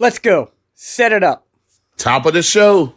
Let's 0.00 0.20
go. 0.20 0.52
Set 0.74 1.12
it 1.12 1.24
up. 1.24 1.44
Top 1.96 2.24
of 2.24 2.32
the 2.32 2.42
show. 2.42 2.94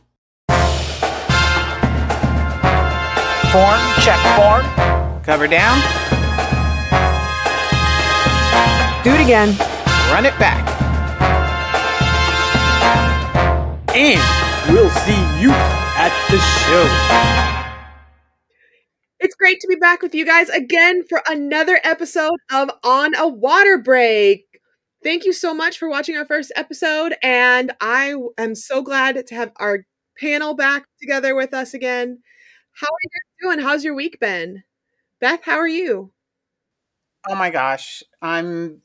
Form, 3.51 3.81
check 4.01 4.19
form. 4.37 4.63
Cover 5.23 5.47
down. 5.47 5.81
Do 9.03 9.09
it 9.15 9.21
again. 9.21 9.57
Run 10.11 10.27
it 10.27 10.37
back. 10.37 10.67
And 13.95 14.21
we'll 14.71 14.91
see 14.91 15.41
you 15.41 15.49
at 15.51 16.13
the 16.29 16.37
show. 16.37 16.87
It's 19.19 19.35
great 19.35 19.59
to 19.59 19.67
be 19.67 19.75
back 19.75 20.03
with 20.03 20.13
you 20.13 20.23
guys 20.23 20.49
again 20.49 21.03
for 21.09 21.23
another 21.27 21.79
episode 21.83 22.37
of 22.51 22.69
On 22.83 23.15
a 23.15 23.27
Water 23.27 23.79
Break. 23.79 24.50
Thank 25.03 25.25
you 25.25 25.33
so 25.33 25.53
much 25.53 25.79
for 25.79 25.89
watching 25.89 26.15
our 26.15 26.25
first 26.25 26.51
episode, 26.55 27.15
and 27.23 27.71
I 27.81 28.13
am 28.37 28.53
so 28.53 28.83
glad 28.83 29.25
to 29.25 29.35
have 29.35 29.51
our 29.55 29.85
panel 30.19 30.53
back 30.53 30.85
together 30.99 31.33
with 31.33 31.55
us 31.55 31.73
again. 31.73 32.19
How 32.73 32.85
are 32.85 33.03
you 33.03 33.49
doing? 33.49 33.59
How's 33.59 33.83
your 33.83 33.95
week 33.95 34.19
been? 34.19 34.63
Beth, 35.19 35.41
how 35.43 35.57
are 35.57 35.67
you? 35.67 36.11
Oh 37.27 37.35
my 37.35 37.49
gosh, 37.49 38.03
I'm. 38.21 38.81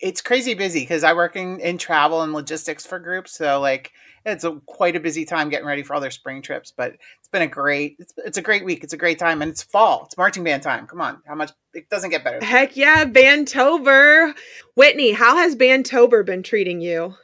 It's 0.00 0.22
crazy 0.22 0.54
busy 0.54 0.80
because 0.80 1.04
I 1.04 1.12
work 1.12 1.36
in, 1.36 1.60
in 1.60 1.76
travel 1.76 2.22
and 2.22 2.32
logistics 2.32 2.86
for 2.86 2.98
groups, 2.98 3.32
so 3.32 3.60
like 3.60 3.92
it's 4.24 4.44
a 4.44 4.60
quite 4.64 4.96
a 4.96 5.00
busy 5.00 5.26
time 5.26 5.50
getting 5.50 5.66
ready 5.66 5.82
for 5.82 5.94
all 5.94 6.00
their 6.00 6.10
spring 6.10 6.40
trips. 6.40 6.72
But 6.74 6.96
been 7.30 7.42
a 7.42 7.46
great. 7.46 7.96
It's, 7.98 8.12
it's 8.18 8.38
a 8.38 8.42
great 8.42 8.64
week. 8.64 8.84
It's 8.84 8.92
a 8.92 8.96
great 8.98 9.18
time, 9.18 9.42
and 9.42 9.50
it's 9.50 9.62
fall. 9.62 10.04
It's 10.04 10.16
marching 10.16 10.44
band 10.44 10.62
time. 10.62 10.86
Come 10.86 11.00
on, 11.00 11.22
how 11.26 11.34
much? 11.34 11.52
It 11.74 11.88
doesn't 11.88 12.10
get 12.10 12.24
better. 12.24 12.44
Heck 12.44 12.76
yeah, 12.76 13.04
Bantober. 13.04 14.34
Whitney, 14.74 15.12
how 15.12 15.36
has 15.36 15.56
Bantober 15.56 16.24
been 16.24 16.42
treating 16.42 16.80
you? 16.80 17.14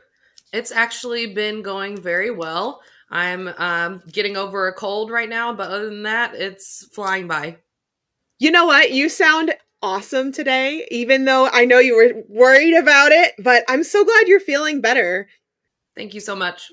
It's 0.52 0.73
actually 0.73 1.27
been 1.34 1.62
going 1.62 2.01
very 2.01 2.30
well. 2.30 2.80
I'm 3.10 3.48
um, 3.59 4.02
getting 4.10 4.37
over 4.37 4.68
a 4.68 4.73
cold 4.73 5.10
right 5.10 5.29
now, 5.29 5.52
but 5.52 5.71
other 5.71 5.87
than 5.87 6.04
that, 6.04 6.35
it's 6.35 6.88
flying 6.93 7.29
by. 7.29 7.59
You 8.38 8.51
know 8.51 8.66
what? 8.66 8.93
You 8.93 9.09
sound 9.09 9.54
awesome 9.82 10.32
today, 10.32 10.87
even 10.91 11.24
though 11.24 11.48
I 11.52 11.65
know 11.65 11.79
you 11.79 11.96
were 11.96 12.23
worried 12.29 12.74
about 12.74 13.13
it, 13.13 13.35
but 13.38 13.65
I'm 13.68 13.85
so 13.85 14.04
glad 14.04 14.26
you're 14.26 14.41
feeling 14.41 14.80
better. 14.80 15.29
Thank 15.95 16.15
you 16.15 16.20
so 16.20 16.35
much. 16.35 16.70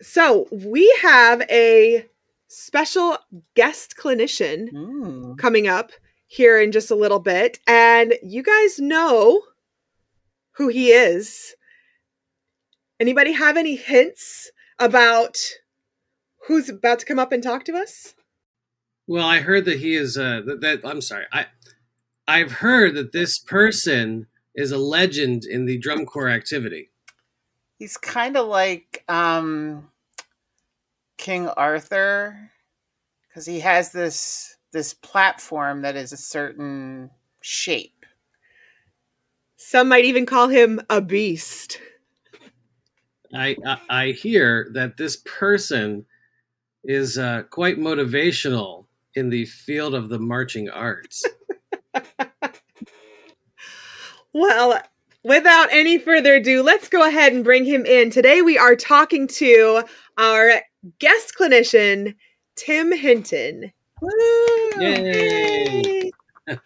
So, 0.00 0.46
we 0.52 0.96
have 1.02 1.42
a 1.50 2.06
special 2.48 3.16
guest 3.54 3.94
clinician 3.96 4.72
Mm. 4.72 5.38
coming 5.38 5.68
up 5.68 5.92
here 6.26 6.60
in 6.60 6.72
just 6.72 6.90
a 6.90 6.94
little 6.94 7.20
bit, 7.20 7.58
and 7.66 8.14
you 8.22 8.42
guys 8.42 8.78
know 8.78 9.42
who 10.52 10.68
he 10.68 10.90
is. 10.90 11.54
Anybody 13.00 13.32
have 13.32 13.56
any 13.56 13.76
hints 13.76 14.50
about 14.78 15.38
who's 16.46 16.68
about 16.68 16.98
to 17.00 17.06
come 17.06 17.18
up 17.18 17.32
and 17.32 17.42
talk 17.42 17.64
to 17.66 17.76
us? 17.76 18.14
Well, 19.06 19.26
I 19.26 19.38
heard 19.40 19.64
that 19.66 19.78
he 19.78 19.94
is 19.94 20.18
uh 20.18 20.42
that, 20.46 20.60
that 20.60 20.80
I'm 20.84 21.00
sorry. 21.00 21.26
I 21.32 21.46
I've 22.26 22.52
heard 22.52 22.94
that 22.96 23.12
this 23.12 23.38
person 23.38 24.26
is 24.54 24.70
a 24.72 24.78
legend 24.78 25.44
in 25.44 25.64
the 25.66 25.78
drum 25.78 26.04
corps 26.04 26.28
activity. 26.28 26.90
He's 27.78 27.96
kind 27.96 28.36
of 28.36 28.48
like 28.48 29.04
um, 29.08 29.88
King 31.28 31.48
Arthur 31.48 32.50
because 33.28 33.44
he 33.44 33.60
has 33.60 33.92
this 33.92 34.56
this 34.72 34.94
platform 34.94 35.82
that 35.82 35.94
is 35.94 36.10
a 36.10 36.16
certain 36.16 37.10
shape. 37.42 38.06
Some 39.58 39.90
might 39.90 40.06
even 40.06 40.24
call 40.24 40.48
him 40.48 40.80
a 40.88 41.02
beast. 41.02 41.80
I 43.34 43.56
I, 43.66 43.78
I 43.90 44.06
hear 44.12 44.70
that 44.72 44.96
this 44.96 45.18
person 45.26 46.06
is 46.82 47.18
uh, 47.18 47.42
quite 47.50 47.76
motivational 47.76 48.86
in 49.12 49.28
the 49.28 49.44
field 49.44 49.94
of 49.94 50.08
the 50.08 50.18
marching 50.18 50.70
arts. 50.70 51.26
Well, 54.34 54.80
without 55.24 55.72
any 55.72 55.98
further 55.98 56.36
ado, 56.36 56.62
let's 56.62 56.88
go 56.88 57.08
ahead 57.08 57.32
and 57.32 57.42
bring 57.42 57.64
him 57.64 57.86
in. 57.86 58.10
Today 58.10 58.40
we 58.42 58.56
are 58.56 58.76
talking 58.76 59.26
to 59.28 59.82
our 60.18 60.60
guest 60.98 61.34
clinician, 61.38 62.14
Tim 62.56 62.92
Hinton. 62.92 63.72
Woo! 64.00 64.80
Yay! 64.80 66.10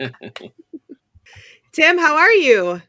Tim, 1.72 1.98
how 1.98 2.16
are 2.16 2.32
you? 2.32 2.82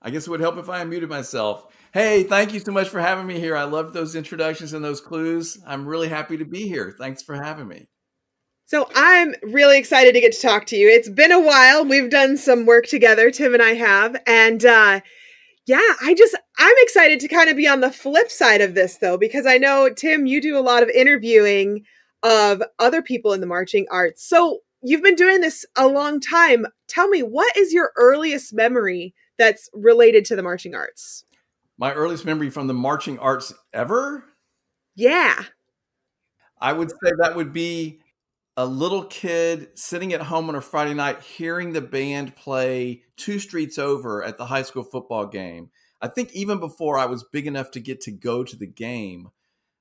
I 0.00 0.10
guess 0.10 0.26
it 0.26 0.30
would 0.30 0.40
help 0.40 0.56
if 0.58 0.68
I 0.68 0.84
unmuted 0.84 1.08
myself. 1.08 1.66
Hey, 1.92 2.24
thank 2.24 2.52
you 2.52 2.60
so 2.60 2.72
much 2.72 2.88
for 2.88 3.00
having 3.00 3.26
me 3.26 3.38
here. 3.38 3.56
I 3.56 3.64
love 3.64 3.92
those 3.92 4.16
introductions 4.16 4.72
and 4.72 4.84
those 4.84 5.00
clues. 5.00 5.58
I'm 5.66 5.86
really 5.86 6.08
happy 6.08 6.36
to 6.38 6.44
be 6.44 6.66
here. 6.66 6.94
Thanks 6.98 7.22
for 7.22 7.34
having 7.34 7.68
me. 7.68 7.88
So 8.66 8.88
I'm 8.94 9.34
really 9.42 9.78
excited 9.78 10.14
to 10.14 10.20
get 10.20 10.32
to 10.32 10.40
talk 10.40 10.66
to 10.66 10.76
you. 10.76 10.88
It's 10.88 11.10
been 11.10 11.30
a 11.30 11.40
while. 11.40 11.84
We've 11.84 12.10
done 12.10 12.36
some 12.36 12.64
work 12.64 12.86
together, 12.86 13.30
Tim 13.30 13.52
and 13.52 13.62
I 13.62 13.74
have. 13.74 14.16
And 14.26 14.64
uh 14.64 15.00
yeah, 15.72 15.94
I 16.02 16.12
just 16.12 16.36
I'm 16.58 16.74
excited 16.80 17.18
to 17.20 17.28
kind 17.28 17.48
of 17.48 17.56
be 17.56 17.66
on 17.66 17.80
the 17.80 17.90
flip 17.90 18.30
side 18.30 18.60
of 18.60 18.74
this 18.74 18.98
though 18.98 19.16
because 19.16 19.46
I 19.46 19.56
know 19.56 19.88
Tim 19.88 20.26
you 20.26 20.38
do 20.38 20.58
a 20.58 20.60
lot 20.60 20.82
of 20.82 20.90
interviewing 20.90 21.86
of 22.22 22.62
other 22.78 23.00
people 23.00 23.32
in 23.32 23.40
the 23.40 23.46
marching 23.46 23.86
arts. 23.90 24.22
So 24.22 24.58
you've 24.82 25.02
been 25.02 25.14
doing 25.14 25.40
this 25.40 25.64
a 25.74 25.88
long 25.88 26.20
time. 26.20 26.66
Tell 26.88 27.08
me 27.08 27.22
what 27.22 27.56
is 27.56 27.72
your 27.72 27.92
earliest 27.96 28.52
memory 28.52 29.14
that's 29.38 29.70
related 29.72 30.26
to 30.26 30.36
the 30.36 30.42
marching 30.42 30.74
arts? 30.74 31.24
My 31.78 31.94
earliest 31.94 32.26
memory 32.26 32.50
from 32.50 32.66
the 32.66 32.74
marching 32.74 33.18
arts 33.18 33.54
ever, 33.72 34.24
Yeah. 34.94 35.42
I 36.60 36.74
would 36.74 36.90
say 36.90 37.12
that 37.16 37.34
would 37.34 37.54
be 37.54 38.01
a 38.56 38.66
little 38.66 39.04
kid 39.04 39.68
sitting 39.74 40.12
at 40.12 40.22
home 40.22 40.48
on 40.48 40.54
a 40.54 40.60
Friday 40.60 40.94
night 40.94 41.22
hearing 41.22 41.72
the 41.72 41.80
band 41.80 42.36
play 42.36 43.02
two 43.16 43.38
streets 43.38 43.78
over 43.78 44.22
at 44.22 44.36
the 44.36 44.46
high 44.46 44.62
school 44.62 44.84
football 44.84 45.26
game. 45.26 45.70
I 46.00 46.08
think 46.08 46.32
even 46.32 46.58
before 46.58 46.98
I 46.98 47.06
was 47.06 47.24
big 47.24 47.46
enough 47.46 47.70
to 47.72 47.80
get 47.80 48.00
to 48.02 48.10
go 48.10 48.44
to 48.44 48.56
the 48.56 48.66
game, 48.66 49.28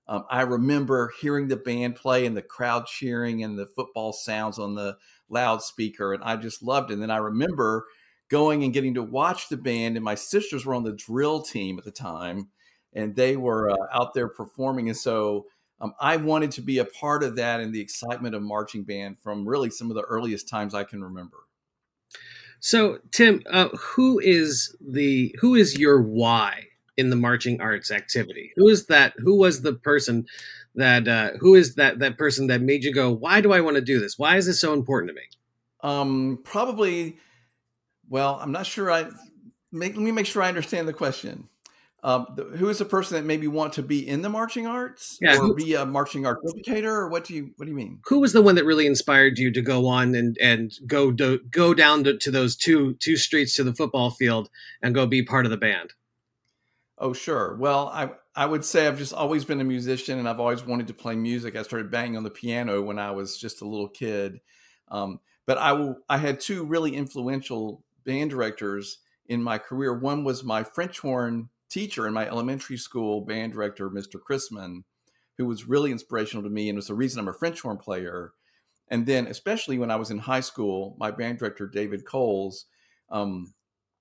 um, 0.08 0.26
I 0.30 0.42
remember 0.42 1.12
hearing 1.20 1.48
the 1.48 1.58
band 1.58 1.96
play 1.96 2.26
and 2.26 2.36
the 2.36 2.42
crowd 2.42 2.86
cheering 2.86 3.44
and 3.44 3.58
the 3.58 3.66
football 3.66 4.14
sounds 4.14 4.60
on 4.60 4.76
the 4.76 4.98
loudspeaker, 5.30 6.14
and 6.14 6.24
I 6.24 6.36
just 6.36 6.64
loved 6.64 6.92
it. 6.92 6.94
And 6.94 7.02
then 7.02 7.12
I 7.12 7.18
remember 7.18 7.86
going 8.30 8.64
and 8.64 8.74
getting 8.74 8.94
to 8.94 9.04
watch 9.04 9.50
the 9.50 9.58
band, 9.58 9.98
and 9.98 10.06
my 10.06 10.16
sisters 10.16 10.66
were 10.66 10.76
on 10.76 10.84
the 10.84 10.94
drill 10.94 11.42
team 11.42 11.78
at 11.78 11.86
the 11.86 11.92
time, 11.92 12.50
and 12.94 13.16
they 13.16 13.36
were 13.36 13.72
uh, 13.72 13.88
out 13.92 14.14
there 14.14 14.28
performing, 14.28 14.88
and 14.88 14.98
so 14.98 15.48
um, 15.82 15.96
I 16.00 16.18
wanted 16.18 16.52
to 16.52 16.62
be 16.62 16.78
a 16.78 16.86
part 16.86 17.24
of 17.24 17.36
that 17.38 17.60
and 17.60 17.74
the 17.74 17.82
excitement 17.82 18.36
of 18.36 18.44
marching 18.44 18.84
band 18.84 19.20
from 19.20 19.48
really 19.48 19.72
some 19.72 19.90
of 19.90 19.96
the 19.96 20.04
earliest 20.04 20.48
times 20.48 20.76
I 20.76 20.84
can 20.84 21.04
remember. 21.04 21.38
So, 22.60 23.00
Tim, 23.12 23.42
uh, 23.52 23.70
who 23.70 24.20
is 24.20 24.76
the 24.80 25.36
who 25.40 25.56
is 25.56 25.80
your 25.80 26.00
why 26.00 26.68
in 26.96 27.10
the 27.10 27.16
marching 27.16 27.60
arts 27.60 27.90
activity? 27.90 28.52
Who 28.56 28.68
is 28.68 28.86
that? 28.86 29.14
Who 29.18 29.36
was 29.36 29.64
the 29.64 29.74
person 29.74 30.28
that 30.76 31.08
uh, 31.08 31.32
who 31.40 31.56
is 31.56 31.76
that 31.76 31.98
that 32.00 32.20
person 32.20 32.48
that 32.48 32.62
made 32.62 32.84
you 32.84 32.94
go, 32.94 33.12
why 33.12 33.42
do 33.42 33.52
I 33.52 33.62
want 33.62 33.76
to 33.76 33.82
do 33.82 34.00
this? 34.00 34.20
Why 34.20 34.38
is 34.38 34.46
this 34.46 34.62
so 34.62 34.74
important 34.74 35.10
to 35.10 35.16
me? 35.16 35.28
Um, 35.82 36.40
probably. 36.44 37.18
Well, 38.08 38.38
I'm 38.40 38.52
not 38.52 38.68
sure. 38.68 38.92
I 38.92 39.10
make, 39.72 39.96
let 39.96 40.04
me 40.04 40.12
make 40.12 40.26
sure 40.26 40.44
I 40.44 40.50
understand 40.50 40.88
the 40.88 40.94
question. 40.94 41.48
Um, 42.04 42.26
the, 42.36 42.44
who 42.46 42.68
is 42.70 42.80
the 42.80 42.86
person 42.86 43.16
that 43.16 43.26
maybe 43.26 43.48
want 43.48 43.74
to 43.74 43.84
be 43.84 44.08
in 44.08 44.24
the 44.24 44.30
marching 44.30 44.66
arts 44.66 45.20
Yeah, 45.22 45.36
or 45.38 45.42
who- 45.42 45.56
be 45.56 45.76
a 45.76 45.86
marching 45.86 46.26
art 46.26 46.40
educator, 46.52 46.96
or 46.96 47.10
what 47.10 47.26
do 47.26 47.36
you 47.36 47.52
what 47.58 47.66
do 47.66 47.72
you 47.72 47.78
mean? 47.78 48.00
Who 48.08 48.20
was 48.20 48.34
the 48.34 48.42
one 48.42 48.56
that 48.56 48.66
really 48.66 48.88
inspired 48.88 49.38
you 49.38 49.52
to 49.52 49.62
go 49.62 49.86
on 49.86 50.16
and 50.16 50.36
and 50.42 50.72
go 50.88 51.12
do, 51.12 51.40
go 51.52 51.76
down 51.76 52.04
to, 52.06 52.18
to 52.18 52.32
those 52.32 52.56
two 52.56 52.96
two 52.96 53.18
streets 53.18 53.56
to 53.56 53.64
the 53.64 53.74
football 53.76 54.10
field 54.10 54.50
and 54.82 54.96
go 54.96 55.06
be 55.06 55.22
part 55.22 55.46
of 55.46 55.52
the 55.52 55.58
band? 55.58 55.94
Oh, 56.98 57.14
sure. 57.14 57.56
Well, 57.58 57.88
I 57.90 58.10
I 58.36 58.46
would 58.48 58.66
say 58.66 58.88
I've 58.88 58.98
just 58.98 59.14
always 59.14 59.46
been 59.46 59.62
a 59.62 59.64
musician, 59.66 60.18
and 60.18 60.28
I've 60.28 60.40
always 60.40 60.66
wanted 60.66 60.88
to 60.88 60.94
play 60.96 61.16
music. 61.16 61.56
I 61.56 61.64
started 61.64 61.92
banging 61.92 62.18
on 62.18 62.24
the 62.24 62.30
piano 62.32 62.82
when 62.82 62.98
I 62.98 63.12
was 63.12 63.38
just 63.38 63.62
a 63.62 63.68
little 63.68 63.88
kid. 63.90 64.40
Um, 64.88 65.20
but 65.46 65.58
I 65.60 65.74
will. 65.74 65.98
I 66.10 66.18
had 66.18 66.40
two 66.40 66.64
really 66.64 66.96
influential 66.96 67.84
band 68.06 68.30
directors 68.32 69.00
in 69.28 69.44
my 69.44 69.58
career. 69.60 69.94
One 69.98 70.24
was 70.24 70.44
my 70.44 70.64
French 70.64 71.00
horn 71.00 71.50
teacher 71.72 72.08
in 72.08 72.14
my 72.14 72.28
elementary 72.28 72.78
school 72.78 73.22
band 73.22 73.54
director, 73.54 73.90
Mr. 73.90 74.20
Chrisman, 74.20 74.84
who 75.38 75.46
was 75.46 75.68
really 75.68 75.92
inspirational 75.92 76.44
to 76.44 76.50
me 76.50 76.70
and 76.70 76.76
was 76.76 76.88
the 76.88 76.94
reason 76.94 77.20
I'm 77.20 77.28
a 77.28 77.34
French 77.34 77.62
horn 77.62 77.78
player. 77.78 78.34
And 78.90 79.06
then, 79.06 79.26
especially 79.28 79.80
when 79.80 79.90
I 79.90 79.96
was 79.96 80.12
in 80.12 80.20
high 80.20 80.42
school, 80.42 80.96
my 81.00 81.12
band 81.12 81.40
director, 81.40 81.68
David 81.68 82.06
Coles, 82.06 82.66
um, 83.10 83.54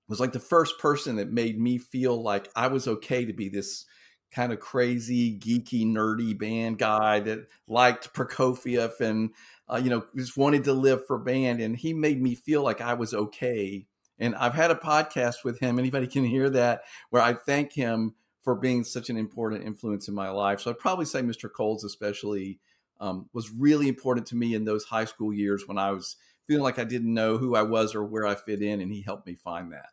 was 0.09 0.19
like 0.19 0.33
the 0.33 0.39
first 0.39 0.77
person 0.77 1.15
that 1.15 1.31
made 1.31 1.59
me 1.59 1.77
feel 1.77 2.21
like 2.21 2.49
I 2.55 2.67
was 2.67 2.87
okay 2.87 3.23
to 3.23 3.31
be 3.31 3.47
this 3.47 3.85
kind 4.31 4.51
of 4.51 4.59
crazy, 4.59 5.37
geeky, 5.39 5.85
nerdy 5.85 6.37
band 6.37 6.77
guy 6.77 7.21
that 7.21 7.47
liked 7.67 8.13
Prokofiev 8.13 8.99
and 8.99 9.31
uh, 9.69 9.79
you 9.81 9.89
know 9.89 10.05
just 10.15 10.35
wanted 10.35 10.65
to 10.65 10.73
live 10.73 11.05
for 11.07 11.17
band. 11.17 11.61
And 11.61 11.77
he 11.77 11.93
made 11.93 12.21
me 12.21 12.35
feel 12.35 12.61
like 12.61 12.81
I 12.81 12.93
was 12.93 13.13
okay. 13.13 13.87
And 14.21 14.35
I've 14.35 14.53
had 14.53 14.71
a 14.71 14.75
podcast 14.75 15.43
with 15.43 15.59
him. 15.59 15.79
Anybody 15.79 16.07
can 16.07 16.23
hear 16.23 16.49
that 16.51 16.83
where 17.09 17.21
I 17.21 17.33
thank 17.33 17.73
him 17.73 18.13
for 18.43 18.55
being 18.55 18.83
such 18.83 19.09
an 19.09 19.17
important 19.17 19.65
influence 19.65 20.07
in 20.07 20.13
my 20.13 20.29
life. 20.29 20.61
So 20.61 20.69
I'd 20.69 20.79
probably 20.79 21.05
say 21.05 21.21
Mr. 21.21 21.51
Coles, 21.51 21.83
especially, 21.83 22.59
um, 22.99 23.27
was 23.33 23.51
really 23.51 23.87
important 23.87 24.27
to 24.27 24.35
me 24.35 24.53
in 24.53 24.63
those 24.63 24.85
high 24.85 25.05
school 25.05 25.33
years 25.33 25.67
when 25.67 25.79
I 25.79 25.91
was 25.91 26.15
feeling 26.47 26.63
like 26.63 26.77
I 26.77 26.83
didn't 26.83 27.13
know 27.13 27.37
who 27.37 27.55
I 27.55 27.63
was 27.63 27.95
or 27.95 28.03
where 28.03 28.27
I 28.27 28.35
fit 28.35 28.61
in, 28.61 28.79
and 28.79 28.91
he 28.91 29.01
helped 29.01 29.25
me 29.25 29.33
find 29.33 29.73
that. 29.73 29.89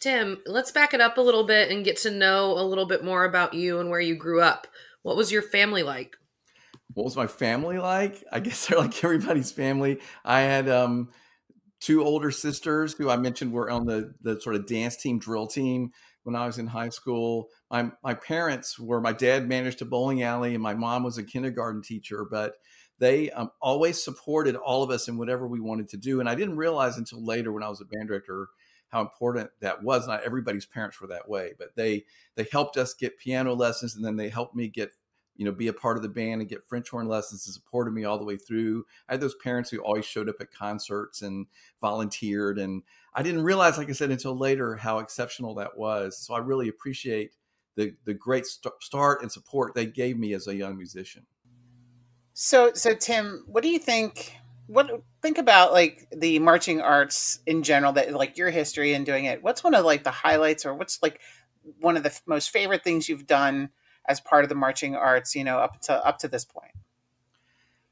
Tim, 0.00 0.38
let's 0.46 0.70
back 0.70 0.94
it 0.94 1.00
up 1.00 1.18
a 1.18 1.20
little 1.20 1.44
bit 1.44 1.72
and 1.72 1.84
get 1.84 1.96
to 1.98 2.10
know 2.10 2.52
a 2.52 2.62
little 2.62 2.86
bit 2.86 3.04
more 3.04 3.24
about 3.24 3.54
you 3.54 3.80
and 3.80 3.90
where 3.90 4.00
you 4.00 4.14
grew 4.14 4.40
up. 4.40 4.68
What 5.02 5.16
was 5.16 5.32
your 5.32 5.42
family 5.42 5.82
like? 5.82 6.16
What 6.94 7.04
was 7.04 7.16
my 7.16 7.26
family 7.26 7.78
like? 7.78 8.22
I 8.30 8.38
guess 8.38 8.66
they're 8.66 8.78
like 8.78 9.02
everybody's 9.02 9.50
family. 9.50 9.98
I 10.24 10.42
had 10.42 10.68
um, 10.68 11.10
two 11.80 12.04
older 12.04 12.30
sisters 12.30 12.94
who 12.94 13.10
I 13.10 13.16
mentioned 13.16 13.52
were 13.52 13.70
on 13.70 13.86
the 13.86 14.14
the 14.20 14.40
sort 14.40 14.56
of 14.56 14.66
dance 14.66 14.96
team, 14.96 15.18
drill 15.18 15.46
team 15.46 15.92
when 16.24 16.36
I 16.36 16.46
was 16.46 16.58
in 16.58 16.66
high 16.66 16.90
school. 16.90 17.48
My 17.70 17.90
my 18.02 18.14
parents 18.14 18.78
were 18.78 19.00
my 19.00 19.12
dad 19.12 19.48
managed 19.48 19.82
a 19.82 19.84
bowling 19.84 20.22
alley 20.22 20.54
and 20.54 20.62
my 20.62 20.74
mom 20.74 21.04
was 21.04 21.18
a 21.18 21.24
kindergarten 21.24 21.82
teacher, 21.82 22.26
but 22.30 22.54
they 22.98 23.30
um, 23.30 23.50
always 23.62 24.02
supported 24.02 24.56
all 24.56 24.82
of 24.82 24.90
us 24.90 25.08
in 25.08 25.18
whatever 25.18 25.46
we 25.46 25.60
wanted 25.60 25.88
to 25.90 25.96
do. 25.96 26.20
And 26.20 26.28
I 26.28 26.34
didn't 26.34 26.56
realize 26.56 26.98
until 26.98 27.24
later 27.24 27.52
when 27.52 27.62
I 27.62 27.68
was 27.68 27.80
a 27.80 27.84
band 27.84 28.08
director 28.08 28.48
how 28.88 29.00
important 29.00 29.50
that 29.60 29.82
was. 29.82 30.06
Not 30.06 30.24
everybody's 30.24 30.66
parents 30.66 31.00
were 31.00 31.08
that 31.08 31.28
way, 31.28 31.52
but 31.58 31.76
they 31.76 32.04
they 32.34 32.46
helped 32.50 32.76
us 32.76 32.94
get 32.94 33.18
piano 33.18 33.54
lessons, 33.54 33.94
and 33.94 34.04
then 34.04 34.16
they 34.16 34.28
helped 34.28 34.56
me 34.56 34.68
get 34.68 34.90
you 35.38 35.44
know 35.44 35.52
be 35.52 35.68
a 35.68 35.72
part 35.72 35.96
of 35.96 36.02
the 36.02 36.08
band 36.08 36.42
and 36.42 36.50
get 36.50 36.68
French 36.68 36.90
horn 36.90 37.08
lessons 37.08 37.46
and 37.46 37.54
supported 37.54 37.92
me 37.92 38.04
all 38.04 38.18
the 38.18 38.24
way 38.24 38.36
through. 38.36 38.84
I 39.08 39.14
had 39.14 39.20
those 39.20 39.36
parents 39.36 39.70
who 39.70 39.78
always 39.78 40.04
showed 40.04 40.28
up 40.28 40.36
at 40.40 40.52
concerts 40.52 41.22
and 41.22 41.46
volunteered, 41.80 42.58
and 42.58 42.82
I 43.14 43.22
didn't 43.22 43.44
realize, 43.44 43.78
like 43.78 43.88
I 43.88 43.92
said, 43.92 44.10
until 44.10 44.36
later 44.36 44.74
how 44.74 44.98
exceptional 44.98 45.54
that 45.54 45.78
was. 45.78 46.18
So 46.18 46.34
I 46.34 46.38
really 46.38 46.68
appreciate 46.68 47.32
the 47.76 47.94
the 48.04 48.14
great 48.14 48.44
st- 48.44 48.74
start 48.80 49.22
and 49.22 49.32
support 49.32 49.74
they 49.74 49.86
gave 49.86 50.18
me 50.18 50.34
as 50.34 50.48
a 50.48 50.54
young 50.54 50.76
musician. 50.76 51.24
So, 52.34 52.72
so 52.74 52.94
Tim, 52.94 53.44
what 53.46 53.62
do 53.62 53.68
you 53.68 53.78
think? 53.78 54.36
What 54.66 55.02
think 55.22 55.38
about 55.38 55.72
like 55.72 56.08
the 56.14 56.40
marching 56.40 56.80
arts 56.80 57.38
in 57.46 57.62
general? 57.62 57.92
That 57.92 58.12
like 58.12 58.36
your 58.36 58.50
history 58.50 58.92
in 58.92 59.04
doing 59.04 59.24
it. 59.24 59.42
What's 59.42 59.62
one 59.64 59.74
of 59.74 59.84
like 59.84 60.02
the 60.02 60.10
highlights, 60.10 60.66
or 60.66 60.74
what's 60.74 61.00
like 61.00 61.20
one 61.80 61.96
of 61.96 62.02
the 62.02 62.20
most 62.26 62.50
favorite 62.50 62.82
things 62.82 63.08
you've 63.08 63.26
done 63.26 63.70
as 64.08 64.20
part 64.20 64.44
of 64.44 64.48
the 64.48 64.54
marching 64.54 64.96
arts? 64.96 65.34
You 65.36 65.44
know, 65.44 65.58
up 65.58 65.80
to 65.82 66.06
up 66.06 66.18
to 66.18 66.28
this 66.28 66.44
point. 66.44 66.72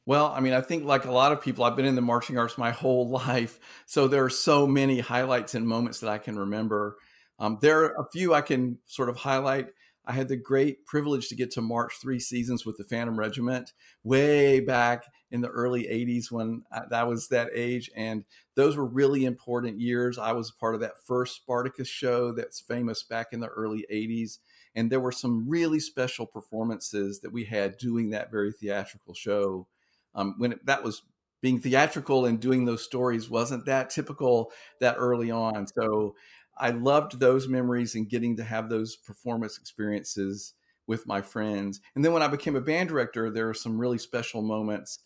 Well, 0.04 0.26
I 0.26 0.38
mean, 0.38 0.52
I 0.52 0.60
think 0.60 0.84
like 0.84 1.04
a 1.04 1.10
lot 1.10 1.32
of 1.32 1.42
people, 1.42 1.64
I've 1.64 1.74
been 1.74 1.84
in 1.84 1.96
the 1.96 2.00
marching 2.00 2.38
arts 2.38 2.56
my 2.56 2.70
whole 2.82 3.08
life, 3.08 3.58
so 3.86 4.08
there 4.08 4.24
are 4.24 4.30
so 4.30 4.66
many 4.66 5.00
highlights 5.00 5.54
and 5.54 5.66
moments 5.66 6.00
that 6.00 6.10
I 6.10 6.18
can 6.18 6.38
remember. 6.38 6.96
Um, 7.38 7.58
there 7.60 7.84
are 7.84 8.02
a 8.02 8.10
few 8.10 8.32
I 8.32 8.40
can 8.40 8.78
sort 8.86 9.08
of 9.08 9.16
highlight. 9.16 9.68
I 10.06 10.12
had 10.12 10.28
the 10.28 10.36
great 10.36 10.86
privilege 10.86 11.28
to 11.28 11.34
get 11.34 11.50
to 11.52 11.60
march 11.60 11.94
three 12.00 12.20
seasons 12.20 12.64
with 12.64 12.76
the 12.76 12.84
Phantom 12.84 13.18
Regiment 13.18 13.72
way 14.04 14.60
back 14.60 15.04
in 15.32 15.40
the 15.40 15.48
early 15.48 15.82
80s 15.82 16.30
when 16.30 16.62
I, 16.70 16.82
that 16.90 17.08
was 17.08 17.28
that 17.28 17.50
age. 17.52 17.90
And 17.96 18.24
those 18.54 18.76
were 18.76 18.86
really 18.86 19.24
important 19.24 19.80
years. 19.80 20.16
I 20.16 20.32
was 20.32 20.52
part 20.52 20.76
of 20.76 20.80
that 20.82 21.04
first 21.04 21.34
Spartacus 21.34 21.88
show 21.88 22.30
that's 22.30 22.60
famous 22.60 23.02
back 23.02 23.28
in 23.32 23.40
the 23.40 23.48
early 23.48 23.84
80s. 23.92 24.38
And 24.76 24.92
there 24.92 25.00
were 25.00 25.12
some 25.12 25.48
really 25.48 25.80
special 25.80 26.26
performances 26.26 27.20
that 27.20 27.32
we 27.32 27.44
had 27.44 27.78
doing 27.78 28.10
that 28.10 28.30
very 28.30 28.52
theatrical 28.52 29.14
show. 29.14 29.66
Um, 30.14 30.36
when 30.38 30.52
it, 30.52 30.66
that 30.66 30.84
was 30.84 31.02
being 31.42 31.60
theatrical 31.60 32.26
and 32.26 32.38
doing 32.38 32.64
those 32.64 32.84
stories 32.84 33.28
wasn't 33.28 33.66
that 33.66 33.90
typical 33.90 34.52
that 34.80 34.96
early 34.98 35.30
on. 35.30 35.66
So 35.66 36.14
I 36.56 36.70
loved 36.70 37.18
those 37.18 37.48
memories 37.48 37.94
and 37.94 38.08
getting 38.08 38.36
to 38.36 38.44
have 38.44 38.68
those 38.68 38.96
performance 38.96 39.58
experiences 39.58 40.54
with 40.86 41.06
my 41.06 41.20
friends. 41.20 41.80
And 41.94 42.04
then 42.04 42.12
when 42.12 42.22
I 42.22 42.28
became 42.28 42.56
a 42.56 42.60
band 42.60 42.88
director, 42.88 43.30
there 43.30 43.46
were 43.46 43.54
some 43.54 43.78
really 43.78 43.98
special 43.98 44.40
moments 44.42 45.00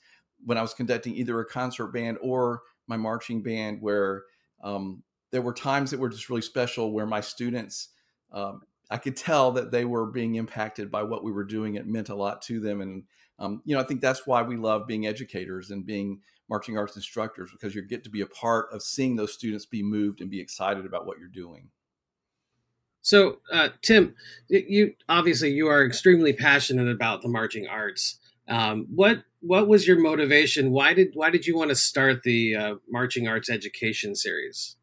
when 0.44 0.58
I 0.58 0.62
was 0.62 0.75
conducting 0.75 1.14
either 1.14 1.38
a 1.40 1.44
concert 1.44 1.88
band 1.88 2.19
or 2.20 2.62
my 2.87 2.96
marching 2.96 3.43
band 3.43 3.78
where 3.81 4.25
um, 4.62 5.02
there 5.31 5.43
were 5.43 5.55
times 5.55 5.90
that 5.90 6.00
were 6.00 6.08
just 6.08 6.28
really 6.28 6.43
special 6.43 6.93
where 6.93 7.06
my 7.06 7.20
students, 7.20 7.88
um, 8.32 8.62
I 8.91 8.99
could 8.99 9.17
tell 9.17 9.53
that 9.53 9.71
they 9.71 9.85
were 9.85 10.07
being 10.07 10.35
impacted 10.35 10.91
by 10.91 11.05
what 11.05 11.23
we 11.23 11.31
were 11.31 11.45
doing. 11.45 11.75
It 11.77 11.87
meant 11.87 12.09
a 12.09 12.15
lot 12.15 12.43
to 12.43 12.59
them. 12.59 12.81
And, 12.81 13.05
um, 13.39 13.63
you 13.65 13.75
know, 13.75 13.81
I 13.81 13.85
think 13.85 14.01
that's 14.01 14.27
why 14.27 14.43
we 14.43 14.57
love 14.57 14.87
being 14.87 15.07
educators 15.07 15.71
and 15.71 15.87
being 15.87 16.21
marching 16.49 16.77
arts 16.77 16.97
instructors 16.97 17.51
because 17.53 17.75
you 17.75 17.83
get 17.83 18.03
to 18.03 18.11
be 18.11 18.21
a 18.21 18.27
part 18.27 18.67
of 18.73 18.83
seeing 18.83 19.15
those 19.15 19.33
students 19.33 19.65
be 19.65 19.83
moved 19.83 20.21
and 20.21 20.29
be 20.31 20.41
excited 20.41 20.85
about 20.85 21.07
what 21.07 21.19
you're 21.19 21.29
doing. 21.29 21.69
So, 23.03 23.39
uh, 23.51 23.71
Tim, 23.81 24.15
you 24.49 24.95
obviously 25.09 25.53
you 25.53 25.69
are 25.69 25.87
extremely 25.87 26.33
passionate 26.33 26.91
about 26.91 27.23
the 27.23 27.29
marching 27.29 27.67
arts. 27.67 28.19
Um, 28.49 28.87
what 28.95 29.23
what 29.41 29.69
was 29.69 29.87
your 29.87 29.99
motivation? 29.99 30.71
Why 30.71 30.93
did 30.93 31.13
why 31.15 31.31
did 31.31 31.47
you 31.47 31.57
want 31.57 31.71
to 31.71 31.77
start 31.77 32.25
the 32.25 32.57
uh, 32.57 32.75
marching 32.91 33.27
arts 33.27 33.49
education 33.49 34.15
series? 34.15 34.77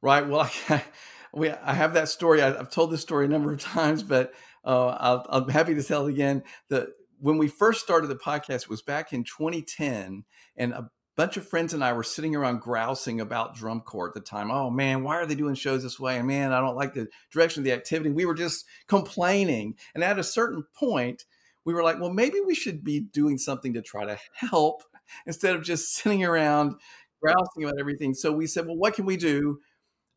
Right. 0.00 0.28
Well, 0.28 0.48
I, 0.68 0.84
we 1.34 1.50
I 1.50 1.74
have 1.74 1.94
that 1.94 2.08
story. 2.08 2.42
I, 2.42 2.56
have 2.56 2.70
told 2.70 2.90
this 2.90 3.02
story 3.02 3.26
a 3.26 3.28
number 3.28 3.52
of 3.52 3.60
times, 3.60 4.02
but 4.02 4.32
uh, 4.64 5.22
i 5.30 5.36
am 5.36 5.48
happy 5.48 5.74
to 5.74 5.82
tell 5.82 6.06
it 6.06 6.10
again. 6.10 6.42
The 6.68 6.92
when 7.20 7.38
we 7.38 7.48
first 7.48 7.82
started 7.82 8.08
the 8.08 8.16
podcast 8.16 8.68
was 8.68 8.82
back 8.82 9.12
in 9.12 9.24
2010, 9.24 10.24
and 10.56 10.72
a 10.72 10.90
bunch 11.16 11.36
of 11.36 11.48
friends 11.48 11.74
and 11.74 11.82
I 11.82 11.92
were 11.94 12.04
sitting 12.04 12.36
around 12.36 12.60
grousing 12.60 13.20
about 13.20 13.56
drum 13.56 13.80
corps 13.80 14.06
at 14.08 14.14
the 14.14 14.20
time. 14.20 14.52
Oh 14.52 14.70
man, 14.70 15.02
why 15.02 15.16
are 15.16 15.26
they 15.26 15.34
doing 15.34 15.56
shows 15.56 15.82
this 15.82 15.98
way? 15.98 16.16
And 16.16 16.28
man, 16.28 16.52
I 16.52 16.60
don't 16.60 16.76
like 16.76 16.94
the 16.94 17.08
direction 17.32 17.60
of 17.60 17.64
the 17.64 17.72
activity. 17.72 18.10
We 18.10 18.24
were 18.24 18.34
just 18.34 18.64
complaining. 18.86 19.74
And 19.94 20.04
at 20.04 20.20
a 20.20 20.24
certain 20.24 20.64
point, 20.78 21.24
we 21.64 21.74
were 21.74 21.82
like, 21.82 22.00
well, 22.00 22.12
maybe 22.12 22.38
we 22.40 22.54
should 22.54 22.84
be 22.84 23.00
doing 23.00 23.36
something 23.36 23.74
to 23.74 23.82
try 23.82 24.04
to 24.04 24.18
help 24.32 24.84
instead 25.26 25.56
of 25.56 25.64
just 25.64 25.92
sitting 25.92 26.24
around 26.24 26.76
grousing 27.20 27.64
about 27.64 27.80
everything. 27.80 28.14
So 28.14 28.32
we 28.32 28.46
said, 28.46 28.66
well, 28.66 28.76
what 28.76 28.94
can 28.94 29.04
we 29.04 29.16
do? 29.16 29.58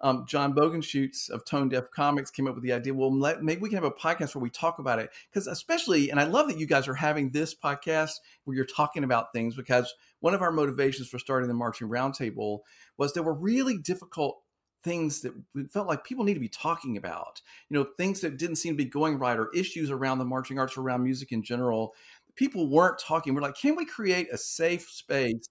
Um, 0.01 0.25
John 0.27 0.53
Bogenschutz 0.53 1.29
of 1.29 1.45
Tone 1.45 1.69
Deaf 1.69 1.91
Comics 1.91 2.31
came 2.31 2.47
up 2.47 2.55
with 2.55 2.63
the 2.63 2.73
idea. 2.73 2.93
Well, 2.93 3.15
let, 3.15 3.43
maybe 3.43 3.61
we 3.61 3.69
can 3.69 3.77
have 3.77 3.83
a 3.83 3.91
podcast 3.91 4.35
where 4.35 4.41
we 4.41 4.49
talk 4.49 4.79
about 4.79 4.99
it 4.99 5.11
because, 5.31 5.47
especially, 5.47 6.09
and 6.09 6.19
I 6.19 6.25
love 6.25 6.47
that 6.47 6.57
you 6.57 6.65
guys 6.65 6.87
are 6.87 6.95
having 6.95 7.29
this 7.29 7.55
podcast 7.55 8.13
where 8.43 8.55
you're 8.55 8.65
talking 8.65 9.03
about 9.03 9.33
things 9.33 9.55
because 9.55 9.93
one 10.19 10.33
of 10.33 10.41
our 10.41 10.51
motivations 10.51 11.07
for 11.07 11.19
starting 11.19 11.47
the 11.47 11.53
Marching 11.53 11.87
Roundtable 11.87 12.59
was 12.97 13.13
there 13.13 13.23
were 13.23 13.33
really 13.33 13.77
difficult 13.77 14.41
things 14.83 15.21
that 15.21 15.33
we 15.53 15.65
felt 15.65 15.87
like 15.87 16.03
people 16.03 16.23
need 16.23 16.33
to 16.33 16.39
be 16.39 16.49
talking 16.49 16.97
about. 16.97 17.41
You 17.69 17.77
know, 17.77 17.87
things 17.97 18.21
that 18.21 18.37
didn't 18.37 18.55
seem 18.55 18.73
to 18.73 18.83
be 18.83 18.89
going 18.89 19.19
right 19.19 19.37
or 19.37 19.49
issues 19.55 19.91
around 19.91 20.17
the 20.17 20.25
marching 20.25 20.57
arts, 20.57 20.77
around 20.77 21.03
music 21.03 21.31
in 21.31 21.43
general. 21.43 21.93
People 22.35 22.67
weren't 22.67 22.97
talking. 22.97 23.35
We're 23.35 23.41
like, 23.41 23.57
can 23.57 23.75
we 23.75 23.85
create 23.85 24.27
a 24.31 24.37
safe 24.37 24.89
space 24.89 25.47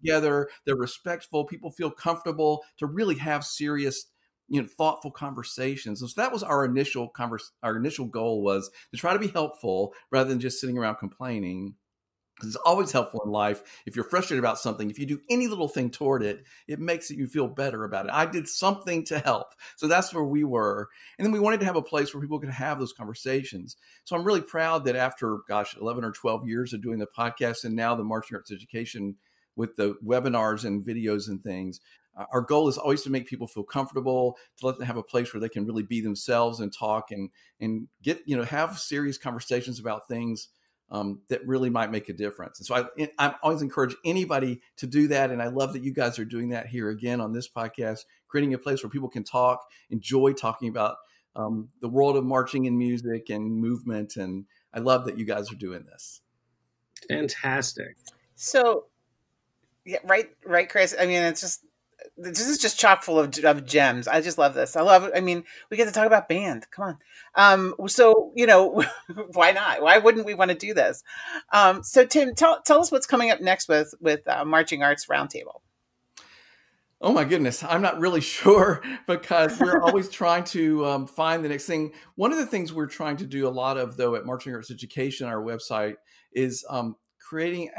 together. 0.00 0.48
They're 0.64 0.76
respectful. 0.76 1.44
People 1.44 1.70
feel 1.70 1.90
comfortable 1.90 2.64
to 2.78 2.86
really 2.86 3.16
have 3.16 3.44
serious, 3.44 4.06
you 4.48 4.60
know, 4.60 4.68
thoughtful 4.68 5.10
conversations. 5.10 6.00
And 6.00 6.10
so 6.10 6.20
that 6.20 6.32
was 6.32 6.42
our 6.42 6.64
initial 6.64 7.08
converse. 7.08 7.52
Our 7.62 7.76
initial 7.76 8.06
goal 8.06 8.42
was 8.42 8.70
to 8.92 8.96
try 8.96 9.12
to 9.12 9.18
be 9.18 9.28
helpful 9.28 9.94
rather 10.10 10.28
than 10.28 10.40
just 10.40 10.60
sitting 10.60 10.78
around 10.78 10.96
complaining. 10.96 11.74
Because 12.36 12.54
it's 12.54 12.64
always 12.64 12.90
helpful 12.90 13.20
in 13.22 13.30
life. 13.30 13.82
If 13.84 13.94
you're 13.94 14.04
frustrated 14.06 14.42
about 14.42 14.58
something, 14.58 14.88
if 14.88 14.98
you 14.98 15.04
do 15.04 15.20
any 15.28 15.46
little 15.46 15.68
thing 15.68 15.90
toward 15.90 16.22
it, 16.22 16.44
it 16.66 16.78
makes 16.78 17.10
you 17.10 17.26
feel 17.26 17.46
better 17.46 17.84
about 17.84 18.06
it. 18.06 18.12
I 18.14 18.24
did 18.24 18.48
something 18.48 19.04
to 19.06 19.18
help. 19.18 19.48
So 19.76 19.86
that's 19.86 20.14
where 20.14 20.24
we 20.24 20.42
were. 20.42 20.88
And 21.18 21.26
then 21.26 21.32
we 21.32 21.40
wanted 21.40 21.60
to 21.60 21.66
have 21.66 21.76
a 21.76 21.82
place 21.82 22.14
where 22.14 22.22
people 22.22 22.40
could 22.40 22.48
have 22.48 22.78
those 22.78 22.94
conversations. 22.94 23.76
So 24.04 24.16
I'm 24.16 24.24
really 24.24 24.40
proud 24.40 24.86
that 24.86 24.96
after, 24.96 25.40
gosh, 25.48 25.76
11 25.78 26.02
or 26.02 26.12
12 26.12 26.48
years 26.48 26.72
of 26.72 26.82
doing 26.82 26.98
the 26.98 27.06
podcast 27.06 27.64
and 27.64 27.76
now 27.76 27.94
the 27.94 28.04
marching 28.04 28.36
arts 28.36 28.50
education 28.50 29.16
with 29.56 29.76
the 29.76 29.94
webinars 30.04 30.64
and 30.64 30.84
videos 30.84 31.28
and 31.28 31.42
things. 31.42 31.80
Uh, 32.16 32.24
our 32.32 32.40
goal 32.40 32.68
is 32.68 32.76
always 32.76 33.02
to 33.02 33.10
make 33.10 33.26
people 33.26 33.46
feel 33.46 33.62
comfortable, 33.62 34.36
to 34.58 34.66
let 34.66 34.78
them 34.78 34.86
have 34.86 34.96
a 34.96 35.02
place 35.02 35.32
where 35.32 35.40
they 35.40 35.48
can 35.48 35.66
really 35.66 35.82
be 35.82 36.00
themselves 36.00 36.60
and 36.60 36.72
talk 36.72 37.10
and 37.10 37.30
and 37.60 37.88
get 38.02 38.20
you 38.26 38.36
know 38.36 38.44
have 38.44 38.78
serious 38.78 39.18
conversations 39.18 39.78
about 39.78 40.08
things 40.08 40.48
um, 40.90 41.20
that 41.28 41.46
really 41.46 41.70
might 41.70 41.92
make 41.92 42.08
a 42.08 42.12
difference. 42.12 42.58
And 42.58 42.66
so 42.66 42.88
I 42.98 43.08
I 43.18 43.34
always 43.42 43.62
encourage 43.62 43.94
anybody 44.04 44.60
to 44.78 44.86
do 44.86 45.08
that, 45.08 45.30
and 45.30 45.40
I 45.40 45.48
love 45.48 45.72
that 45.74 45.84
you 45.84 45.92
guys 45.92 46.18
are 46.18 46.24
doing 46.24 46.50
that 46.50 46.66
here 46.66 46.90
again 46.90 47.20
on 47.20 47.32
this 47.32 47.48
podcast, 47.48 48.00
creating 48.28 48.54
a 48.54 48.58
place 48.58 48.82
where 48.82 48.90
people 48.90 49.08
can 49.08 49.24
talk, 49.24 49.60
enjoy 49.90 50.32
talking 50.32 50.68
about 50.68 50.96
um, 51.36 51.68
the 51.80 51.88
world 51.88 52.16
of 52.16 52.24
marching 52.24 52.66
and 52.66 52.76
music 52.76 53.30
and 53.30 53.56
movement, 53.56 54.16
and 54.16 54.46
I 54.74 54.80
love 54.80 55.06
that 55.06 55.16
you 55.16 55.24
guys 55.24 55.52
are 55.52 55.56
doing 55.56 55.84
this. 55.84 56.22
Fantastic. 57.08 57.96
So 58.34 58.86
yeah, 59.84 59.98
right, 60.04 60.30
right, 60.44 60.68
Chris. 60.68 60.94
I 60.98 61.06
mean, 61.06 61.22
it's 61.22 61.40
just 61.40 61.64
this 62.16 62.46
is 62.46 62.58
just 62.58 62.78
chock 62.78 63.02
full 63.02 63.18
of, 63.18 63.36
of 63.44 63.66
gems. 63.66 64.08
I 64.08 64.20
just 64.20 64.38
love 64.38 64.54
this. 64.54 64.76
I 64.76 64.82
love. 64.82 65.10
I 65.14 65.20
mean, 65.20 65.44
we 65.70 65.76
get 65.76 65.86
to 65.86 65.92
talk 65.92 66.06
about 66.06 66.28
band. 66.28 66.66
Come 66.70 66.84
on. 66.84 66.98
Um, 67.34 67.88
so 67.88 68.32
you 68.34 68.46
know, 68.46 68.84
why 69.32 69.52
not? 69.52 69.82
Why 69.82 69.98
wouldn't 69.98 70.26
we 70.26 70.34
want 70.34 70.50
to 70.50 70.56
do 70.56 70.74
this? 70.74 71.02
Um, 71.52 71.82
so 71.82 72.04
Tim, 72.04 72.34
tell 72.34 72.60
tell 72.62 72.80
us 72.80 72.92
what's 72.92 73.06
coming 73.06 73.30
up 73.30 73.40
next 73.40 73.68
with 73.68 73.94
with 74.00 74.26
uh, 74.28 74.44
Marching 74.44 74.82
Arts 74.82 75.06
Roundtable. 75.06 75.60
Oh 77.02 77.14
my 77.14 77.24
goodness, 77.24 77.64
I'm 77.64 77.80
not 77.80 77.98
really 77.98 78.20
sure 78.20 78.82
because 79.06 79.58
we're 79.58 79.80
always 79.82 80.08
trying 80.10 80.44
to 80.44 80.84
um, 80.86 81.06
find 81.06 81.42
the 81.44 81.48
next 81.48 81.66
thing. 81.66 81.92
One 82.16 82.32
of 82.32 82.38
the 82.38 82.46
things 82.46 82.72
we're 82.72 82.86
trying 82.86 83.16
to 83.18 83.26
do 83.26 83.48
a 83.48 83.50
lot 83.50 83.78
of, 83.78 83.96
though, 83.96 84.16
at 84.16 84.26
Marching 84.26 84.54
Arts 84.54 84.70
Education, 84.70 85.26
our 85.26 85.42
website, 85.42 85.94
is 86.32 86.64
um, 86.68 86.96
creating, 87.18 87.70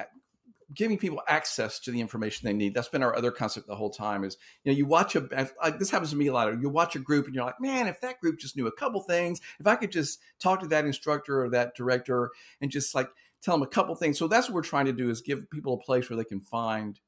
giving 0.73 0.97
people 0.97 1.21
access 1.27 1.79
to 1.79 1.91
the 1.91 2.01
information 2.01 2.45
they 2.45 2.53
need. 2.53 2.73
That's 2.73 2.89
been 2.89 3.03
our 3.03 3.15
other 3.15 3.31
concept 3.31 3.67
the 3.67 3.75
whole 3.75 3.89
time. 3.89 4.23
Is 4.23 4.37
you 4.63 4.71
know, 4.71 4.77
you 4.77 4.85
watch 4.85 5.15
a 5.15 5.21
this 5.77 5.89
happens 5.89 6.11
to 6.11 6.15
me 6.15 6.27
a 6.27 6.33
lot. 6.33 6.59
You 6.59 6.69
watch 6.69 6.95
a 6.95 6.99
group 6.99 7.25
and 7.25 7.35
you're 7.35 7.45
like, 7.45 7.59
man, 7.59 7.87
if 7.87 8.01
that 8.01 8.19
group 8.19 8.39
just 8.39 8.55
knew 8.55 8.67
a 8.67 8.71
couple 8.71 9.01
things, 9.01 9.41
if 9.59 9.67
I 9.67 9.75
could 9.75 9.91
just 9.91 10.19
talk 10.39 10.61
to 10.61 10.67
that 10.67 10.85
instructor 10.85 11.43
or 11.43 11.49
that 11.49 11.75
director 11.75 12.31
and 12.61 12.71
just 12.71 12.95
like 12.95 13.09
tell 13.41 13.55
them 13.55 13.63
a 13.63 13.67
couple 13.67 13.95
things. 13.95 14.17
So 14.17 14.27
that's 14.27 14.47
what 14.47 14.55
we're 14.55 14.61
trying 14.61 14.85
to 14.85 14.93
do 14.93 15.09
is 15.09 15.21
give 15.21 15.49
people 15.49 15.73
a 15.73 15.83
place 15.83 16.09
where 16.09 16.17
they 16.17 16.23
can 16.23 16.41
find 16.41 16.99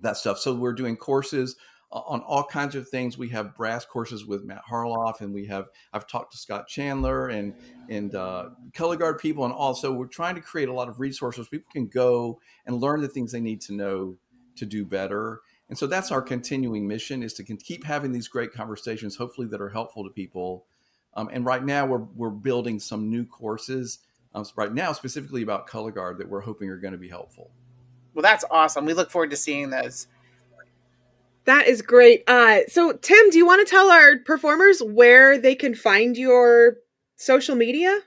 that 0.00 0.16
stuff. 0.16 0.38
So 0.38 0.54
we're 0.54 0.72
doing 0.72 0.96
courses 0.96 1.56
on 1.94 2.20
all 2.22 2.42
kinds 2.42 2.74
of 2.74 2.88
things. 2.88 3.16
We 3.16 3.28
have 3.28 3.54
brass 3.54 3.84
courses 3.84 4.26
with 4.26 4.44
Matt 4.44 4.62
Harloff, 4.68 5.20
and 5.20 5.32
we 5.32 5.46
have 5.46 5.66
I've 5.92 6.06
talked 6.06 6.32
to 6.32 6.38
Scott 6.38 6.66
Chandler 6.66 7.28
and 7.28 7.54
and 7.88 8.14
uh, 8.14 8.50
color 8.72 8.96
guard 8.96 9.18
people, 9.18 9.44
and 9.44 9.54
also 9.54 9.92
we're 9.92 10.06
trying 10.06 10.34
to 10.34 10.40
create 10.40 10.68
a 10.68 10.72
lot 10.72 10.88
of 10.88 10.98
resources 10.98 11.48
people 11.48 11.70
can 11.72 11.86
go 11.86 12.40
and 12.66 12.80
learn 12.80 13.00
the 13.00 13.08
things 13.08 13.30
they 13.30 13.40
need 13.40 13.60
to 13.62 13.74
know 13.74 14.16
to 14.56 14.66
do 14.66 14.84
better. 14.84 15.40
And 15.68 15.78
so 15.78 15.86
that's 15.86 16.10
our 16.10 16.20
continuing 16.20 16.86
mission 16.86 17.22
is 17.22 17.32
to 17.34 17.44
keep 17.44 17.84
having 17.84 18.12
these 18.12 18.28
great 18.28 18.52
conversations, 18.52 19.16
hopefully 19.16 19.46
that 19.48 19.60
are 19.60 19.70
helpful 19.70 20.04
to 20.04 20.10
people. 20.10 20.66
Um, 21.14 21.30
and 21.32 21.46
right 21.46 21.64
now 21.64 21.86
we're 21.86 22.06
we're 22.16 22.30
building 22.30 22.80
some 22.80 23.08
new 23.08 23.24
courses 23.24 24.00
um, 24.34 24.44
right 24.56 24.72
now 24.72 24.92
specifically 24.92 25.42
about 25.42 25.68
color 25.68 25.92
guard 25.92 26.18
that 26.18 26.28
we're 26.28 26.40
hoping 26.40 26.68
are 26.70 26.76
going 26.76 26.92
to 26.92 26.98
be 26.98 27.08
helpful. 27.08 27.52
Well, 28.14 28.22
that's 28.22 28.44
awesome. 28.50 28.84
We 28.84 28.94
look 28.94 29.10
forward 29.10 29.30
to 29.30 29.36
seeing 29.36 29.70
those. 29.70 30.08
That 31.46 31.66
is 31.66 31.82
great. 31.82 32.24
Uh, 32.26 32.60
so, 32.68 32.92
Tim, 32.92 33.30
do 33.30 33.38
you 33.38 33.46
want 33.46 33.66
to 33.66 33.70
tell 33.70 33.90
our 33.90 34.18
performers 34.18 34.80
where 34.82 35.38
they 35.38 35.54
can 35.54 35.74
find 35.74 36.16
your 36.16 36.76
social 37.16 37.54
media? 37.54 38.00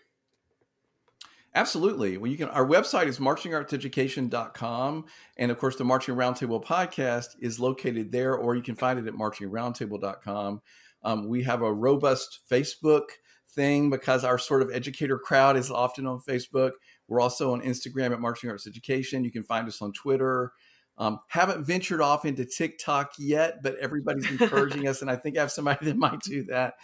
Absolutely. 1.53 2.17
Well, 2.17 2.29
you 2.32 2.38
can. 2.38 2.50
Our 2.50 2.67
website 2.67 3.08
is 3.08 3.17
marchingartseducation.com, 3.17 5.06
and 5.38 5.51
of 5.51 5.58
course, 5.58 5.75
the 5.75 5.84
Marching 5.84 6.15
Roundtable 6.15 6.63
podcast 6.63 7.29
is 7.39 7.60
located 7.60 8.12
there, 8.12 8.36
or 8.36 8.56
you 8.56 8.62
can 8.62 8.75
find 8.75 9.00
it 9.00 9.08
at 9.08 9.15
marchingroundtable.com. 9.15 10.62
Um, 11.03 11.27
we 11.27 11.44
have 11.44 11.62
a 11.63 11.74
robust 11.74 12.41
Facebook 12.51 13.06
thing 13.50 13.89
because 13.89 14.24
our 14.24 14.38
sort 14.38 14.62
of 14.62 14.70
educator 14.72 15.17
crowd 15.17 15.58
is 15.58 15.72
often 15.72 16.06
on 16.06 16.20
Facebook. 16.20 16.72
We're 17.08 17.22
also 17.22 17.53
on 17.53 17.62
Instagram 17.62 18.12
at 18.12 18.20
Marching 18.20 18.50
Arts 18.50 18.67
Education. 18.67 19.24
You 19.24 19.32
can 19.32 19.44
find 19.44 19.67
us 19.67 19.82
on 19.82 19.94
Twitter. 19.94 20.51
Um, 20.98 21.20
haven't 21.27 21.66
ventured 21.66 22.01
off 22.01 22.25
into 22.25 22.44
TikTok 22.46 23.13
yet, 23.20 23.62
but 23.62 23.77
everybody's 23.77 24.30
encouraging 24.30 24.88
us, 24.88 25.01
and 25.01 25.12
I 25.12 25.16
think 25.16 25.38
I 25.38 25.42
have 25.42 25.51
somebody 25.51 25.86
that 25.86 25.98
might 25.98 26.22
do 26.22 26.44
that. 26.46 26.75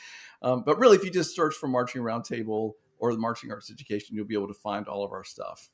Um, 0.42 0.64
but 0.66 0.78
really, 0.78 0.98
if 0.98 1.04
you 1.04 1.12
just 1.12 1.36
search 1.36 1.56
for 1.56 1.68
Marching 1.68 2.02
Roundtable 2.02 2.74
or 3.00 3.12
the 3.12 3.20
Marching 3.20 3.52
Arts 3.52 3.72
Education, 3.72 4.16
you'll 4.16 4.26
be 4.26 4.36
able 4.36 4.48
to 4.48 4.54
find 4.54 4.88
all 4.88 5.04
of 5.04 5.12
our 5.12 5.24
stuff. 5.24 5.70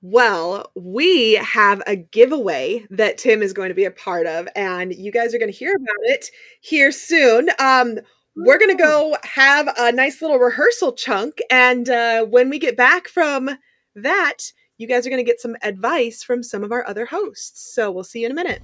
Well, 0.00 0.72
we 0.74 1.34
have 1.34 1.80
a 1.86 1.94
giveaway 1.94 2.84
that 2.90 3.18
Tim 3.18 3.40
is 3.40 3.52
going 3.52 3.68
to 3.68 3.74
be 3.74 3.84
a 3.84 3.90
part 3.92 4.26
of, 4.26 4.48
and 4.56 4.92
you 4.92 5.12
guys 5.12 5.32
are 5.32 5.38
going 5.38 5.52
to 5.52 5.56
hear 5.56 5.76
about 5.76 6.04
it 6.06 6.26
here 6.60 6.90
soon. 6.90 7.50
Um, 7.60 7.98
we're 8.34 8.58
going 8.58 8.76
to 8.76 8.82
go 8.82 9.16
have 9.22 9.68
a 9.78 9.92
nice 9.92 10.20
little 10.22 10.38
rehearsal 10.38 10.92
chunk. 10.92 11.38
And 11.50 11.88
uh, 11.88 12.24
when 12.24 12.50
we 12.50 12.58
get 12.58 12.76
back 12.76 13.06
from 13.06 13.50
that, 13.94 14.38
you 14.78 14.86
guys 14.86 15.06
are 15.06 15.10
going 15.10 15.24
to 15.24 15.30
get 15.30 15.40
some 15.40 15.56
advice 15.62 16.22
from 16.22 16.42
some 16.42 16.64
of 16.64 16.72
our 16.72 16.86
other 16.86 17.06
hosts. 17.06 17.72
So 17.74 17.90
we'll 17.90 18.04
see 18.04 18.20
you 18.20 18.26
in 18.26 18.32
a 18.32 18.34
minute. 18.34 18.62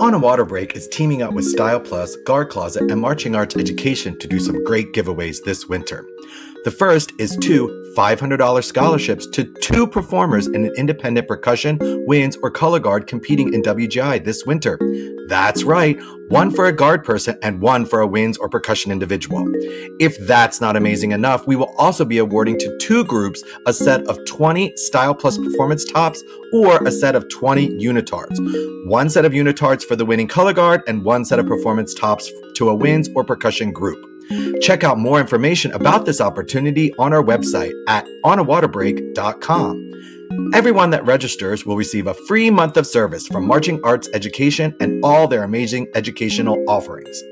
On 0.00 0.14
a 0.14 0.18
Water 0.18 0.44
Break 0.44 0.74
is 0.74 0.88
teaming 0.88 1.22
up 1.22 1.32
with 1.32 1.44
Style 1.44 1.78
Plus, 1.78 2.16
Guard 2.26 2.50
Closet, 2.50 2.90
and 2.90 3.00
Marching 3.00 3.36
Arts 3.36 3.56
Education 3.56 4.18
to 4.18 4.26
do 4.26 4.40
some 4.40 4.64
great 4.64 4.92
giveaways 4.92 5.44
this 5.44 5.68
winter. 5.68 6.04
The 6.64 6.70
first 6.70 7.12
is 7.18 7.36
two 7.38 7.82
$500 7.96 8.62
scholarships 8.62 9.26
to 9.26 9.44
two 9.60 9.84
performers 9.84 10.46
in 10.46 10.64
an 10.64 10.72
independent 10.76 11.26
percussion, 11.26 11.78
winds, 12.06 12.36
or 12.40 12.52
color 12.52 12.78
guard 12.78 13.08
competing 13.08 13.52
in 13.52 13.62
WGI 13.62 14.24
this 14.24 14.46
winter. 14.46 14.78
That's 15.28 15.64
right, 15.64 15.98
one 16.28 16.52
for 16.52 16.66
a 16.66 16.72
guard 16.72 17.02
person 17.02 17.36
and 17.42 17.60
one 17.60 17.84
for 17.84 18.00
a 18.00 18.06
winds 18.06 18.38
or 18.38 18.48
percussion 18.48 18.92
individual. 18.92 19.44
If 19.98 20.16
that's 20.18 20.60
not 20.60 20.76
amazing 20.76 21.10
enough, 21.10 21.48
we 21.48 21.56
will 21.56 21.74
also 21.78 22.04
be 22.04 22.18
awarding 22.18 22.58
to 22.60 22.78
two 22.78 23.04
groups 23.04 23.42
a 23.66 23.72
set 23.72 24.06
of 24.06 24.24
20 24.26 24.72
Style 24.76 25.16
Plus 25.16 25.38
performance 25.38 25.84
tops 25.84 26.22
or 26.52 26.76
a 26.84 26.92
set 26.92 27.16
of 27.16 27.28
20 27.28 27.70
unitards. 27.78 28.36
One 28.86 29.10
set 29.10 29.24
of 29.24 29.32
unitards 29.32 29.82
for 29.82 29.96
the 29.96 30.06
winning 30.06 30.28
color 30.28 30.52
guard 30.52 30.82
and 30.86 31.04
one 31.04 31.24
set 31.24 31.40
of 31.40 31.46
performance 31.46 31.92
tops 31.92 32.30
to 32.54 32.68
a 32.68 32.74
winds 32.74 33.10
or 33.16 33.24
percussion 33.24 33.72
group. 33.72 34.11
Check 34.60 34.84
out 34.84 34.98
more 34.98 35.20
information 35.20 35.72
about 35.72 36.04
this 36.06 36.20
opportunity 36.20 36.92
on 36.98 37.12
our 37.12 37.22
website 37.22 37.72
at 37.88 38.06
onawaterbreak.com. 38.24 39.90
Everyone 40.54 40.90
that 40.90 41.04
registers 41.04 41.66
will 41.66 41.76
receive 41.76 42.06
a 42.06 42.14
free 42.26 42.50
month 42.50 42.76
of 42.76 42.86
service 42.86 43.26
from 43.26 43.46
Marching 43.46 43.80
Arts 43.84 44.08
Education 44.14 44.74
and 44.80 45.04
all 45.04 45.28
their 45.28 45.44
amazing 45.44 45.88
educational 45.94 46.62
offerings. 46.68 47.22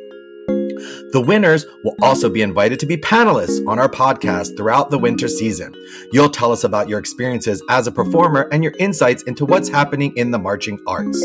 The 1.13 1.23
winners 1.25 1.67
will 1.85 1.97
also 2.03 2.29
be 2.29 2.43
invited 2.43 2.81
to 2.81 2.87
be 2.87 2.97
panelists 2.97 3.67
on 3.67 3.79
our 3.79 3.89
podcast 3.89 4.57
throughout 4.57 4.91
the 4.91 4.99
winter 4.99 5.29
season. 5.29 5.75
You'll 6.13 6.31
tell 6.31 6.53
us 6.53 6.65
about 6.65 6.89
your 6.89 6.99
experiences 6.99 7.63
as 7.69 7.87
a 7.87 7.93
performer 7.93 8.49
and 8.53 8.63
your 8.63 8.75
insights 8.79 9.23
into 9.25 9.45
what's 9.45 9.69
happening 9.69 10.17
in 10.17 10.31
the 10.31 10.39
marching 10.39 10.79
arts. 10.87 11.25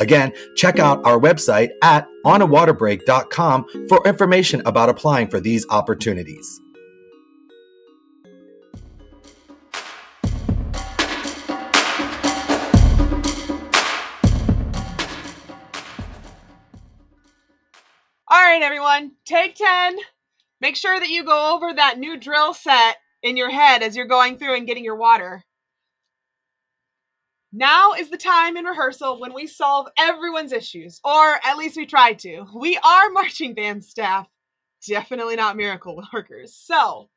Again, 0.00 0.32
check 0.54 0.78
out 0.78 1.04
our 1.04 1.18
website 1.18 1.70
at 1.82 2.08
onawaterbreak.com 2.24 3.86
for 3.88 4.06
information 4.06 4.62
about 4.66 4.88
applying 4.88 5.28
for 5.28 5.40
these 5.40 5.66
opportunities. 5.70 6.60
Right, 18.46 18.62
everyone, 18.62 19.10
take 19.24 19.56
10. 19.56 19.96
Make 20.60 20.76
sure 20.76 21.00
that 21.00 21.08
you 21.08 21.24
go 21.24 21.54
over 21.54 21.74
that 21.74 21.98
new 21.98 22.16
drill 22.16 22.54
set 22.54 22.96
in 23.20 23.36
your 23.36 23.50
head 23.50 23.82
as 23.82 23.96
you're 23.96 24.06
going 24.06 24.38
through 24.38 24.54
and 24.54 24.68
getting 24.68 24.84
your 24.84 24.94
water. 24.94 25.42
Now 27.52 27.94
is 27.94 28.08
the 28.08 28.16
time 28.16 28.56
in 28.56 28.64
rehearsal 28.64 29.18
when 29.18 29.34
we 29.34 29.48
solve 29.48 29.88
everyone's 29.98 30.52
issues, 30.52 31.00
or 31.02 31.40
at 31.44 31.56
least 31.56 31.76
we 31.76 31.86
try 31.86 32.12
to. 32.12 32.46
We 32.54 32.76
are 32.76 33.10
marching 33.10 33.52
band 33.52 33.84
staff, 33.84 34.28
definitely 34.86 35.34
not 35.34 35.56
miracle 35.56 36.00
workers. 36.12 36.54
So 36.54 37.08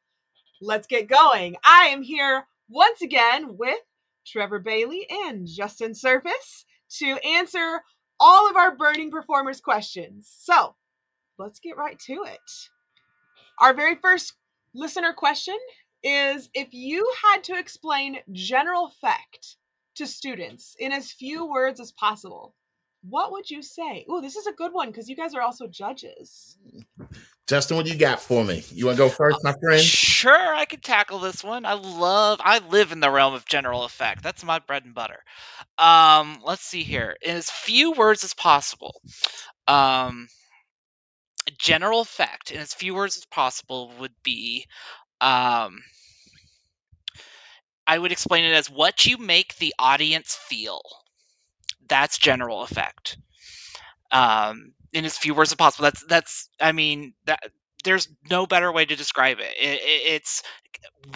let's 0.60 0.88
get 0.88 1.08
going. 1.08 1.58
I 1.64 1.90
am 1.90 2.02
here 2.02 2.48
once 2.70 3.04
again 3.04 3.56
with 3.56 3.78
Trevor 4.26 4.60
Bailey 4.60 5.06
and 5.28 5.48
Justin 5.48 5.94
Surface 5.94 6.66
to 6.98 7.18
answer 7.24 7.84
all 8.20 8.50
of 8.50 8.56
our 8.56 8.76
burning 8.76 9.12
performers 9.12 9.62
questions. 9.62 10.28
So 10.36 10.74
let's 11.40 11.60
get 11.60 11.78
right 11.78 11.98
to 12.00 12.24
it. 12.28 12.40
Our 13.60 13.74
very 13.74 13.96
first 13.96 14.34
listener 14.76 15.14
question 15.14 15.58
is 16.04 16.50
if 16.54 16.74
you 16.74 17.12
had 17.24 17.44
to 17.46 17.58
explain 17.58 18.20
general 18.32 18.88
effect 18.88 19.58
to 19.96 20.06
students 20.06 20.76
in 20.80 20.92
as 20.92 21.12
few 21.12 21.50
words 21.50 21.80
as 21.80 21.92
possible, 21.92 22.56
what 23.02 23.32
would 23.32 23.50
you 23.50 23.62
say? 23.62 24.06
Oh, 24.10 24.22
this 24.22 24.36
is 24.36 24.48
a 24.48 24.54
good 24.54 24.74
one 24.74 24.90
because 24.90 25.10
you 25.10 25.16
guys 25.16 25.34
are 25.34 25.42
also 25.42 25.68
judges. 25.68 26.58
Justin, 27.48 27.78
what 27.78 27.88
you 27.88 27.96
got 27.96 28.22
for 28.22 28.44
me? 28.44 28.64
You 28.72 28.86
want 28.86 28.98
to 28.98 29.04
go 29.06 29.10
first, 29.10 29.40
my 29.44 29.54
friend? 29.60 29.82
Sure, 29.82 30.56
I 30.56 30.66
can 30.66 30.82
tackle 30.82 31.20
this 31.20 31.44
one. 31.44 31.66
I 31.66 31.74
love, 31.74 32.40
I 32.44 32.60
live 32.60 32.92
in 32.92 33.00
the 33.00 33.10
realm 33.10 33.34
of 33.34 33.46
general 33.46 33.86
effect. 33.86 34.22
That's 34.22 34.44
my 34.44 34.60
bread 34.60 34.86
and 34.86 34.94
butter. 34.94 35.20
Um, 35.78 36.40
let's 36.46 36.62
see 36.62 36.84
here. 36.84 37.16
In 37.24 37.38
as 37.38 37.50
few 37.50 37.94
words 37.94 38.24
as 38.24 38.34
possible. 38.34 39.02
Um, 39.68 40.28
general 41.52 42.02
effect 42.02 42.52
in 42.52 42.60
as 42.60 42.74
few 42.74 42.94
words 42.96 43.18
as 43.18 43.26
possible 43.26 43.92
would 44.00 44.16
be 44.24 44.66
um, 45.22 45.82
I 47.88 47.98
would 47.98 48.12
explain 48.14 48.46
it 48.46 48.54
as 48.54 48.70
what 48.70 49.06
you 49.06 49.18
make 49.18 49.56
the 49.58 49.74
audience 49.80 50.34
feel. 50.36 50.82
That's 51.88 52.18
general 52.18 52.62
effect. 52.64 53.18
Um, 54.12 54.74
in 54.94 55.06
as 55.06 55.18
few 55.18 55.36
words 55.36 55.52
as 55.52 55.56
possible. 55.58 55.84
That's 55.86 56.04
that's. 56.06 56.50
I 56.62 56.72
mean 56.72 57.14
that 57.26 57.42
there's 57.84 58.08
no 58.30 58.46
better 58.46 58.72
way 58.72 58.86
to 58.86 58.96
describe 58.96 59.40
it. 59.40 59.54
it, 59.60 59.82
it 59.82 60.14
it's 60.14 60.44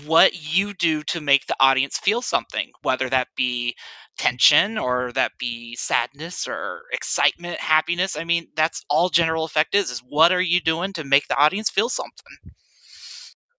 what 0.05 0.55
you 0.55 0.73
do 0.73 1.03
to 1.03 1.21
make 1.21 1.45
the 1.47 1.55
audience 1.59 1.97
feel 1.97 2.21
something, 2.21 2.71
whether 2.81 3.09
that 3.09 3.27
be 3.35 3.75
tension 4.17 4.77
or 4.77 5.11
that 5.13 5.31
be 5.37 5.75
sadness 5.75 6.47
or 6.47 6.83
excitement, 6.91 7.59
happiness. 7.59 8.17
I 8.17 8.23
mean, 8.23 8.47
that's 8.55 8.83
all 8.89 9.09
general 9.09 9.45
effect 9.45 9.75
is 9.75 9.89
is 9.89 10.01
what 10.07 10.31
are 10.31 10.41
you 10.41 10.59
doing 10.59 10.93
to 10.93 11.03
make 11.03 11.27
the 11.27 11.37
audience 11.37 11.69
feel 11.69 11.89
something? 11.89 12.37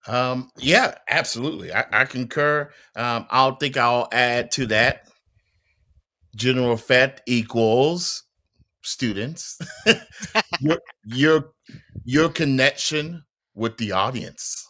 Um, 0.06 0.50
yeah, 0.58 0.94
absolutely. 1.08 1.72
I, 1.72 1.84
I 1.90 2.04
concur. 2.04 2.70
Um, 2.94 3.26
I'll 3.30 3.56
think 3.56 3.76
I'll 3.76 4.08
add 4.12 4.50
to 4.52 4.66
that. 4.66 5.08
General 6.36 6.72
effect 6.72 7.22
equals 7.26 8.24
students. 8.82 9.58
your 10.60 10.78
your 11.04 11.52
your 12.04 12.28
connection 12.28 13.24
with 13.54 13.76
the 13.78 13.92
audience. 13.92 14.68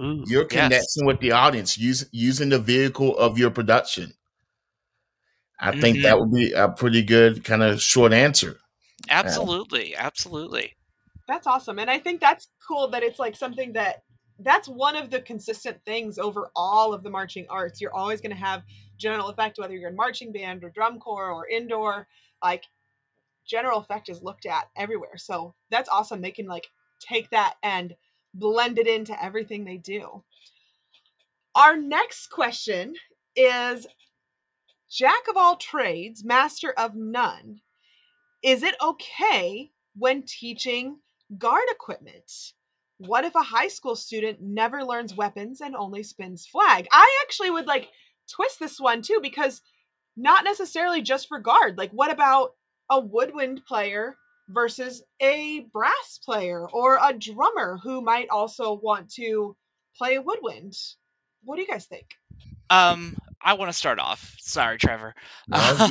Ooh, 0.00 0.24
Your 0.26 0.42
yes. 0.42 0.50
connection 0.50 1.06
with 1.06 1.20
the 1.20 1.32
audience, 1.32 1.76
use, 1.76 2.08
using 2.12 2.48
the 2.48 2.58
vehicle 2.58 3.16
of 3.18 3.38
your 3.38 3.50
production. 3.50 4.12
I 5.60 5.78
think 5.80 5.98
Mhm. 5.98 6.02
that 6.02 6.18
would 6.18 6.32
be 6.32 6.52
a 6.52 6.68
pretty 6.68 7.02
good 7.02 7.44
kind 7.44 7.62
of 7.62 7.80
short 7.80 8.12
answer. 8.12 8.58
Absolutely, 9.10 9.94
absolutely. 9.94 10.74
That's 11.28 11.46
awesome. 11.46 11.78
And 11.78 11.90
I 11.90 11.98
think 11.98 12.20
that's 12.20 12.48
cool 12.66 12.88
that 12.88 13.02
it's 13.02 13.18
like 13.18 13.36
something 13.36 13.72
that 13.74 14.02
that's 14.38 14.66
one 14.66 14.96
of 14.96 15.10
the 15.10 15.20
consistent 15.20 15.78
things 15.84 16.18
over 16.18 16.50
all 16.56 16.92
of 16.92 17.04
the 17.04 17.10
marching 17.10 17.46
arts. 17.48 17.80
You're 17.80 17.94
always 17.94 18.20
going 18.20 18.34
to 18.34 18.36
have 18.36 18.62
general 18.96 19.28
effect, 19.28 19.58
whether 19.58 19.76
you're 19.76 19.90
in 19.90 19.94
marching 19.96 20.32
band 20.32 20.64
or 20.64 20.70
drum 20.70 20.98
corps 20.98 21.30
or 21.30 21.46
indoor, 21.46 22.08
like 22.42 22.64
general 23.46 23.80
effect 23.80 24.08
is 24.08 24.22
looked 24.22 24.46
at 24.46 24.68
everywhere. 24.76 25.16
So 25.16 25.54
that's 25.70 25.88
awesome. 25.88 26.20
They 26.20 26.30
can 26.30 26.46
like 26.46 26.68
take 27.00 27.30
that 27.30 27.54
and 27.62 27.94
blend 28.34 28.78
it 28.78 28.86
into 28.86 29.22
everything 29.22 29.64
they 29.64 29.76
do. 29.76 30.22
Our 31.54 31.76
next 31.76 32.28
question 32.28 32.94
is 33.36 33.86
Jack 34.90 35.28
of 35.28 35.36
all 35.36 35.56
trades, 35.56 36.22
master 36.24 36.72
of 36.72 36.94
none. 36.94 37.60
Is 38.42 38.62
it 38.62 38.74
okay 38.82 39.70
when 39.96 40.22
teaching 40.22 40.98
guard 41.38 41.64
equipment? 41.70 42.52
What 42.98 43.24
if 43.24 43.34
a 43.34 43.42
high 43.42 43.68
school 43.68 43.96
student 43.96 44.40
never 44.42 44.84
learns 44.84 45.16
weapons 45.16 45.60
and 45.60 45.74
only 45.74 46.02
spins 46.02 46.46
flag? 46.46 46.86
I 46.92 47.20
actually 47.22 47.50
would 47.50 47.66
like 47.66 47.88
twist 48.28 48.60
this 48.60 48.78
one 48.78 49.02
too 49.02 49.18
because 49.22 49.62
not 50.16 50.44
necessarily 50.44 51.02
just 51.02 51.28
for 51.28 51.38
guard. 51.38 51.78
Like, 51.78 51.90
what 51.92 52.10
about 52.10 52.54
a 52.92 53.00
woodwind 53.00 53.64
player 53.66 54.16
versus 54.50 55.02
a 55.20 55.60
brass 55.72 56.20
player 56.22 56.68
or 56.70 56.98
a 57.02 57.12
drummer 57.14 57.78
who 57.82 58.02
might 58.02 58.28
also 58.28 58.74
want 58.74 59.10
to 59.14 59.56
play 59.96 60.16
a 60.16 60.22
woodwind? 60.22 60.74
What 61.44 61.56
do 61.56 61.62
you 61.62 61.68
guys 61.68 61.86
think? 61.86 62.06
Um, 62.70 63.16
I 63.42 63.54
want 63.54 63.70
to 63.70 63.76
start 63.76 63.98
off. 63.98 64.36
Sorry, 64.40 64.78
Trevor. 64.78 65.14
No, 65.48 65.88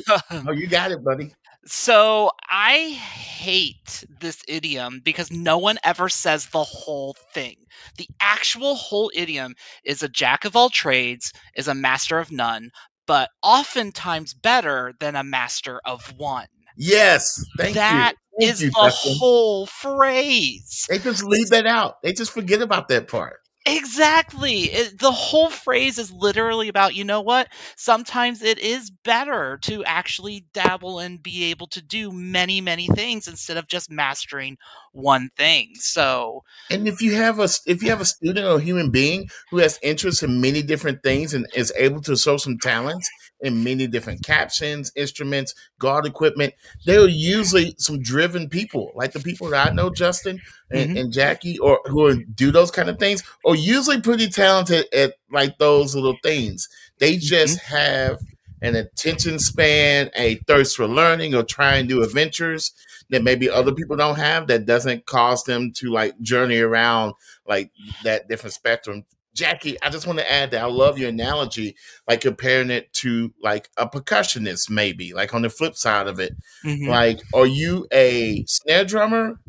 Oh, 0.48 0.51
you 0.51 0.67
got 0.67 0.91
it, 0.91 1.03
buddy. 1.03 1.34
So 1.65 2.31
I 2.50 2.89
hate 2.89 4.03
this 4.20 4.43
idiom 4.48 5.01
because 5.03 5.31
no 5.31 5.58
one 5.58 5.77
ever 5.84 6.10
says 6.10 6.48
the 6.48 6.63
whole 6.63 7.15
thing. 7.34 7.55
The 7.98 8.08
actual 8.20 8.75
whole 8.75 9.12
idiom 9.15 9.55
is 9.84 10.03
a 10.03 10.10
jack 10.10 10.46
of 10.46 10.55
all 10.55 10.70
trades, 10.70 11.34
is 11.55 11.67
a 11.67 11.75
master 11.75 12.20
of 12.20 12.31
none, 12.31 12.72
but 13.08 13.29
oftentimes 13.43 14.34
better 14.34 14.93
than 15.00 15.15
a 15.15 15.24
master 15.24 15.81
of 15.86 16.17
one. 16.17 16.48
Yes, 16.83 17.45
thank 17.59 17.75
That 17.75 18.15
you. 18.39 18.39
Thank 18.39 18.53
is 18.53 18.59
you, 18.59 18.71
the 18.71 18.81
Justin. 18.81 19.15
whole 19.19 19.67
phrase. 19.67 20.88
They 20.89 20.97
just 20.97 21.23
leave 21.23 21.50
that 21.51 21.67
out. 21.67 22.01
They 22.01 22.11
just 22.11 22.31
forget 22.31 22.59
about 22.59 22.88
that 22.88 23.07
part. 23.07 23.38
Exactly. 23.67 24.61
It, 24.63 24.97
the 25.00 25.11
whole 25.11 25.51
phrase 25.51 26.00
is 26.00 26.11
literally 26.11 26.67
about, 26.67 26.95
you 26.95 27.03
know 27.03 27.21
what? 27.21 27.50
Sometimes 27.77 28.41
it 28.41 28.57
is 28.57 28.89
better 28.89 29.59
to 29.61 29.83
actually 29.83 30.45
dabble 30.53 30.97
and 30.97 31.21
be 31.21 31.43
able 31.51 31.67
to 31.67 31.81
do 31.83 32.11
many, 32.11 32.59
many 32.61 32.88
things 32.88 33.27
instead 33.27 33.57
of 33.57 33.67
just 33.67 33.91
mastering 33.91 34.57
one 34.93 35.29
thing. 35.38 35.73
So, 35.75 36.43
And 36.71 36.88
if 36.88 37.01
you 37.01 37.13
have 37.15 37.39
a 37.39 37.47
if 37.67 37.83
you 37.83 37.89
have 37.89 38.01
a 38.01 38.05
student 38.05 38.47
or 38.47 38.59
human 38.59 38.89
being 38.89 39.29
who 39.51 39.57
has 39.57 39.77
interest 39.83 40.23
in 40.23 40.41
many 40.41 40.63
different 40.63 41.03
things 41.03 41.33
and 41.35 41.45
is 41.53 41.71
able 41.77 42.01
to 42.01 42.17
show 42.17 42.38
some 42.38 42.57
talents 42.57 43.07
in 43.41 43.63
many 43.63 43.88
different 43.88 44.24
captions, 44.24 44.91
instruments, 44.95 45.53
guard 45.79 46.05
equipment, 46.05 46.53
they're 46.86 47.07
usually 47.07 47.74
some 47.77 48.01
driven 48.01 48.47
people, 48.49 48.91
like 48.95 49.12
the 49.13 49.19
people 49.19 49.49
that 49.49 49.69
I 49.69 49.73
know, 49.73 49.89
Justin 49.89 50.39
and, 50.69 50.91
Mhm. 50.91 50.99
and 50.99 51.13
Jackie, 51.13 51.58
or 51.60 51.80
who 51.86 52.23
do 52.25 52.51
those 52.51 52.71
kind 52.71 52.89
of 52.89 52.99
things, 52.99 53.23
are 53.45 53.56
usually 53.56 53.99
pretty 54.01 54.27
talented 54.27 54.86
at 54.93 55.15
like 55.32 55.58
those 55.58 55.95
little 55.95 56.17
things. 56.23 56.69
They 56.99 57.17
just 57.17 57.60
have 57.60 58.19
an 58.62 58.75
attention 58.75 59.39
span, 59.39 60.12
a 60.15 60.36
thirst 60.47 60.75
for 60.77 60.88
learning, 60.88 61.34
or 61.34 61.43
trying 61.43 61.88
new 61.88 62.04
adventures 62.04 62.71
that 63.10 63.23
maybe 63.23 63.49
other 63.49 63.73
people 63.73 63.97
don't 63.97 64.17
have 64.17 64.47
that 64.47 64.65
doesn't 64.65 65.06
cause 65.08 65.43
them 65.43 65.71
to 65.77 65.89
like 65.91 66.19
journey 66.21 66.60
around 66.60 67.13
like 67.47 67.71
that 68.04 68.30
different 68.30 68.54
spectrum. 68.54 69.04
Jackie, 69.34 69.82
I 69.82 69.89
just 69.89 70.08
want 70.08 70.20
to 70.20 70.32
add 70.32 70.52
that 70.52 70.62
I 70.62 70.67
love 70.67 70.98
your 70.98 71.10
analogy, 71.10 71.76
like 72.08 72.22
comparing 72.22 72.70
it 72.70 72.91
to 72.94 73.34
like 73.41 73.70
a 73.78 73.88
percussionist, 73.88 74.70
maybe 74.70 75.13
like 75.13 75.34
on 75.34 75.41
the 75.41 75.50
flip 75.50 75.76
side 75.76 76.08
of 76.08 76.20
it. 76.20 76.36
Mhm. 76.65 76.88
Like, 76.88 77.22
are 77.34 77.46
you 77.46 77.88
a 77.94 78.44
snare 78.48 78.86
drummer 78.86 79.39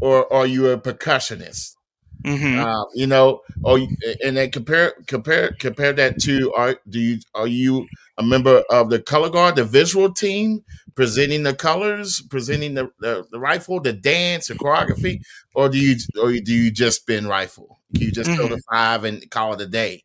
or 0.00 0.32
are 0.32 0.46
you 0.46 0.68
a 0.68 0.78
percussionist? 0.78 1.76
Mhm. 2.24 2.58
Uh, 2.58 2.84
you 2.94 3.06
know, 3.06 3.40
or 3.62 3.78
and 4.24 4.36
then 4.36 4.50
compare 4.50 4.94
compare 5.06 5.52
compare 5.58 5.92
that 5.92 6.18
to 6.20 6.52
are 6.54 6.76
do 6.88 7.00
you 7.00 7.18
are 7.34 7.46
you 7.46 7.86
a 8.18 8.22
member 8.22 8.62
of 8.70 8.90
the 8.90 9.00
color 9.00 9.28
guard, 9.30 9.56
the 9.56 9.64
visual 9.64 10.12
team, 10.12 10.64
presenting 10.94 11.42
the 11.42 11.54
colors, 11.54 12.22
presenting 12.30 12.74
the, 12.74 12.88
the, 13.00 13.24
the 13.32 13.40
rifle, 13.40 13.80
the 13.80 13.92
dance, 13.92 14.46
the 14.46 14.54
choreography, 14.54 15.20
or 15.54 15.68
do 15.68 15.78
you 15.78 15.96
or 16.20 16.32
do 16.32 16.54
you 16.54 16.70
just 16.70 17.00
spin 17.02 17.26
rifle? 17.26 17.80
Can 17.94 18.06
you 18.06 18.12
just 18.12 18.30
throw 18.34 18.48
the 18.48 18.60
five 18.70 19.04
and 19.04 19.28
call 19.30 19.54
it 19.54 19.60
a 19.60 19.66
day? 19.66 20.04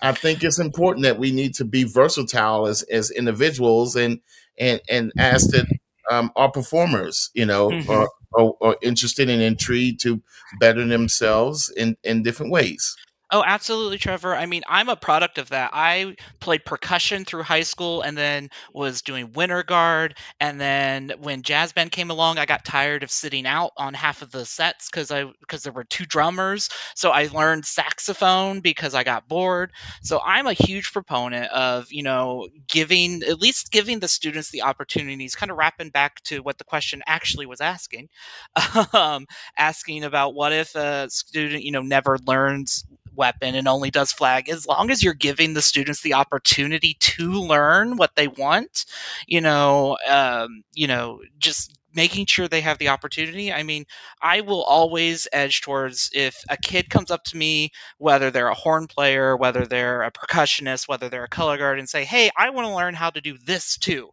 I 0.00 0.12
think 0.12 0.44
it's 0.44 0.60
important 0.60 1.04
that 1.04 1.18
we 1.18 1.32
need 1.32 1.54
to 1.56 1.64
be 1.64 1.84
versatile 1.84 2.66
as 2.66 2.82
as 2.84 3.10
individuals 3.10 3.96
and 3.96 4.20
and 4.58 4.80
and 4.88 5.12
ask 5.18 5.50
that 5.50 5.66
um, 6.10 6.30
our 6.36 6.50
performers, 6.50 7.30
you 7.34 7.44
know, 7.44 7.72
Mhm. 7.72 7.88
are, 7.90 8.08
are, 8.34 8.52
are 8.60 8.76
interested 8.82 9.28
and 9.30 9.42
intrigued 9.42 10.00
to 10.02 10.22
better 10.60 10.86
themselves 10.86 11.72
in 11.76 11.96
in 12.04 12.22
different 12.22 12.52
ways. 12.52 12.96
Oh, 13.30 13.44
absolutely, 13.46 13.98
Trevor. 13.98 14.34
I 14.34 14.46
mean, 14.46 14.62
I'm 14.68 14.88
a 14.88 14.96
product 14.96 15.36
of 15.36 15.50
that. 15.50 15.68
I 15.74 16.16
played 16.40 16.64
percussion 16.64 17.26
through 17.26 17.42
high 17.42 17.60
school 17.62 18.00
and 18.00 18.16
then 18.16 18.48
was 18.72 19.02
doing 19.02 19.32
winter 19.34 19.62
guard. 19.62 20.16
And 20.40 20.58
then 20.58 21.12
when 21.18 21.42
jazz 21.42 21.74
band 21.74 21.92
came 21.92 22.10
along, 22.10 22.38
I 22.38 22.46
got 22.46 22.64
tired 22.64 23.02
of 23.02 23.10
sitting 23.10 23.46
out 23.46 23.72
on 23.76 23.92
half 23.92 24.22
of 24.22 24.30
the 24.30 24.46
sets 24.46 24.88
because 24.88 25.10
I 25.10 25.26
because 25.40 25.62
there 25.62 25.74
were 25.74 25.84
two 25.84 26.06
drummers. 26.06 26.70
So 26.94 27.10
I 27.10 27.26
learned 27.26 27.66
saxophone 27.66 28.60
because 28.60 28.94
I 28.94 29.04
got 29.04 29.28
bored. 29.28 29.72
So 30.02 30.22
I'm 30.24 30.46
a 30.46 30.54
huge 30.54 30.90
proponent 30.90 31.50
of, 31.52 31.86
you 31.90 32.02
know, 32.04 32.48
giving 32.66 33.22
at 33.24 33.40
least 33.40 33.70
giving 33.70 34.00
the 34.00 34.08
students 34.08 34.50
the 34.50 34.62
opportunities, 34.62 35.34
kind 35.34 35.50
of 35.50 35.58
wrapping 35.58 35.90
back 35.90 36.22
to 36.24 36.40
what 36.40 36.56
the 36.56 36.64
question 36.64 37.02
actually 37.06 37.44
was 37.44 37.60
asking. 37.60 38.08
um, 38.92 39.26
asking 39.56 40.04
about 40.04 40.34
what 40.34 40.52
if 40.52 40.74
a 40.74 41.08
student, 41.10 41.62
you 41.62 41.72
know, 41.72 41.82
never 41.82 42.18
learns 42.26 42.84
weapon 43.18 43.54
and 43.54 43.68
only 43.68 43.90
does 43.90 44.12
flag 44.12 44.48
as 44.48 44.66
long 44.66 44.90
as 44.90 45.02
you're 45.02 45.14
giving 45.14 45.54
the 45.54 45.62
students 45.62 46.00
the 46.02 46.14
opportunity 46.14 46.96
to 47.00 47.32
learn 47.32 47.96
what 47.96 48.14
they 48.16 48.28
want 48.28 48.86
you 49.26 49.40
know 49.40 49.98
um, 50.08 50.62
you 50.72 50.86
know 50.86 51.20
just 51.38 51.74
making 51.94 52.26
sure 52.26 52.46
they 52.46 52.60
have 52.60 52.78
the 52.78 52.88
opportunity. 52.88 53.52
I 53.52 53.62
mean 53.62 53.84
i 54.22 54.40
will 54.40 54.62
always 54.64 55.26
edge 55.32 55.62
towards 55.62 56.10
if 56.12 56.36
a 56.48 56.56
kid 56.56 56.90
comes 56.90 57.10
up 57.10 57.24
to 57.24 57.36
me 57.36 57.70
whether 57.98 58.30
they're 58.30 58.48
a 58.48 58.54
horn 58.54 58.86
player 58.86 59.36
whether 59.36 59.66
they're 59.66 60.02
a 60.02 60.12
percussionist 60.12 60.86
whether 60.86 61.08
they're 61.08 61.24
a 61.24 61.28
color 61.28 61.58
guard 61.58 61.78
and 61.78 61.88
say 61.88 62.04
hey 62.04 62.30
i 62.36 62.50
want 62.50 62.66
to 62.66 62.74
learn 62.74 62.94
how 62.94 63.10
to 63.10 63.20
do 63.20 63.36
this 63.44 63.76
too. 63.76 64.10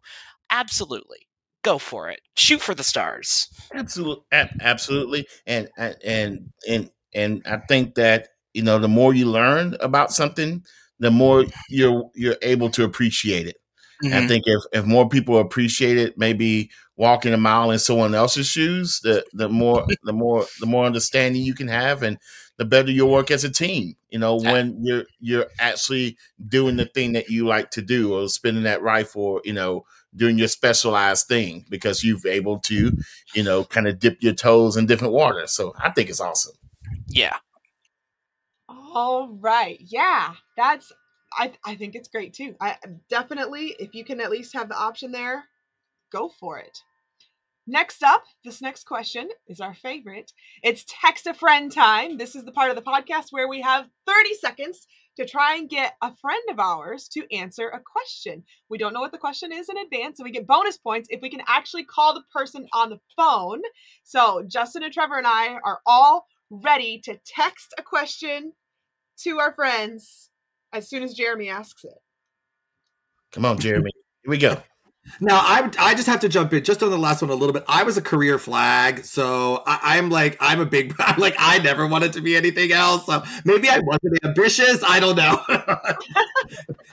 Absolutely. 0.50 1.18
Go 1.62 1.78
for 1.78 2.08
it. 2.10 2.20
Shoot 2.36 2.60
for 2.60 2.74
the 2.74 2.84
stars. 2.84 3.48
Absolutely, 3.74 4.24
absolutely, 4.60 5.26
and 5.46 5.68
and 5.76 6.52
and 6.68 6.90
and 7.12 7.42
I 7.44 7.56
think 7.56 7.96
that 7.96 8.28
you 8.56 8.62
know 8.62 8.78
the 8.78 8.88
more 8.88 9.14
you 9.14 9.26
learn 9.26 9.76
about 9.80 10.12
something, 10.12 10.64
the 10.98 11.10
more 11.10 11.46
you're 11.70 12.10
you're 12.14 12.36
able 12.42 12.70
to 12.70 12.84
appreciate 12.84 13.46
it. 13.46 13.56
I 14.12 14.20
Mhm. 14.20 14.28
think 14.28 14.44
if 14.46 14.62
if 14.72 14.84
more 14.86 15.08
people 15.08 15.38
appreciate 15.38 15.98
it, 15.98 16.16
maybe 16.18 16.70
walking 16.96 17.32
a 17.34 17.36
mile 17.36 17.70
in 17.70 17.78
someone 17.78 18.14
else's 18.14 18.46
shoes, 18.46 19.00
the 19.00 19.24
the 19.32 19.48
more 19.48 19.84
the 20.04 20.12
more 20.12 20.46
the 20.60 20.66
more 20.66 20.86
understanding 20.86 21.42
you 21.42 21.54
can 21.54 21.68
have, 21.68 22.02
and 22.02 22.18
the 22.58 22.64
better 22.64 22.90
you'll 22.90 23.10
work 23.10 23.30
as 23.30 23.44
a 23.44 23.50
team. 23.50 23.96
You 24.10 24.18
know, 24.18 24.36
when 24.36 24.78
you're 24.82 25.04
you're 25.20 25.46
actually 25.58 26.16
doing 26.48 26.76
the 26.76 26.86
thing 26.86 27.12
that 27.14 27.28
you 27.30 27.46
like 27.46 27.70
to 27.72 27.82
do, 27.82 28.14
or 28.14 28.28
spinning 28.28 28.62
that 28.64 28.82
rifle, 28.82 29.22
or, 29.22 29.42
you 29.44 29.52
know, 29.52 29.84
doing 30.14 30.38
your 30.38 30.48
specialized 30.48 31.26
thing 31.28 31.64
because 31.68 32.02
you've 32.04 32.26
able 32.26 32.58
to, 32.60 32.92
you 33.34 33.42
know, 33.42 33.64
kind 33.64 33.88
of 33.88 33.98
dip 33.98 34.22
your 34.22 34.34
toes 34.34 34.76
in 34.76 34.86
different 34.86 35.12
waters. 35.14 35.52
So 35.52 35.74
I 35.78 35.90
think 35.90 36.08
it's 36.10 36.20
awesome. 36.20 36.54
yeah 37.08 37.36
All 38.98 39.28
right. 39.28 39.78
Yeah, 39.78 40.32
that's 40.56 40.90
I 41.34 41.52
I 41.66 41.74
think 41.74 41.94
it's 41.94 42.08
great 42.08 42.32
too. 42.32 42.54
I 42.62 42.76
definitely 43.10 43.76
if 43.78 43.94
you 43.94 44.06
can 44.06 44.22
at 44.22 44.30
least 44.30 44.54
have 44.54 44.70
the 44.70 44.74
option 44.74 45.12
there, 45.12 45.44
go 46.10 46.30
for 46.30 46.58
it. 46.58 46.78
Next 47.66 48.02
up, 48.02 48.24
this 48.42 48.62
next 48.62 48.84
question 48.84 49.28
is 49.48 49.60
our 49.60 49.74
favorite. 49.74 50.32
It's 50.62 50.86
text 50.88 51.26
a 51.26 51.34
friend 51.34 51.70
time. 51.70 52.16
This 52.16 52.34
is 52.34 52.46
the 52.46 52.52
part 52.52 52.70
of 52.70 52.76
the 52.76 52.80
podcast 52.80 53.26
where 53.32 53.46
we 53.50 53.60
have 53.60 53.84
30 54.06 54.32
seconds 54.40 54.86
to 55.18 55.26
try 55.26 55.56
and 55.56 55.68
get 55.68 55.92
a 56.00 56.16
friend 56.16 56.42
of 56.48 56.58
ours 56.58 57.06
to 57.08 57.36
answer 57.36 57.68
a 57.68 57.80
question. 57.80 58.44
We 58.70 58.78
don't 58.78 58.94
know 58.94 59.00
what 59.00 59.12
the 59.12 59.18
question 59.18 59.52
is 59.52 59.68
in 59.68 59.76
advance, 59.76 60.16
so 60.16 60.24
we 60.24 60.30
get 60.30 60.46
bonus 60.46 60.78
points 60.78 61.08
if 61.10 61.20
we 61.20 61.28
can 61.28 61.42
actually 61.46 61.84
call 61.84 62.14
the 62.14 62.24
person 62.32 62.66
on 62.72 62.88
the 62.88 63.00
phone. 63.14 63.60
So, 64.04 64.42
Justin 64.48 64.84
and 64.84 64.92
Trevor 64.92 65.18
and 65.18 65.26
I 65.26 65.58
are 65.62 65.80
all 65.84 66.24
ready 66.48 66.98
to 67.04 67.20
text 67.26 67.74
a 67.76 67.82
question 67.82 68.54
to 69.22 69.38
our 69.38 69.52
friends 69.52 70.30
as 70.72 70.88
soon 70.88 71.02
as 71.02 71.14
Jeremy 71.14 71.48
asks 71.48 71.84
it. 71.84 71.98
Come 73.32 73.44
on, 73.44 73.58
Jeremy. 73.58 73.90
Here 74.22 74.30
we 74.30 74.38
go. 74.38 74.62
Now 75.20 75.36
I 75.36 75.70
I 75.78 75.94
just 75.94 76.08
have 76.08 76.20
to 76.20 76.28
jump 76.28 76.52
in 76.52 76.64
just 76.64 76.82
on 76.82 76.90
the 76.90 76.98
last 76.98 77.22
one 77.22 77.30
a 77.30 77.34
little 77.34 77.52
bit. 77.52 77.64
I 77.68 77.84
was 77.84 77.96
a 77.96 78.02
career 78.02 78.38
flag, 78.38 79.04
so 79.04 79.62
I, 79.66 79.98
am 79.98 80.10
like 80.10 80.36
I'm 80.40 80.60
a 80.60 80.66
big 80.66 80.94
I'm 80.98 81.20
like 81.20 81.34
I 81.38 81.58
never 81.58 81.86
wanted 81.86 82.12
to 82.14 82.20
be 82.20 82.36
anything 82.36 82.72
else. 82.72 83.06
So 83.06 83.22
maybe 83.44 83.68
I 83.68 83.78
wasn't 83.78 84.24
ambitious. 84.24 84.82
I 84.84 85.00
don't 85.00 85.16
know. 85.16 85.40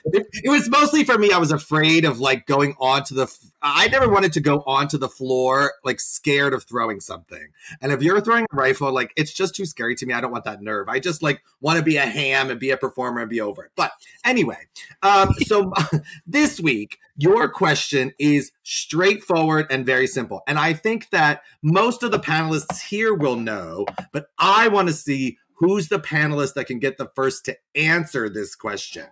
it, 0.06 0.26
it, 0.44 0.50
was 0.50 0.70
mostly 0.70 1.04
for 1.04 1.18
me. 1.18 1.32
I 1.32 1.38
was 1.38 1.50
afraid 1.50 2.04
of 2.04 2.20
like 2.20 2.46
going 2.46 2.74
on 2.78 3.04
to 3.04 3.14
the. 3.14 3.38
I 3.66 3.88
never 3.88 4.10
wanted 4.10 4.34
to 4.34 4.40
go 4.40 4.62
onto 4.66 4.98
the 4.98 5.08
floor 5.08 5.72
like 5.84 5.98
scared 5.98 6.52
of 6.52 6.64
throwing 6.64 7.00
something. 7.00 7.48
And 7.80 7.92
if 7.92 8.02
you're 8.02 8.20
throwing 8.20 8.44
a 8.44 8.56
rifle, 8.56 8.92
like 8.92 9.14
it's 9.16 9.32
just 9.32 9.54
too 9.54 9.64
scary 9.64 9.94
to 9.96 10.04
me. 10.04 10.12
I 10.12 10.20
don't 10.20 10.30
want 10.30 10.44
that 10.44 10.60
nerve. 10.60 10.90
I 10.90 11.00
just 11.00 11.22
like 11.22 11.42
want 11.62 11.78
to 11.78 11.82
be 11.82 11.96
a 11.96 12.02
ham 12.02 12.50
and 12.50 12.60
be 12.60 12.70
a 12.70 12.76
performer 12.76 13.22
and 13.22 13.30
be 13.30 13.40
over 13.40 13.64
it. 13.64 13.70
But 13.74 13.92
anyway, 14.22 14.58
um, 15.02 15.32
so 15.46 15.72
this 16.26 16.60
week 16.60 16.98
your 17.16 17.48
question 17.48 18.12
is 18.18 18.52
straightforward 18.64 19.66
and 19.70 19.86
very 19.86 20.08
simple. 20.08 20.42
And 20.46 20.58
I 20.58 20.74
think 20.74 21.08
that 21.10 21.42
most 21.62 22.02
of 22.02 22.10
the 22.10 22.18
panelists 22.18 22.82
here 22.82 23.14
will 23.14 23.36
know, 23.36 23.86
but 24.12 24.26
I 24.38 24.68
want 24.68 24.88
to 24.88 24.94
see 24.94 25.38
who's 25.54 25.88
the 25.88 26.00
panelist 26.00 26.52
that 26.54 26.66
can 26.66 26.80
get 26.80 26.98
the 26.98 27.10
first 27.14 27.46
to 27.46 27.56
answer 27.74 28.28
this 28.28 28.54
question. 28.54 29.06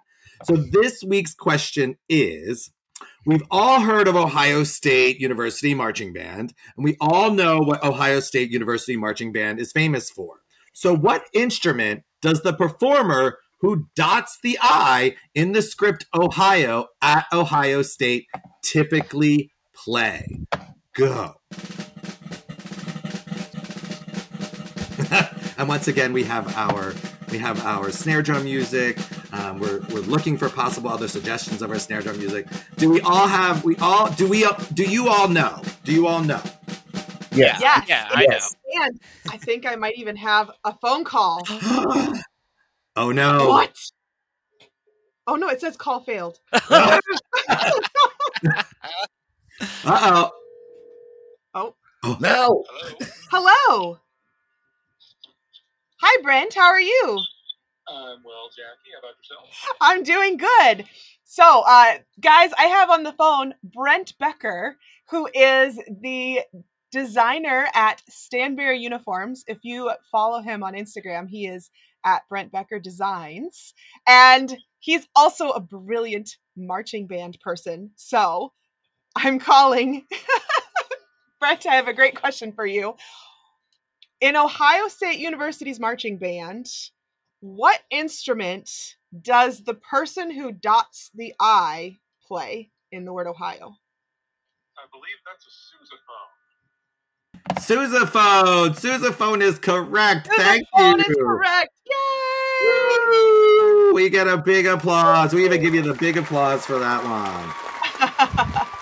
So 0.45 0.57
this 0.57 1.03
week's 1.03 1.35
question 1.35 1.97
is 2.09 2.71
We've 3.25 3.43
all 3.51 3.81
heard 3.81 4.09
of 4.09 4.17
Ohio 4.17 4.65
State 4.65 5.21
University 5.21 5.75
Marching 5.75 6.13
Band, 6.13 6.53
and 6.77 6.85
we 6.85 6.97
all 7.01 7.31
know 7.31 7.59
what 7.59 7.85
Ohio 7.85 8.21
State 8.21 8.51
University 8.51 8.97
Marching 8.97 9.33
Band 9.33 9.61
is 9.61 9.71
famous 9.71 10.11
for. 10.11 10.41
So, 10.73 10.95
what 10.95 11.25
instrument 11.33 12.03
does 12.21 12.43
the 12.43 12.53
performer 12.53 13.39
who 13.63 13.87
dots 13.95 14.39
the 14.43 14.59
I 14.61 15.15
in 15.35 15.53
the 15.53 15.63
script 15.63 16.05
Ohio 16.13 16.89
at 17.01 17.27
Ohio 17.33 17.83
State 17.83 18.27
typically 18.63 19.53
play. 19.73 20.27
Go. 20.95 21.35
and 25.59 25.69
once 25.69 25.87
again, 25.87 26.13
we 26.13 26.25
have 26.25 26.55
our 26.57 26.93
we 27.31 27.39
have 27.39 27.65
our 27.65 27.91
snare 27.93 28.21
drum 28.21 28.45
music. 28.45 28.99
Um, 29.33 29.59
we're, 29.59 29.81
we're 29.90 30.01
looking 30.01 30.37
for 30.37 30.49
possible 30.49 30.90
other 30.90 31.09
suggestions 31.09 31.62
of 31.62 31.71
our 31.71 31.79
snare 31.79 32.03
drum 32.03 32.18
music. 32.18 32.47
Do 32.77 32.90
we 32.90 33.01
all 33.01 33.27
have? 33.27 33.64
We 33.64 33.77
all 33.77 34.11
do 34.12 34.29
we? 34.29 34.47
Do 34.75 34.85
you 34.85 35.09
all 35.09 35.29
know? 35.29 35.62
Do 35.85 35.92
you 35.92 36.07
all 36.07 36.23
know? 36.23 36.40
Yeah. 37.33 37.57
Yes. 37.59 37.88
Yeah, 37.88 38.09
I 38.11 38.27
know. 38.27 38.38
And 38.85 39.01
I 39.31 39.37
think 39.38 39.66
I 39.66 39.75
might 39.77 39.97
even 39.97 40.16
have 40.16 40.51
a 40.64 40.75
phone 40.75 41.05
call. 41.05 41.42
Oh 42.95 43.11
no! 43.11 43.49
What? 43.49 43.75
Oh 45.27 45.37
no! 45.37 45.49
It 45.49 45.62
says 45.62 45.79
call 45.79 46.01
failed. 46.01 46.38
uh 46.53 47.01
oh. 49.85 50.31
Oh. 51.55 51.75
No. 52.21 52.64
Hello. 53.31 53.99
Hi, 56.01 56.23
Brent. 56.23 56.53
How 56.53 56.66
are 56.66 56.81
you? 56.81 57.21
I'm 57.88 58.23
well, 58.25 58.49
Jackie. 58.57 58.90
How 58.92 59.01
about 59.01 59.16
yourself? 59.18 59.77
I'm 59.81 60.03
doing 60.03 60.37
good. 60.37 60.87
So, 61.25 61.64
uh, 61.66 61.99
guys, 62.21 62.51
I 62.59 62.64
have 62.64 62.90
on 62.90 63.03
the 63.03 63.12
phone 63.12 63.55
Brent 63.62 64.14
Becker, 64.18 64.77
who 65.11 65.29
is 65.35 65.79
the 66.01 66.40
designer 66.90 67.66
at 67.75 68.03
Stanbury 68.09 68.79
Uniforms. 68.79 69.45
If 69.49 69.59
you 69.62 69.90
follow 70.11 70.42
him 70.42 70.62
on 70.62 70.75
Instagram, 70.75 71.29
he 71.29 71.47
is 71.47 71.71
at 72.05 72.29
Brent 72.29 72.53
Becker 72.53 72.79
Designs. 72.79 73.75
And 74.07 74.57
he's 74.79 75.07
also 75.16 75.51
a 75.51 75.61
brilliant 75.61 76.37
marching 76.57 77.07
band 77.07 77.38
person. 77.40 77.90
So 77.97 78.53
I'm 79.16 79.38
calling. 79.38 80.05
Brent, 81.40 81.66
I 81.66 81.75
have 81.75 81.88
a 81.88 81.95
great 81.95 82.14
question 82.14 82.53
for 82.53 82.66
you. 82.66 82.95
In 84.21 84.37
Ohio 84.37 84.87
State 84.87 85.18
University's 85.18 85.81
marching 85.81 86.18
band, 86.18 86.68
what 87.43 87.81
instrument 87.91 88.71
does 89.21 89.65
the 89.65 89.75
person 89.75 90.31
who 90.31 90.53
dots 90.53 91.11
the 91.13 91.35
I 91.41 91.99
play 92.25 92.71
in 92.93 93.05
the 93.05 93.13
word 93.13 93.27
Ohio? 93.27 93.75
I 94.79 94.87
believe 94.93 95.17
that's 95.27 95.45
a 95.45 95.51
sousaphone. 97.59 98.71
Sousaphone. 98.71 98.71
Sousaphone 98.79 99.43
is 99.43 99.59
correct. 99.59 100.29
Sousaphone 100.29 100.65
Thank 100.77 101.01
is 101.01 101.09
you. 101.09 101.25
correct. 101.25 101.71
Yay! 101.85 102.69
Woo! 103.09 103.93
We 103.93 104.09
get 104.09 104.29
a 104.29 104.37
big 104.37 104.67
applause. 104.67 105.35
We 105.35 105.45
even 105.45 105.61
give 105.61 105.75
you 105.75 105.83
the 105.83 105.95
big 105.95 106.17
applause 106.17 106.65
for 106.65 106.79
that 106.79 107.03
one. 107.03 108.69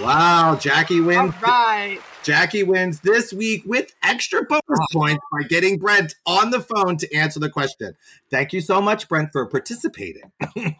Wow, 0.00 0.58
Jackie 0.60 1.00
wins. 1.00 1.32
right. 1.40 2.00
Jackie 2.26 2.64
wins 2.64 2.98
this 3.02 3.32
week 3.32 3.62
with 3.66 3.94
extra 4.02 4.42
bonus 4.42 4.64
oh. 4.68 4.86
points 4.92 5.24
by 5.30 5.44
getting 5.46 5.78
Brent 5.78 6.16
on 6.26 6.50
the 6.50 6.60
phone 6.60 6.96
to 6.96 7.14
answer 7.14 7.38
the 7.38 7.48
question. 7.48 7.96
Thank 8.32 8.52
you 8.52 8.60
so 8.60 8.80
much, 8.80 9.08
Brent, 9.08 9.30
for 9.30 9.46
participating. 9.46 10.32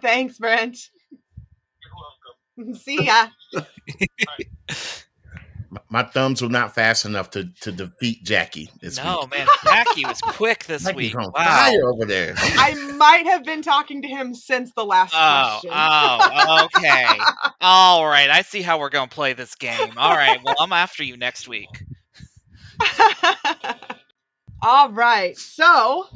Thanks, 0.00 0.38
Brent. 0.38 0.90
You're 1.12 1.92
welcome. 2.58 2.74
See 2.74 3.04
ya. 3.04 3.28
My 5.88 6.02
thumbs 6.02 6.42
were 6.42 6.48
not 6.48 6.74
fast 6.74 7.04
enough 7.04 7.30
to, 7.30 7.44
to 7.60 7.70
defeat 7.70 8.24
Jackie 8.24 8.70
this 8.80 8.96
No, 8.96 9.20
week. 9.22 9.38
man, 9.38 9.46
Jackie 9.64 10.04
was 10.04 10.20
quick 10.20 10.64
this 10.64 10.82
Jackie's 10.82 10.96
week. 10.96 11.14
on 11.16 11.26
Wow. 11.32 11.44
fire 11.44 11.84
over 11.88 12.04
there. 12.06 12.34
I 12.36 12.74
might 12.96 13.26
have 13.26 13.44
been 13.44 13.62
talking 13.62 14.02
to 14.02 14.08
him 14.08 14.34
since 14.34 14.72
the 14.74 14.84
last 14.84 15.14
Oh, 15.14 15.60
question. 15.60 15.70
oh, 15.72 16.64
okay. 16.76 17.06
All 17.60 18.04
right. 18.04 18.30
I 18.30 18.42
see 18.42 18.62
how 18.62 18.80
we're 18.80 18.88
going 18.90 19.08
to 19.08 19.14
play 19.14 19.32
this 19.34 19.54
game. 19.54 19.92
All 19.96 20.10
right. 20.16 20.38
Well, 20.42 20.56
I'm 20.58 20.72
after 20.72 21.04
you 21.04 21.16
next 21.16 21.46
week. 21.46 21.68
All 24.62 24.90
right. 24.90 25.36
So, 25.38 26.06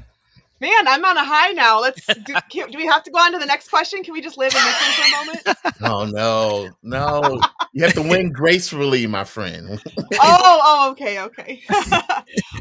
man, 0.65 0.89
I'm 0.89 1.05
on 1.05 1.17
a 1.17 1.25
high 1.25 1.53
now. 1.53 1.81
Let's 1.81 2.07
do, 2.25 2.35
can, 2.51 2.71
do 2.71 2.79
we 2.79 2.87
have 2.87 3.03
to 3.05 3.11
go 3.11 3.19
on 3.19 3.33
to 3.33 3.39
the 3.39 3.47
next 3.47 3.69
question? 3.69 4.03
Can 4.03 4.15
we 4.15 4.23
just 4.23 4.39
live 4.39 4.55
in 4.55 4.63
this 4.65 4.81
one 4.81 4.93
for 4.93 5.03
a 5.03 5.25
moment? 5.25 5.59
Oh 5.83 6.07
no, 6.07 6.71
no. 6.83 7.41
You 7.73 7.85
have 7.85 7.95
to 7.95 8.03
win 8.03 8.31
gracefully, 8.31 9.07
my 9.07 9.25
friend. 9.25 9.83
oh, 9.99 10.15
oh, 10.21 10.91
okay, 10.93 11.21
okay. 11.21 11.63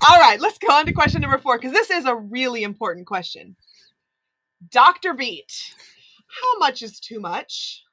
All 0.10 0.20
right, 0.20 0.38
let's 0.42 0.58
go 0.58 0.74
on 0.74 0.86
to 0.86 0.94
question 0.94 1.22
number 1.22 1.38
four 1.38 1.58
because 1.58 1.72
this 1.72 1.90
is 1.90 2.06
a 2.06 2.16
really 2.16 2.64
important 2.64 3.08
question. 3.08 3.56
Dr. 4.72 5.14
Beat, 5.14 5.74
how 6.28 6.60
much 6.60 6.82
is 6.82 7.00
too 7.00 7.20
much? 7.20 7.84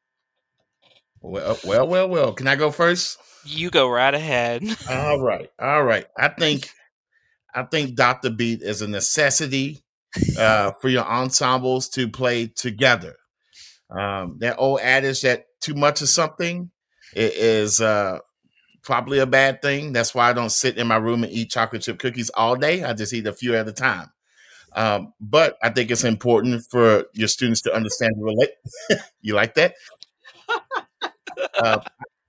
Well, 1.20 1.58
well, 1.64 1.86
well, 1.86 2.08
well. 2.08 2.32
Can 2.32 2.48
I 2.48 2.56
go 2.56 2.70
first? 2.70 3.18
You 3.44 3.70
go 3.70 3.88
right 3.88 4.14
ahead. 4.14 4.64
All 4.88 5.20
right, 5.20 5.50
all 5.60 5.84
right. 5.84 6.06
I 6.16 6.28
think, 6.28 6.70
I 7.54 7.64
think 7.64 7.94
Doctor 7.94 8.30
Beat 8.30 8.62
is 8.62 8.82
a 8.82 8.88
necessity 8.88 9.82
uh, 10.38 10.72
for 10.80 10.88
your 10.88 11.04
ensembles 11.04 11.88
to 11.90 12.08
play 12.08 12.46
together. 12.48 13.16
Um, 13.90 14.36
that 14.38 14.56
old 14.58 14.80
adage 14.80 15.22
that 15.22 15.46
too 15.60 15.74
much 15.74 16.00
of 16.02 16.08
something 16.08 16.70
i- 17.16 17.18
is 17.34 17.80
uh, 17.80 18.18
probably 18.82 19.18
a 19.18 19.26
bad 19.26 19.62
thing. 19.62 19.92
That's 19.92 20.14
why 20.14 20.30
I 20.30 20.32
don't 20.32 20.50
sit 20.50 20.78
in 20.78 20.86
my 20.86 20.96
room 20.96 21.24
and 21.24 21.32
eat 21.32 21.50
chocolate 21.50 21.82
chip 21.82 21.98
cookies 21.98 22.30
all 22.30 22.56
day. 22.56 22.84
I 22.84 22.92
just 22.92 23.12
eat 23.12 23.26
a 23.26 23.32
few 23.32 23.56
at 23.56 23.66
a 23.68 23.72
time. 23.72 24.10
Um, 24.72 25.12
but 25.20 25.58
I 25.62 25.70
think 25.70 25.90
it's 25.90 26.04
important 26.04 26.64
for 26.70 27.04
your 27.14 27.26
students 27.26 27.62
to 27.62 27.74
understand 27.74 28.14
the 28.16 28.22
relate. 28.24 28.50
you 29.20 29.34
like 29.34 29.54
that? 29.54 29.74
Uh, 31.58 31.78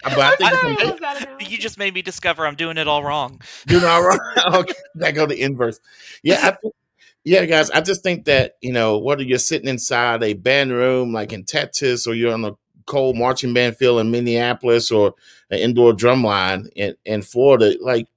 but 0.04 0.20
I 0.20 0.36
think 0.36 0.52
it's 0.52 0.62
sorry, 0.62 0.78
I 0.78 0.82
important- 0.84 1.02
that. 1.40 1.50
You 1.52 1.58
just 1.58 1.78
made 1.78 1.94
me 1.94 2.02
discover 2.02 2.46
I'm 2.48 2.56
doing 2.56 2.78
it 2.78 2.88
all 2.88 3.04
wrong. 3.04 3.42
Doing 3.68 3.84
all 3.84 4.02
right. 4.02 4.20
okay, 4.54 4.74
I 5.04 5.12
go 5.12 5.26
the 5.26 5.40
inverse. 5.42 5.80
Yeah, 6.24 6.40
I 6.44 6.52
think, 6.52 6.74
yeah, 7.24 7.46
guys. 7.46 7.70
I 7.72 7.82
just 7.82 8.04
think 8.04 8.26
that 8.26 8.54
you 8.62 8.74
know 8.74 8.98
whether 8.98 9.24
you're 9.24 9.38
sitting 9.40 9.68
inside 9.68 10.24
a 10.24 10.34
band 10.34 10.72
room 10.72 11.14
like 11.14 11.34
in 11.34 11.44
Texas, 11.46 12.08
or 12.08 12.16
you're 12.16 12.34
on 12.34 12.46
a 12.46 12.54
cold 12.86 13.18
marching 13.18 13.54
band 13.54 13.78
field 13.78 14.00
in 14.00 14.12
Minneapolis, 14.12 14.92
or 14.92 15.14
an 15.50 15.60
indoor 15.60 15.94
drum 15.94 16.24
line 16.24 16.68
in, 16.76 16.96
in 17.06 17.22
Florida, 17.22 17.76
like 17.82 18.08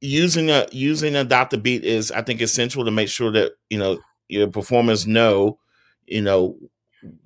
using 0.00 0.50
a 0.50 0.66
using 0.72 1.16
a 1.16 1.24
to 1.24 1.58
beat 1.58 1.84
is 1.84 2.10
I 2.10 2.22
think 2.22 2.40
essential 2.40 2.84
to 2.84 2.90
make 2.90 3.08
sure 3.08 3.32
that 3.32 3.52
you 3.68 3.78
know 3.78 3.98
your 4.28 4.48
performers 4.48 5.06
know 5.06 5.58
you 6.06 6.22
know 6.22 6.56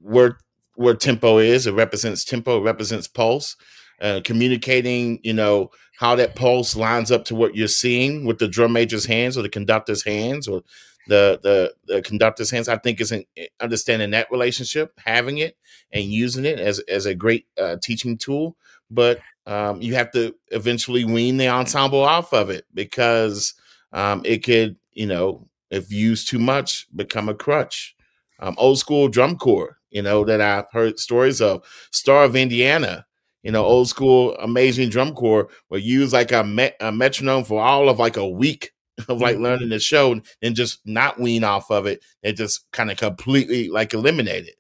where 0.01 0.39
where 0.77 0.95
tempo 0.95 1.39
is. 1.39 1.67
It 1.67 1.73
represents 1.73 2.25
tempo. 2.25 2.59
It 2.59 2.65
represents 2.65 3.09
pulse. 3.09 3.57
Uh, 4.01 4.21
communicating, 4.25 5.21
you 5.23 5.33
know, 5.33 5.71
how 5.99 6.17
that 6.17 6.35
pulse 6.35 6.77
lines 6.77 7.13
up 7.13 7.25
to 7.27 7.35
what 7.35 7.55
you're 7.55 7.69
seeing 7.69 8.25
with 8.25 8.39
the 8.39 8.49
drum 8.49 8.73
major's 8.73 9.07
hands 9.07 9.39
or 9.39 9.43
the 9.43 9.49
conductor's 9.49 10.05
hands 10.05 10.49
or 10.49 10.63
the 11.09 11.39
the, 11.43 11.75
the 11.87 12.03
conductor's 12.03 12.51
hands. 12.51 12.69
I 12.69 12.77
think 12.79 13.01
is 13.01 13.13
in, 13.13 13.25
eh, 13.37 13.47
understanding 13.61 14.11
that 14.11 14.31
relationship, 14.31 14.93
having 15.05 15.39
it, 15.39 15.57
and 15.93 16.05
using 16.05 16.45
it 16.45 16.59
as 16.59 16.81
as 16.81 17.07
a 17.07 17.15
great 17.15 17.47
uh, 17.59 17.77
teaching 17.83 18.19
tool. 18.19 18.57
But 18.91 19.21
um, 19.47 19.81
you 19.81 19.95
have 19.95 20.11
to 20.13 20.35
eventually 20.49 21.05
wean 21.05 21.37
the 21.37 21.49
ensemble 21.49 22.03
off 22.03 22.33
of 22.33 22.51
it 22.51 22.65
because 22.75 23.55
um, 23.93 24.23
it 24.25 24.43
could, 24.45 24.77
you 24.93 25.07
know, 25.07 25.49
if 25.71 25.93
used 25.93 26.29
too 26.29 26.39
much, 26.39 26.87
become 26.95 27.29
a 27.29 27.35
crutch. 27.35 27.95
Um, 28.41 28.55
old 28.59 28.79
school 28.79 29.09
drum 29.09 29.37
corps, 29.37 29.79
you 29.91 30.03
know, 30.03 30.25
that 30.25 30.41
I've 30.41 30.71
heard 30.73 30.99
stories 30.99 31.41
of. 31.41 31.65
Star 31.91 32.25
of 32.25 32.37
Indiana, 32.37 33.07
you 33.45 33.53
know, 33.53 33.65
old 33.65 33.89
school 33.89 34.35
amazing 34.41 34.91
drum 34.91 35.15
corps 35.15 35.49
will 35.71 35.79
use 35.79 36.13
like 36.13 36.33
a, 36.33 36.45
met- 36.45 36.77
a 36.81 36.93
metronome 36.93 37.45
for 37.45 37.63
all 37.63 37.89
of 37.91 38.01
like 38.01 38.17
a 38.19 38.29
week 38.29 38.73
of 39.09 39.21
like 39.21 39.37
Mm-hmm. 39.37 39.45
learning 39.45 39.69
the 39.71 39.81
show 39.81 40.21
and 40.43 40.57
just 40.57 40.81
not 40.87 41.21
wean 41.21 41.45
off 41.45 41.71
of 41.71 41.87
it. 41.87 42.03
They 42.25 42.33
just 42.33 42.67
kind 42.73 42.91
of 42.91 42.99
completely 42.99 43.69
like 43.71 43.95
eliminate 43.95 44.47
it. 44.49 44.57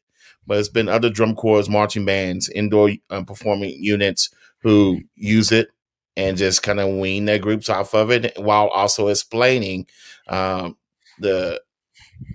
But 0.46 0.58
it's 0.58 0.68
been 0.68 0.88
other 0.88 1.10
drum 1.10 1.34
corps, 1.34 1.68
marching 1.68 2.04
bands, 2.04 2.48
indoor 2.50 2.90
um, 3.10 3.24
performing 3.26 3.82
units 3.82 4.30
who 4.62 5.00
use 5.16 5.52
it 5.52 5.70
and 6.16 6.36
just 6.36 6.62
kind 6.62 6.80
of 6.80 6.96
wean 6.98 7.24
their 7.26 7.38
groups 7.40 7.68
off 7.70 7.94
of 7.94 8.10
it 8.10 8.34
while 8.36 8.68
also 8.68 9.08
explaining 9.08 9.86
um, 10.28 10.76
the 11.18 11.60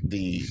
the 0.04 0.42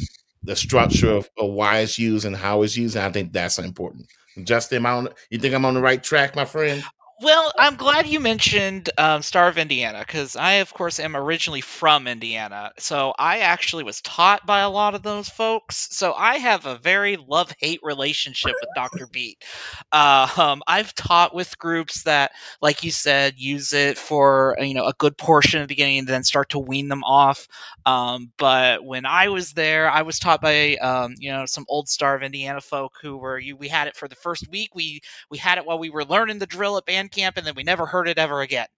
the 0.43 0.57
structure 0.57 1.11
of, 1.11 1.29
of 1.39 1.51
why 1.51 1.81
it's 1.81 1.99
used 1.99 2.25
and 2.27 2.37
how 2.37 2.63
it's 2.63 2.77
used. 2.77 2.97
And 2.97 3.05
I 3.07 3.11
think 3.13 3.33
that's 3.33 3.59
important. 3.59 4.07
Justin, 4.45 4.79
am 4.79 4.87
I 4.87 4.93
you 5.31 5.39
think 5.39 5.55
I'm 5.55 5.65
on 5.65 5.75
the 5.75 5.81
right 5.81 6.03
track, 6.03 6.37
my 6.37 6.45
friend? 6.45 6.83
Well, 7.21 7.53
I'm 7.59 7.75
glad 7.75 8.07
you 8.07 8.21
mentioned 8.21 8.91
um, 8.97 9.23
Star 9.23 9.49
of 9.49 9.59
Indiana 9.59 10.05
because 10.07 10.37
I, 10.37 10.53
of 10.55 10.73
course, 10.73 11.01
am 11.01 11.17
originally 11.17 11.61
from 11.61 12.07
Indiana. 12.07 12.71
So 12.79 13.13
I 13.19 13.39
actually 13.41 13.83
was 13.83 14.01
taught 14.03 14.47
by 14.47 14.61
a 14.61 14.71
lot 14.71 14.95
of 14.95 15.03
those 15.03 15.29
folks. 15.29 15.89
So 15.91 16.13
I 16.13 16.37
have 16.39 16.67
a 16.67 16.79
very 16.79 17.17
love 17.17 17.53
hate 17.59 17.81
relationship 17.83 18.57
with 18.61 18.71
Dr. 18.73 19.09
Beat. 19.09 19.43
Uh, 19.91 20.29
um, 20.37 20.63
I've 20.69 20.95
taught 20.95 21.35
with 21.35 21.59
groups 21.59 22.05
that, 22.05 22.31
like 22.63 22.85
you 22.85 22.93
said, 22.93 23.35
use 23.37 23.73
it 23.73 23.99
for 23.99 24.57
you 24.61 24.75
know 24.75 24.87
a 24.87 24.95
good 24.99 25.19
portion 25.19 25.61
of 25.61 25.65
the 25.67 25.73
beginning 25.73 25.99
and 25.99 26.09
then 26.09 26.23
start 26.23 26.51
to 26.51 26.61
wean 26.61 26.87
them 26.87 27.03
off. 27.03 27.49
Um, 27.85 28.31
but 28.39 28.85
when 28.85 29.07
I 29.07 29.29
was 29.29 29.53
there, 29.55 29.91
I 29.91 30.03
was 30.03 30.21
taught 30.21 30.41
by 30.41 30.77
um, 30.77 31.15
you 31.19 31.33
know 31.33 31.47
some 31.47 31.65
old 31.69 31.89
Star 31.89 32.15
of 32.15 32.23
Indiana 32.23 32.61
folk 32.61 32.95
who 33.03 33.17
were 33.17 33.41
you. 33.41 33.57
We 33.57 33.67
had 33.67 33.89
it 33.89 33.97
for 33.97 34.07
the 34.07 34.15
first 34.15 34.49
week. 34.51 34.71
We 34.77 35.01
we 35.31 35.39
had 35.39 35.59
it 35.59 35.67
while 35.67 35.81
we 35.81 35.91
were 35.91 36.05
learning 36.05 36.39
the 36.39 36.47
drill 36.47 36.77
at 36.79 36.87
band 36.87 37.08
camp, 37.09 37.37
and 37.37 37.47
then 37.47 37.55
we 37.55 37.63
never 37.63 37.87
heard 37.87 38.09
it 38.09 38.19
ever 38.19 38.41
again. 38.41 38.69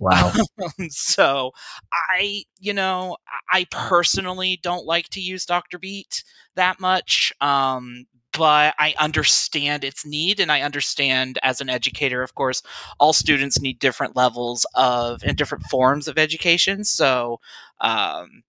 Wow. 0.00 0.32
so 0.88 1.52
I, 1.92 2.44
you 2.58 2.72
know, 2.72 3.16
I 3.50 3.66
personally 3.70 4.58
don't 4.62 4.86
like 4.86 5.08
to 5.10 5.20
use 5.20 5.44
Dr. 5.44 5.78
Beat 5.78 6.24
that 6.54 6.80
much. 6.80 7.32
Um, 7.40 8.06
but 8.32 8.74
I 8.78 8.94
understand 8.98 9.82
its 9.82 10.06
need, 10.06 10.40
and 10.40 10.52
I 10.52 10.60
understand 10.60 11.38
as 11.42 11.60
an 11.60 11.68
educator, 11.68 12.22
of 12.22 12.34
course, 12.34 12.62
all 12.98 13.12
students 13.12 13.60
need 13.60 13.78
different 13.78 14.14
levels 14.14 14.64
of 14.74 15.22
and 15.24 15.36
different 15.36 15.64
forms 15.64 16.06
of 16.06 16.18
education. 16.18 16.84
So, 16.84 17.40
um, 17.80 18.42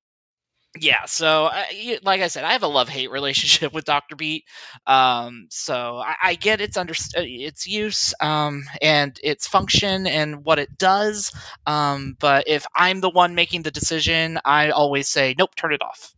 yeah 0.80 1.06
so 1.06 1.46
uh, 1.46 1.64
y- 1.74 2.00
like 2.04 2.22
i 2.22 2.28
said 2.28 2.44
i 2.44 2.54
have 2.54 2.64
a 2.64 2.68
love-hate 2.68 3.12
relationship 3.12 3.74
with 3.74 3.86
dr 3.86 4.16
beat 4.16 4.46
um, 4.88 5.48
so 5.50 5.98
I, 5.98 6.16
I 6.24 6.36
get 6.36 6.62
its 6.62 6.78
under 6.78 6.94
uh, 6.94 7.22
its 7.24 7.68
use 7.68 8.14
um, 8.22 8.64
and 8.82 9.18
its 9.24 9.48
function 9.48 10.08
and 10.08 10.46
what 10.46 10.60
it 10.60 10.78
does 10.78 11.32
um, 11.66 12.16
but 12.20 12.46
if 12.48 12.66
i'm 12.76 13.02
the 13.02 13.10
one 13.10 13.36
making 13.36 13.64
the 13.64 13.72
decision 13.72 14.40
i 14.46 14.70
always 14.70 15.08
say 15.10 15.36
nope 15.38 15.56
turn 15.56 15.74
it 15.74 15.82
off 15.82 16.14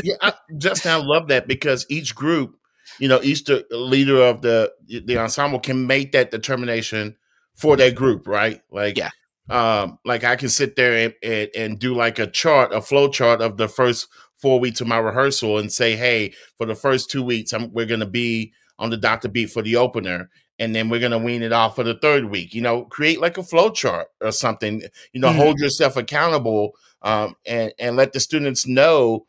yeah, 0.00 0.16
I, 0.20 0.34
Justin, 0.56 0.92
I 0.92 0.96
love 0.96 1.28
that 1.28 1.48
because 1.48 1.86
each 1.88 2.14
group, 2.14 2.56
you 2.98 3.08
know, 3.08 3.20
each 3.22 3.48
leader 3.70 4.22
of 4.22 4.42
the 4.42 4.72
the 4.88 5.18
ensemble 5.18 5.60
can 5.60 5.86
make 5.86 6.12
that 6.12 6.30
determination 6.30 7.16
for 7.54 7.76
their 7.76 7.90
group, 7.90 8.26
right? 8.26 8.60
Like, 8.70 8.96
Yeah. 8.96 9.10
Um, 9.50 9.98
like 10.04 10.24
I 10.24 10.36
can 10.36 10.48
sit 10.48 10.76
there 10.76 10.94
and, 11.06 11.14
and 11.22 11.48
and 11.56 11.78
do 11.78 11.94
like 11.94 12.18
a 12.18 12.26
chart, 12.26 12.72
a 12.72 12.80
flow 12.80 13.08
chart 13.08 13.40
of 13.40 13.56
the 13.56 13.68
first 13.68 14.08
four 14.36 14.60
weeks 14.60 14.80
of 14.80 14.86
my 14.86 14.98
rehearsal, 14.98 15.58
and 15.58 15.72
say, 15.72 15.96
hey, 15.96 16.32
for 16.56 16.66
the 16.66 16.74
first 16.74 17.10
two 17.10 17.22
weeks, 17.22 17.52
I'm, 17.52 17.72
we're 17.72 17.86
going 17.86 18.00
to 18.00 18.06
be 18.06 18.52
on 18.78 18.90
the 18.90 18.96
Doctor 18.96 19.28
Beat 19.28 19.50
for 19.50 19.62
the 19.62 19.76
opener. 19.76 20.30
And 20.60 20.74
then 20.74 20.88
we're 20.88 20.98
gonna 21.00 21.18
wean 21.18 21.44
it 21.44 21.52
off 21.52 21.76
for 21.76 21.84
the 21.84 21.94
third 21.94 22.24
week. 22.24 22.52
You 22.52 22.62
know, 22.62 22.82
create 22.82 23.20
like 23.20 23.38
a 23.38 23.44
flow 23.44 23.70
chart 23.70 24.08
or 24.20 24.32
something. 24.32 24.82
You 25.12 25.20
know, 25.20 25.30
Mhm. 25.30 25.36
hold 25.36 25.58
yourself 25.60 25.96
accountable 25.96 26.72
um, 27.02 27.36
and 27.46 27.72
and 27.78 27.94
let 27.96 28.12
the 28.12 28.18
students 28.18 28.66
know 28.66 29.24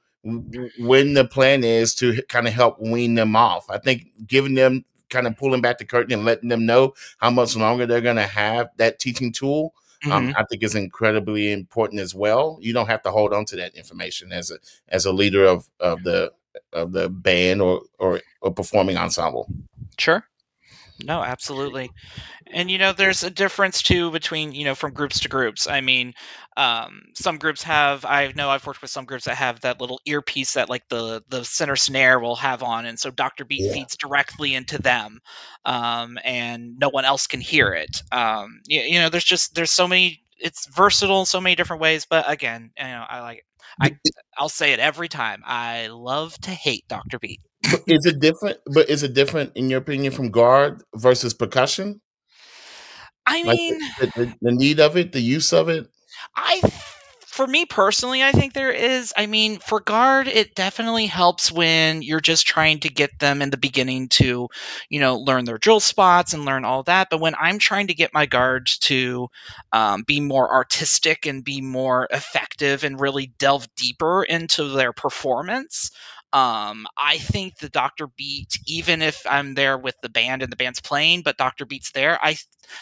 when 0.79 1.13
the 1.13 1.25
plan 1.25 1.63
is 1.63 1.93
to 1.95 2.21
kind 2.29 2.47
of 2.47 2.53
help 2.53 2.79
wean 2.79 3.15
them 3.15 3.35
off. 3.35 3.69
I 3.69 3.77
think 3.77 4.07
giving 4.27 4.55
them 4.55 4.85
kind 5.09 5.27
of 5.27 5.37
pulling 5.37 5.61
back 5.61 5.77
the 5.77 5.85
curtain 5.85 6.13
and 6.13 6.25
letting 6.25 6.49
them 6.49 6.65
know 6.65 6.93
how 7.17 7.29
much 7.29 7.55
longer 7.55 7.85
they're 7.85 8.01
going 8.01 8.15
to 8.15 8.23
have 8.23 8.69
that 8.77 8.99
teaching 8.99 9.31
tool. 9.31 9.73
Um, 10.05 10.29
Mhm. 10.29 10.33
I 10.37 10.43
think 10.45 10.63
is 10.63 10.75
incredibly 10.75 11.51
important 11.51 11.99
as 11.99 12.15
well. 12.15 12.57
You 12.61 12.71
don't 12.71 12.87
have 12.87 13.03
to 13.03 13.11
hold 13.11 13.33
on 13.33 13.43
to 13.45 13.55
that 13.57 13.75
information 13.75 14.31
as 14.31 14.49
a 14.51 14.59
as 14.89 15.05
a 15.05 15.11
leader 15.11 15.45
of 15.45 15.69
of 15.79 16.03
the 16.03 16.31
of 16.73 16.93
the 16.93 17.09
band 17.09 17.61
or 17.61 17.81
or, 17.99 18.21
or 18.41 18.53
performing 18.53 18.97
ensemble. 18.97 19.47
Sure. 19.97 20.23
No, 21.01 21.23
absolutely. 21.23 21.93
And 22.53 22.71
you 22.71 22.77
know, 22.77 22.93
there's 22.93 23.23
a 23.23 23.29
difference 23.31 23.81
too 23.83 24.11
between, 24.11 24.53
you 24.53 24.65
know, 24.65 24.75
from 24.75 24.93
groups 24.93 25.19
to 25.21 25.29
groups. 25.29 25.67
I 25.67 25.81
mean, 25.81 26.13
um, 26.57 27.01
some 27.15 27.37
groups 27.37 27.63
have 27.63 28.05
I 28.05 28.31
know 28.35 28.49
I've 28.49 28.65
worked 28.67 28.81
with 28.81 28.91
some 28.91 29.05
groups 29.05 29.25
that 29.25 29.35
have 29.37 29.61
that 29.61 29.81
little 29.81 30.01
earpiece 30.05 30.53
that 30.55 30.69
like 30.69 30.87
the 30.89 31.23
the 31.29 31.45
center 31.45 31.75
snare 31.77 32.19
will 32.19 32.35
have 32.37 32.63
on 32.63 32.85
and 32.85 32.99
so 32.99 33.11
Dr. 33.11 33.45
Beat 33.45 33.65
Yeah. 33.65 33.67
feeds 33.67 33.97
directly 33.97 34.55
into 34.55 34.79
them. 34.81 35.19
Um, 35.65 36.17
and 36.25 36.77
no 36.79 36.89
one 36.89 37.05
else 37.05 37.27
can 37.27 37.41
hear 37.41 37.73
it. 37.73 38.01
Um, 38.11 38.61
you, 38.67 38.81
you 38.81 38.99
know, 38.99 39.09
there's 39.09 39.25
just 39.25 39.55
there's 39.55 39.71
so 39.71 39.87
many 39.87 40.23
it's 40.39 40.67
versatile 40.75 41.21
in 41.21 41.25
so 41.27 41.41
many 41.41 41.55
different 41.55 41.81
ways, 41.81 42.05
but 42.09 42.29
again, 42.29 42.71
you 42.77 42.83
know, 42.85 43.05
I 43.09 43.21
like 43.21 43.45
I 43.81 43.91
I'll 44.37 44.49
say 44.49 44.73
it 44.73 44.79
every 44.79 45.09
time. 45.09 45.43
I 45.45 45.87
love 45.87 46.39
to 46.41 46.51
hate 46.51 46.85
Dr. 46.89 47.19
Beat. 47.19 47.41
But 47.63 47.81
is 47.87 48.05
it 48.05 48.19
different? 48.19 48.57
But 48.73 48.89
is 48.89 49.03
it 49.03 49.13
different 49.13 49.51
in 49.55 49.69
your 49.69 49.79
opinion 49.79 50.11
from 50.13 50.31
guard 50.31 50.83
versus 50.95 51.33
percussion? 51.33 52.01
I 53.25 53.43
Like 53.43 53.57
mean, 53.57 53.79
the, 53.99 54.07
the, 54.15 54.33
the 54.41 54.51
need 54.51 54.79
of 54.79 54.97
it, 54.97 55.11
the 55.11 55.21
use 55.21 55.53
of 55.53 55.69
it. 55.69 55.87
I 56.35 56.59
th- 56.61 56.73
for 57.27 57.47
me 57.47 57.65
personally, 57.65 58.21
I 58.21 58.33
think 58.33 58.53
there 58.53 58.71
is. 58.71 59.13
I 59.15 59.25
mean, 59.25 59.59
for 59.59 59.79
guard, 59.79 60.27
it 60.27 60.55
definitely 60.55 61.05
helps 61.05 61.51
when 61.51 62.01
you're 62.01 62.19
just 62.19 62.45
trying 62.45 62.79
to 62.81 62.89
get 62.89 63.17
them 63.19 63.41
in 63.41 63.49
the 63.49 63.57
beginning 63.57 64.09
to, 64.09 64.49
you 64.89 64.99
know, 64.99 65.15
learn 65.17 65.45
their 65.45 65.57
drill 65.57 65.79
spots 65.79 66.33
and 66.33 66.43
learn 66.43 66.65
all 66.65 66.83
that. 66.83 67.07
But 67.09 67.21
when 67.21 67.35
I'm 67.35 67.57
trying 67.59 67.87
to 67.87 67.93
get 67.93 68.13
my 68.13 68.25
guards 68.25 68.77
to 68.79 69.29
um, 69.71 70.03
be 70.03 70.19
more 70.19 70.53
artistic 70.53 71.25
and 71.25 71.43
be 71.43 71.61
more 71.61 72.07
effective 72.11 72.83
and 72.83 72.99
really 72.99 73.31
delve 73.37 73.73
deeper 73.75 74.23
into 74.23 74.67
their 74.69 74.91
performance, 74.91 75.91
um, 76.33 76.85
I 76.97 77.17
think 77.17 77.57
the 77.57 77.69
Doctor 77.69 78.07
Beat, 78.07 78.59
even 78.67 79.01
if 79.01 79.25
I'm 79.29 79.55
there 79.55 79.77
with 79.77 79.95
the 80.01 80.09
band 80.09 80.43
and 80.43 80.51
the 80.51 80.55
band's 80.57 80.81
playing, 80.81 81.23
but 81.23 81.37
Doctor 81.37 81.65
Beat's 81.65 81.91
there, 81.91 82.19
I 82.21 82.35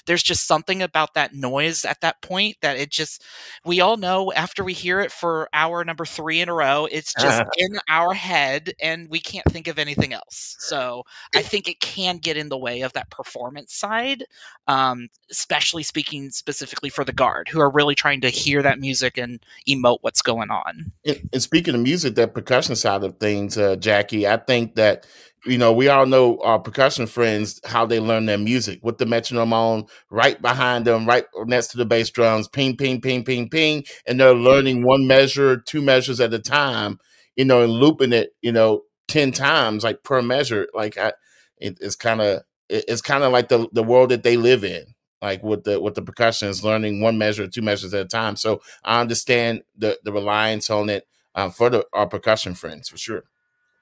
there's 0.05 0.23
just 0.23 0.47
something 0.47 0.81
about 0.81 1.13
that 1.13 1.33
noise 1.33 1.85
at 1.85 2.01
that 2.01 2.21
point 2.21 2.57
that 2.61 2.77
it 2.77 2.89
just 2.89 3.23
we 3.65 3.81
all 3.81 3.97
know 3.97 4.31
after 4.33 4.63
we 4.63 4.73
hear 4.73 4.99
it 4.99 5.11
for 5.11 5.49
hour 5.53 5.83
number 5.83 6.05
three 6.05 6.41
in 6.41 6.49
a 6.49 6.53
row, 6.53 6.87
it's 6.91 7.13
just 7.13 7.43
in 7.57 7.79
our 7.89 8.13
head 8.13 8.73
and 8.81 9.09
we 9.09 9.19
can't 9.19 9.45
think 9.51 9.67
of 9.67 9.79
anything 9.79 10.13
else. 10.13 10.55
So 10.59 11.03
I 11.35 11.41
think 11.41 11.67
it 11.67 11.79
can 11.79 12.17
get 12.17 12.37
in 12.37 12.49
the 12.49 12.57
way 12.57 12.81
of 12.81 12.93
that 12.93 13.09
performance 13.09 13.73
side, 13.73 14.23
um, 14.67 15.09
especially 15.31 15.83
speaking 15.83 16.29
specifically 16.29 16.89
for 16.89 17.03
the 17.03 17.13
guard 17.13 17.47
who 17.47 17.59
are 17.59 17.69
really 17.69 17.95
trying 17.95 18.21
to 18.21 18.29
hear 18.29 18.61
that 18.61 18.79
music 18.79 19.17
and 19.17 19.39
emote 19.67 19.99
what's 20.01 20.21
going 20.21 20.49
on. 20.49 20.91
And, 21.05 21.29
and 21.33 21.41
speaking 21.41 21.75
of 21.75 21.81
music, 21.81 22.15
that 22.15 22.33
percussion 22.33 22.75
side 22.75 23.03
of 23.03 23.17
things, 23.17 23.57
uh, 23.57 23.75
Jackie, 23.75 24.27
I 24.27 24.37
think 24.37 24.75
that 24.75 25.05
you 25.47 25.57
know 25.57 25.71
we 25.73 25.87
all 25.87 26.05
know 26.05 26.39
our 26.41 26.59
percussion 26.59 27.07
friends 27.07 27.59
how 27.65 27.85
they 27.85 27.99
learn 27.99 28.25
their 28.25 28.37
music 28.37 28.79
with 28.83 28.97
the 28.97 29.05
metronome 29.05 29.53
on 29.53 29.85
right 30.09 30.41
behind 30.41 30.85
them, 30.85 31.05
right 31.05 31.25
next 31.45 31.67
to 31.67 31.77
the 31.77 31.85
bass 31.85 32.09
drums, 32.09 32.47
ping, 32.47 32.75
ping, 32.75 33.01
ping, 33.01 33.23
ping, 33.23 33.49
ping, 33.49 33.83
and 34.05 34.19
they're 34.19 34.33
learning 34.33 34.83
one 34.85 35.07
measure, 35.07 35.57
two 35.57 35.81
measures 35.81 36.19
at 36.19 36.33
a 36.33 36.39
time, 36.39 36.99
you 37.35 37.45
know, 37.45 37.63
and 37.63 37.73
looping 37.73 38.13
it, 38.13 38.31
you 38.41 38.51
know, 38.51 38.83
ten 39.07 39.31
times 39.31 39.83
like 39.83 40.03
per 40.03 40.21
measure. 40.21 40.67
Like 40.73 40.97
I, 40.97 41.13
it, 41.57 41.77
it's 41.81 41.95
kind 41.95 42.21
of 42.21 42.41
it, 42.69 42.85
it's 42.87 43.01
kind 43.01 43.23
of 43.23 43.31
like 43.31 43.49
the 43.49 43.67
the 43.71 43.83
world 43.83 44.09
that 44.09 44.23
they 44.23 44.37
live 44.37 44.63
in. 44.63 44.85
Like 45.21 45.41
with 45.41 45.63
the 45.63 45.79
with 45.81 45.95
the 45.95 46.03
percussion 46.03 46.47
is 46.49 46.63
learning 46.63 47.01
one 47.01 47.17
measure, 47.17 47.47
two 47.47 47.63
measures 47.63 47.93
at 47.93 48.05
a 48.05 48.07
time. 48.07 48.35
So 48.35 48.61
I 48.83 49.01
understand 49.01 49.63
the 49.75 49.97
the 50.03 50.11
reliance 50.11 50.69
on 50.69 50.89
it 50.89 51.07
uh, 51.33 51.49
for 51.49 51.69
the, 51.69 51.85
our 51.93 52.07
percussion 52.07 52.55
friends 52.55 52.89
for 52.89 52.97
sure. 52.97 53.23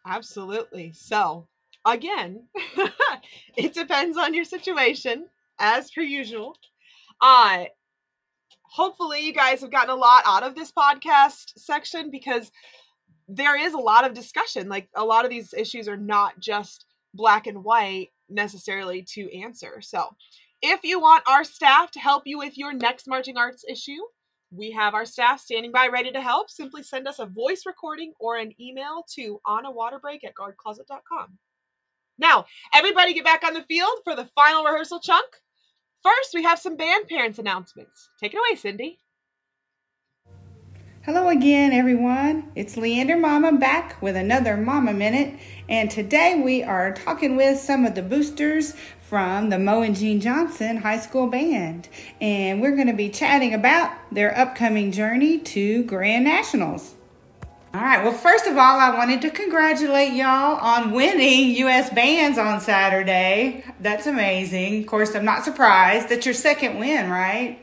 Absolutely. 0.05 0.91
So, 0.93 1.47
again, 1.85 2.47
it 3.57 3.73
depends 3.73 4.17
on 4.17 4.33
your 4.33 4.45
situation. 4.45 5.27
as 5.59 5.91
per 5.91 6.01
usual. 6.01 6.57
Uh 7.21 7.65
hopefully 8.63 9.25
you 9.25 9.31
guys 9.33 9.61
have 9.61 9.71
gotten 9.71 9.89
a 9.89 9.95
lot 9.95 10.23
out 10.25 10.43
of 10.43 10.55
this 10.55 10.71
podcast 10.71 11.53
section 11.57 12.11
because 12.11 12.51
there 13.27 13.57
is 13.57 13.73
a 13.73 13.77
lot 13.77 14.05
of 14.05 14.13
discussion. 14.13 14.67
Like 14.69 14.89
a 14.95 15.05
lot 15.05 15.23
of 15.23 15.31
these 15.31 15.53
issues 15.53 15.87
are 15.87 15.97
not 15.97 16.39
just 16.39 16.85
black 17.13 17.47
and 17.47 17.63
white 17.63 18.09
necessarily 18.29 19.03
to 19.13 19.33
answer. 19.39 19.81
So, 19.81 20.15
if 20.61 20.83
you 20.83 20.99
want 20.99 21.23
our 21.27 21.43
staff 21.43 21.91
to 21.91 21.99
help 21.99 22.23
you 22.25 22.37
with 22.37 22.57
your 22.57 22.73
next 22.73 23.07
marching 23.07 23.37
arts 23.37 23.63
issue, 23.69 24.01
we 24.51 24.71
have 24.71 24.93
our 24.93 25.05
staff 25.05 25.39
standing 25.39 25.71
by 25.71 25.87
ready 25.87 26.11
to 26.11 26.21
help. 26.21 26.49
Simply 26.49 26.81
send 26.83 27.07
us 27.07 27.19
a 27.19 27.25
voice 27.25 27.63
recording 27.65 28.13
or 28.19 28.37
an 28.37 28.53
email 28.59 29.05
to 29.15 29.39
onawaterbreak 29.45 30.23
at 30.25 30.33
guardcloset.com. 30.35 31.37
Now, 32.17 32.45
everybody 32.73 33.13
get 33.13 33.25
back 33.25 33.43
on 33.43 33.53
the 33.53 33.63
field 33.63 33.99
for 34.03 34.15
the 34.15 34.29
final 34.35 34.63
rehearsal 34.63 34.99
chunk. 34.99 35.25
First, 36.01 36.33
we 36.33 36.43
have 36.43 36.59
some 36.59 36.77
band 36.77 37.07
parents 37.07 37.39
announcements. 37.39 38.09
Take 38.19 38.33
it 38.33 38.37
away, 38.37 38.55
Cindy. 38.55 38.99
Hello 41.03 41.27
again, 41.29 41.71
everyone. 41.71 42.51
It's 42.55 42.77
Leander 42.77 43.17
Mama 43.17 43.51
back 43.53 44.01
with 44.01 44.15
another 44.15 44.57
Mama 44.57 44.91
Minute, 44.93 45.39
and 45.69 45.91
today 45.91 46.41
we 46.43 46.63
are 46.63 46.93
talking 46.93 47.35
with 47.35 47.59
some 47.59 47.85
of 47.85 47.93
the 47.93 48.01
boosters 48.01 48.75
from 49.01 49.49
the 49.49 49.59
Moe 49.59 49.83
and 49.83 49.95
Gene 49.95 50.19
Johnson 50.19 50.77
High 50.77 50.99
School 50.99 51.27
Band, 51.27 51.89
and 52.21 52.59
we're 52.59 52.75
going 52.75 52.87
to 52.87 52.93
be 52.93 53.09
chatting 53.09 53.53
about 53.53 53.91
their 54.11 54.35
upcoming 54.35 54.91
journey 54.91 55.37
to 55.39 55.83
Grand 55.83 56.23
Nationals. 56.23 56.94
All 57.75 57.81
right, 57.81 58.01
well, 58.05 58.13
first 58.13 58.47
of 58.47 58.53
all, 58.53 58.79
I 58.79 58.95
wanted 58.95 59.21
to 59.23 59.29
congratulate 59.29 60.13
y'all 60.13 60.57
on 60.61 60.91
winning 60.91 61.57
US 61.57 61.89
Bands 61.89 62.37
on 62.37 62.61
Saturday. 62.61 63.65
That's 63.81 64.07
amazing. 64.07 64.79
Of 64.79 64.87
course, 64.87 65.13
I'm 65.13 65.25
not 65.25 65.43
surprised. 65.43 66.07
That's 66.07 66.25
your 66.25 66.35
second 66.35 66.79
win, 66.79 67.09
right? 67.09 67.59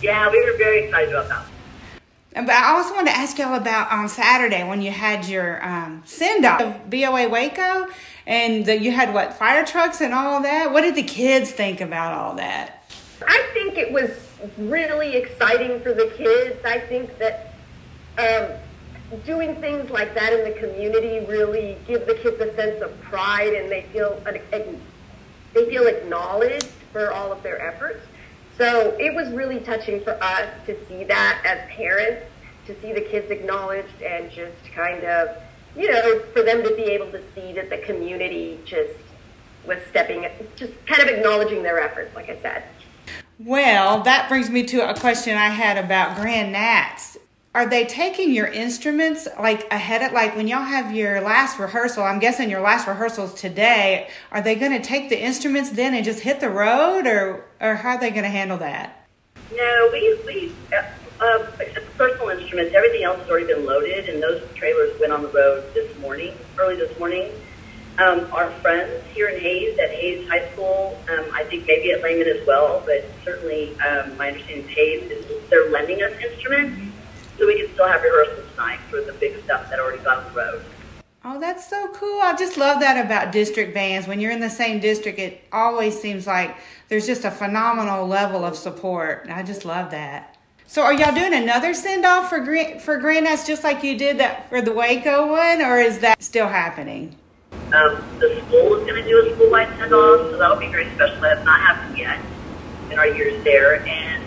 Yeah, 0.00 0.30
we 0.30 0.38
were 0.38 0.56
very 0.56 0.84
excited 0.84 1.12
about 1.12 1.28
that. 1.30 2.46
But 2.46 2.54
I 2.54 2.76
also 2.76 2.94
wanted 2.94 3.10
to 3.10 3.16
ask 3.16 3.36
y'all 3.36 3.56
about 3.56 3.90
on 3.90 4.08
Saturday 4.08 4.62
when 4.62 4.80
you 4.80 4.92
had 4.92 5.26
your 5.26 5.60
um, 5.66 6.04
send 6.04 6.44
off 6.44 6.60
of 6.60 6.88
BOA 6.88 7.28
Waco 7.28 7.88
and 8.28 8.64
the, 8.64 8.78
you 8.78 8.92
had 8.92 9.12
what 9.12 9.34
fire 9.34 9.66
trucks 9.66 10.00
and 10.00 10.14
all 10.14 10.42
that. 10.42 10.72
What 10.72 10.82
did 10.82 10.94
the 10.94 11.02
kids 11.02 11.50
think 11.50 11.80
about 11.80 12.12
all 12.12 12.36
that? 12.36 12.84
I 13.26 13.50
think 13.52 13.78
it 13.78 13.90
was 13.90 14.12
really 14.56 15.16
exciting 15.16 15.80
for 15.80 15.92
the 15.92 16.12
kids. 16.16 16.64
I 16.64 16.78
think 16.78 17.18
that 17.18 17.54
um, 18.16 18.60
doing 19.24 19.56
things 19.56 19.90
like 19.90 20.14
that 20.14 20.32
in 20.32 20.44
the 20.44 20.58
community 20.58 21.24
really 21.26 21.76
give 21.86 22.06
the 22.06 22.14
kids 22.14 22.40
a 22.40 22.54
sense 22.54 22.82
of 22.82 22.98
pride 23.02 23.52
and 23.52 23.70
they 23.70 23.82
feel 23.92 24.20
they 25.52 25.66
feel 25.66 25.86
acknowledged 25.86 26.70
for 26.92 27.12
all 27.12 27.30
of 27.30 27.42
their 27.42 27.60
efforts. 27.60 28.06
So 28.56 28.96
it 28.98 29.14
was 29.14 29.28
really 29.30 29.60
touching 29.60 30.02
for 30.02 30.22
us 30.22 30.48
to 30.66 30.76
see 30.86 31.04
that 31.04 31.42
as 31.44 31.68
parents, 31.70 32.26
to 32.66 32.80
see 32.80 32.92
the 32.92 33.00
kids 33.00 33.30
acknowledged 33.30 34.00
and 34.02 34.30
just 34.30 34.56
kind 34.74 35.04
of, 35.04 35.36
you 35.76 35.90
know, 35.90 36.20
for 36.32 36.42
them 36.42 36.62
to 36.62 36.74
be 36.74 36.82
able 36.82 37.10
to 37.12 37.22
see 37.34 37.52
that 37.52 37.68
the 37.70 37.78
community 37.78 38.60
just 38.64 38.94
was 39.66 39.78
stepping, 39.90 40.26
just 40.56 40.72
kind 40.86 41.02
of 41.02 41.08
acknowledging 41.08 41.62
their 41.62 41.80
efforts, 41.80 42.14
like 42.14 42.30
I 42.30 42.40
said. 42.40 42.64
Well, 43.38 44.02
that 44.02 44.28
brings 44.28 44.50
me 44.50 44.62
to 44.64 44.88
a 44.88 44.94
question 44.94 45.36
I 45.36 45.48
had 45.48 45.76
about 45.76 46.16
Grand 46.16 46.52
Nats 46.52 47.18
are 47.54 47.68
they 47.68 47.84
taking 47.86 48.32
your 48.32 48.48
instruments 48.48 49.28
like 49.38 49.72
ahead 49.72 50.02
of 50.02 50.12
like 50.12 50.34
when 50.36 50.48
y'all 50.48 50.62
have 50.62 50.94
your 50.94 51.20
last 51.20 51.58
rehearsal 51.58 52.02
i'm 52.02 52.18
guessing 52.18 52.50
your 52.50 52.60
last 52.60 52.86
rehearsals 52.86 53.32
today 53.34 54.08
are 54.32 54.42
they 54.42 54.54
going 54.54 54.72
to 54.72 54.80
take 54.80 55.08
the 55.08 55.20
instruments 55.20 55.70
then 55.70 55.94
and 55.94 56.04
just 56.04 56.20
hit 56.20 56.40
the 56.40 56.50
road 56.50 57.06
or 57.06 57.44
or 57.60 57.76
how 57.76 57.90
are 57.90 58.00
they 58.00 58.10
going 58.10 58.24
to 58.24 58.28
handle 58.28 58.58
that? 58.58 59.06
No 59.50 59.88
we 59.92 60.18
we 60.26 60.52
uh, 61.20 61.46
except 61.60 61.96
personal 61.96 62.28
instruments. 62.28 62.74
Everything 62.74 63.04
else 63.04 63.18
has 63.20 63.30
already 63.30 63.46
been 63.46 63.64
loaded 63.64 64.08
and 64.08 64.22
those 64.22 64.42
trailers 64.54 64.98
went 65.00 65.12
on 65.12 65.22
the 65.22 65.28
road 65.28 65.64
this 65.74 65.96
morning 65.98 66.34
early 66.58 66.76
this 66.76 66.96
morning. 66.98 67.30
Um, 67.96 68.26
our 68.32 68.50
friends 68.60 69.04
here 69.12 69.28
in 69.28 69.40
Hays 69.40 69.78
at 69.78 69.90
Hays 69.92 70.28
High 70.28 70.50
School, 70.52 71.00
um, 71.08 71.26
I 71.32 71.44
think 71.44 71.64
maybe 71.68 71.92
at 71.92 72.02
Lehman 72.02 72.26
as 72.26 72.44
well, 72.44 72.82
but 72.84 73.04
certainly 73.24 73.70
um, 73.78 74.16
my 74.16 74.28
understanding 74.28 74.68
is 74.68 74.74
Hays 74.74 75.10
is 75.12 75.48
they're 75.48 75.70
lending 75.70 76.02
us 76.02 76.12
instruments 76.20 76.93
so 77.38 77.46
we 77.46 77.60
can 77.60 77.72
still 77.74 77.86
have 77.86 78.02
rehearsals 78.02 78.48
tonight 78.52 78.78
for 78.90 79.00
the 79.00 79.12
big 79.14 79.42
stuff 79.44 79.68
that 79.70 79.78
already 79.78 80.02
got 80.02 80.18
on 80.18 80.24
the 80.32 80.38
road. 80.38 80.64
Oh, 81.26 81.40
that's 81.40 81.68
so 81.68 81.88
cool. 81.94 82.20
I 82.20 82.36
just 82.36 82.58
love 82.58 82.80
that 82.80 83.02
about 83.02 83.32
district 83.32 83.72
bands. 83.72 84.06
When 84.06 84.20
you're 84.20 84.30
in 84.30 84.40
the 84.40 84.50
same 84.50 84.78
district, 84.78 85.18
it 85.18 85.42
always 85.52 85.98
seems 85.98 86.26
like 86.26 86.56
there's 86.88 87.06
just 87.06 87.24
a 87.24 87.30
phenomenal 87.30 88.06
level 88.06 88.44
of 88.44 88.56
support. 88.56 89.26
I 89.30 89.42
just 89.42 89.64
love 89.64 89.90
that. 89.92 90.36
So, 90.66 90.82
are 90.82 90.92
y'all 90.92 91.14
doing 91.14 91.32
another 91.32 91.72
send 91.72 92.04
off 92.04 92.28
for 92.28 92.44
for 92.78 92.98
Grand 92.98 93.24
Nats 93.24 93.46
just 93.46 93.64
like 93.64 93.82
you 93.82 93.96
did 93.96 94.18
that 94.18 94.48
for 94.48 94.60
the 94.60 94.72
Waco 94.72 95.30
one, 95.30 95.62
or 95.62 95.78
is 95.78 96.00
that 96.00 96.22
still 96.22 96.48
happening? 96.48 97.16
Um, 97.72 98.04
the 98.18 98.42
school 98.46 98.74
is 98.74 98.86
going 98.86 99.02
to 99.02 99.08
do 99.08 99.26
a 99.26 99.34
school 99.34 99.50
wide 99.50 99.68
send 99.78 99.94
off, 99.94 100.30
so 100.30 100.36
that'll 100.36 100.58
be 100.58 100.68
very 100.68 100.90
special. 100.94 101.20
That 101.20 101.38
has 101.38 101.44
not 101.44 101.60
happened 101.60 101.96
yet 101.96 102.18
in 102.90 102.98
our 102.98 103.08
years 103.08 103.42
there. 103.44 103.86
And 103.86 104.22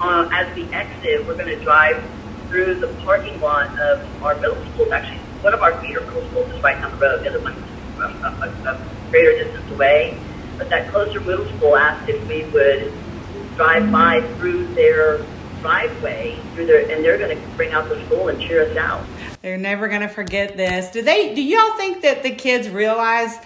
uh, 0.00 0.28
as 0.32 0.54
we 0.54 0.64
exit, 0.72 1.26
we're 1.26 1.34
going 1.34 1.46
to 1.46 1.62
drive 1.64 2.02
through 2.48 2.76
the 2.76 2.88
parking 3.04 3.40
lot 3.40 3.78
of 3.78 4.22
our 4.22 4.34
middle 4.36 4.56
school. 4.72 4.92
Actually, 4.92 5.18
one 5.42 5.54
of 5.54 5.62
our 5.62 5.78
feeder 5.80 6.00
middle 6.00 6.26
schools 6.28 6.50
is 6.52 6.62
right 6.62 6.80
down 6.80 6.90
the 6.92 6.98
road. 6.98 7.24
The 7.24 7.30
other 7.30 7.40
one 7.40 7.54
is 7.54 7.98
a, 7.98 8.02
a, 8.02 8.72
a 8.72 9.10
greater 9.10 9.44
distance 9.44 9.70
away. 9.72 10.18
But 10.56 10.70
that 10.70 10.90
closer 10.90 11.20
middle 11.20 11.46
school 11.56 11.76
asked 11.76 12.08
if 12.08 12.26
we 12.26 12.44
would 12.50 12.92
drive 13.56 13.90
by 13.92 14.22
through 14.36 14.66
their 14.74 15.24
driveway 15.60 16.38
through 16.54 16.66
their, 16.66 16.88
and 16.90 17.04
they're 17.04 17.18
going 17.18 17.36
to 17.36 17.56
bring 17.56 17.72
out 17.72 17.88
the 17.88 18.04
school 18.06 18.28
and 18.28 18.40
cheer 18.40 18.68
us 18.68 18.76
out. 18.76 19.04
They're 19.42 19.56
never 19.56 19.88
going 19.88 20.02
to 20.02 20.08
forget 20.08 20.56
this. 20.56 20.90
Do 20.90 21.02
they? 21.02 21.34
Do 21.34 21.42
y'all 21.42 21.76
think 21.76 22.02
that 22.02 22.22
the 22.22 22.34
kids 22.34 22.68
realize? 22.68 23.38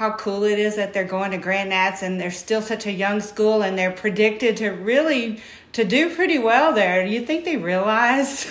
how 0.00 0.12
cool 0.12 0.44
it 0.44 0.58
is 0.58 0.76
that 0.76 0.94
they're 0.94 1.04
going 1.04 1.30
to 1.30 1.36
Grand 1.36 1.68
Nats 1.68 2.00
and 2.00 2.18
they're 2.18 2.30
still 2.30 2.62
such 2.62 2.86
a 2.86 2.90
young 2.90 3.20
school 3.20 3.60
and 3.60 3.76
they're 3.76 3.90
predicted 3.90 4.56
to 4.56 4.70
really 4.70 5.42
to 5.72 5.84
do 5.84 6.14
pretty 6.14 6.38
well 6.38 6.72
there. 6.72 7.04
Do 7.04 7.10
you 7.10 7.24
think 7.24 7.44
they 7.44 7.56
realize? 7.56 8.46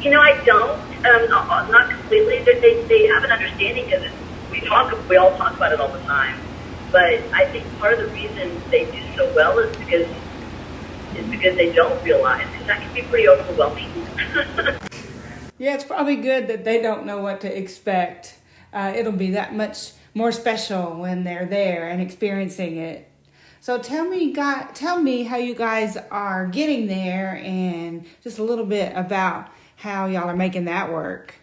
You 0.00 0.10
know, 0.10 0.20
I 0.20 0.42
don't. 0.44 0.78
Um, 1.04 1.28
not, 1.30 1.70
not 1.70 1.90
completely. 1.90 2.38
They, 2.40 2.58
they, 2.60 2.82
they 2.84 3.06
have 3.06 3.24
an 3.24 3.32
understanding 3.32 3.84
because 3.84 4.10
we 4.50 4.60
talk. 4.60 4.96
We 5.08 5.16
all 5.16 5.36
talk 5.36 5.56
about 5.56 5.72
it 5.72 5.80
all 5.80 5.88
the 5.88 6.00
time. 6.00 6.38
But 6.90 7.20
I 7.34 7.46
think 7.46 7.66
part 7.78 7.98
of 7.98 8.00
the 8.00 8.14
reason 8.14 8.62
they 8.70 8.84
do 8.86 9.16
so 9.16 9.32
well 9.34 9.58
is 9.58 9.76
because 9.76 10.06
is 11.16 11.26
because 11.30 11.56
they 11.56 11.72
don't 11.72 12.02
realize 12.02 12.46
because 12.52 12.66
that 12.66 12.80
can 12.80 12.94
be 12.94 13.02
pretty 13.02 13.28
overwhelming. 13.28 13.90
yeah, 15.58 15.74
it's 15.74 15.84
probably 15.84 16.16
good 16.16 16.48
that 16.48 16.64
they 16.64 16.80
don't 16.80 17.04
know 17.04 17.18
what 17.18 17.40
to 17.42 17.58
expect. 17.58 18.38
Uh, 18.72 18.92
it'll 18.94 19.12
be 19.12 19.32
that 19.32 19.54
much 19.54 19.92
more 20.14 20.32
special 20.32 20.94
when 20.94 21.24
they're 21.24 21.46
there 21.46 21.88
and 21.88 22.00
experiencing 22.00 22.76
it. 22.76 23.08
So 23.68 23.76
tell 23.76 24.08
me, 24.08 24.32
God, 24.32 24.74
tell 24.74 24.98
me 24.98 25.24
how 25.24 25.36
you 25.36 25.54
guys 25.54 25.98
are 26.10 26.46
getting 26.46 26.86
there, 26.86 27.38
and 27.44 28.06
just 28.24 28.38
a 28.38 28.42
little 28.42 28.64
bit 28.64 28.94
about 28.96 29.50
how 29.76 30.06
y'all 30.06 30.26
are 30.26 30.34
making 30.34 30.64
that 30.64 30.90
work. 30.90 31.34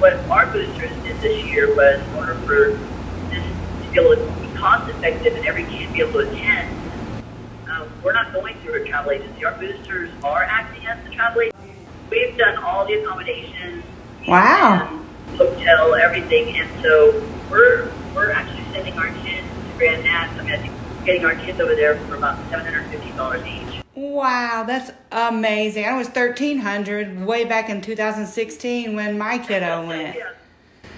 What 0.00 0.12
our 0.28 0.44
boosters 0.52 0.90
did 1.02 1.18
this 1.22 1.42
year 1.46 1.74
was, 1.74 1.98
in 1.98 2.14
order 2.16 2.34
for 2.40 2.78
this 3.30 3.42
to 3.42 3.90
be 3.90 3.98
able 3.98 4.16
to 4.16 4.40
be 4.42 4.54
cost 4.54 4.90
effective 4.90 5.34
and 5.34 5.46
every 5.46 5.64
kid 5.64 5.90
be 5.94 6.02
able 6.02 6.12
to 6.12 6.30
attend, 6.30 6.76
um, 7.70 7.90
we're 8.04 8.12
not 8.12 8.34
going 8.34 8.54
through 8.58 8.82
a 8.82 8.86
travel 8.86 9.12
agency. 9.12 9.42
Our 9.42 9.54
boosters 9.54 10.10
are 10.22 10.42
acting 10.42 10.86
as 10.88 11.02
the 11.04 11.10
travel 11.14 11.40
agency. 11.40 11.72
We've 12.10 12.36
done 12.36 12.62
all 12.62 12.84
the 12.84 13.02
accommodations. 13.02 13.82
Wow. 14.28 15.04
Hotel, 15.38 15.94
everything, 15.94 16.54
and 16.58 16.82
so 16.82 17.26
we're 17.50 17.90
we're 18.14 18.30
actually 18.30 18.64
sending 18.74 18.92
our 18.98 19.08
kids 19.24 19.46
to 19.48 19.78
Grand 19.78 20.04
Nats. 20.04 20.38
I 20.38 20.42
mean, 20.42 20.52
I 20.52 20.58
think 20.58 20.79
getting 21.04 21.24
our 21.24 21.34
kids 21.34 21.60
over 21.60 21.74
there 21.74 21.96
for 22.06 22.16
about 22.16 22.38
$750 22.50 23.46
each. 23.46 23.84
Wow, 23.94 24.64
that's 24.66 24.90
amazing. 25.12 25.84
I 25.84 25.96
was 25.96 26.06
1300 26.06 27.24
way 27.24 27.44
back 27.44 27.68
in 27.68 27.80
2016 27.80 28.94
when 28.94 29.18
my 29.18 29.38
kiddo 29.38 29.86
went. 29.86 30.16
Yeah. 30.16 30.32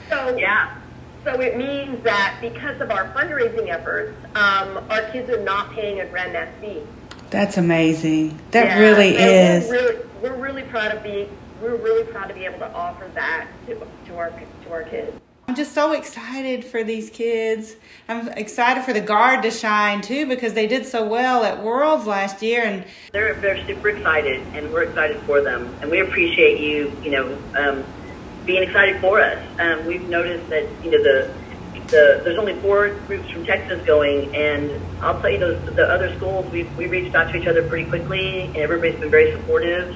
So, 0.08 0.36
yeah. 0.36 0.78
So 1.24 1.40
it 1.40 1.56
means 1.56 2.02
that 2.02 2.38
because 2.40 2.80
of 2.80 2.90
our 2.90 3.12
fundraising 3.12 3.68
efforts, 3.68 4.16
um, 4.34 4.84
our 4.90 5.02
kids 5.12 5.30
are 5.30 5.42
not 5.42 5.72
paying 5.72 6.00
a 6.00 6.06
Grand 6.06 6.32
Nats 6.32 6.50
fee. 6.60 6.82
That's 7.30 7.56
amazing. 7.56 8.38
That 8.50 8.66
yeah, 8.66 8.78
really 8.78 9.16
is. 9.16 9.68
We're 9.68 9.72
really, 9.72 10.06
we're 10.20 10.36
really 10.36 10.62
proud 10.64 10.92
of 10.94 11.02
being 11.02 11.28
we're 11.62 11.76
really 11.76 12.04
proud 12.04 12.26
to 12.26 12.34
be 12.34 12.44
able 12.44 12.58
to 12.58 12.70
offer 12.72 13.08
that 13.14 13.46
to, 13.66 13.86
to 14.06 14.16
our 14.16 14.30
to 14.64 14.72
our 14.72 14.82
kids. 14.82 15.16
I'm 15.48 15.56
just 15.56 15.72
so 15.72 15.92
excited 15.92 16.64
for 16.64 16.84
these 16.84 17.10
kids. 17.10 17.76
I'm 18.08 18.28
excited 18.28 18.84
for 18.84 18.92
the 18.92 19.00
guard 19.00 19.42
to 19.42 19.50
shine 19.50 20.00
too 20.00 20.26
because 20.26 20.54
they 20.54 20.66
did 20.66 20.86
so 20.86 21.06
well 21.06 21.44
at 21.44 21.62
Worlds 21.62 22.06
last 22.06 22.42
year 22.42 22.62
and 22.62 22.84
they're 23.12 23.34
they're 23.34 23.64
super 23.66 23.90
excited 23.90 24.40
and 24.54 24.72
we're 24.72 24.84
excited 24.84 25.20
for 25.22 25.40
them 25.42 25.74
and 25.82 25.90
we 25.90 26.00
appreciate 26.00 26.60
you 26.60 26.92
you 27.02 27.10
know 27.10 27.38
um, 27.56 27.84
being 28.46 28.62
excited 28.62 29.00
for 29.00 29.20
us. 29.20 29.38
Um, 29.58 29.84
we've 29.86 30.08
noticed 30.08 30.48
that 30.50 30.66
you 30.84 30.90
know 30.90 31.02
the 31.02 31.34
the, 31.88 32.22
there's 32.24 32.38
only 32.38 32.54
four 32.60 32.88
groups 33.06 33.30
from 33.30 33.44
Texas 33.44 33.84
going, 33.84 34.34
and 34.34 34.70
I'll 35.02 35.20
tell 35.20 35.30
you, 35.30 35.38
those 35.38 35.74
the 35.74 35.88
other 35.88 36.14
schools 36.16 36.50
we 36.50 36.64
we 36.78 36.86
reached 36.86 37.14
out 37.14 37.30
to 37.32 37.38
each 37.38 37.46
other 37.46 37.66
pretty 37.68 37.88
quickly, 37.88 38.42
and 38.42 38.56
everybody's 38.56 38.98
been 38.98 39.10
very 39.10 39.32
supportive. 39.32 39.94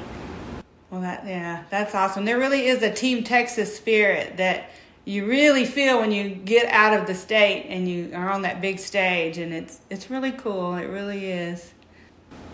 Well, 0.90 1.00
that 1.00 1.26
yeah, 1.26 1.64
that's 1.70 1.94
awesome. 1.94 2.24
There 2.24 2.38
really 2.38 2.66
is 2.66 2.82
a 2.82 2.92
Team 2.92 3.24
Texas 3.24 3.74
spirit 3.74 4.36
that 4.36 4.70
you 5.06 5.24
really 5.24 5.64
feel 5.64 6.00
when 6.00 6.10
you 6.10 6.28
get 6.30 6.66
out 6.72 6.92
of 6.98 7.06
the 7.06 7.14
state 7.14 7.66
and 7.70 7.88
you 7.88 8.10
are 8.12 8.28
on 8.28 8.42
that 8.42 8.60
big 8.60 8.78
stage, 8.78 9.38
and 9.38 9.54
it's 9.54 9.80
it's 9.88 10.10
really 10.10 10.32
cool. 10.32 10.74
It 10.74 10.86
really 10.86 11.30
is. 11.30 11.72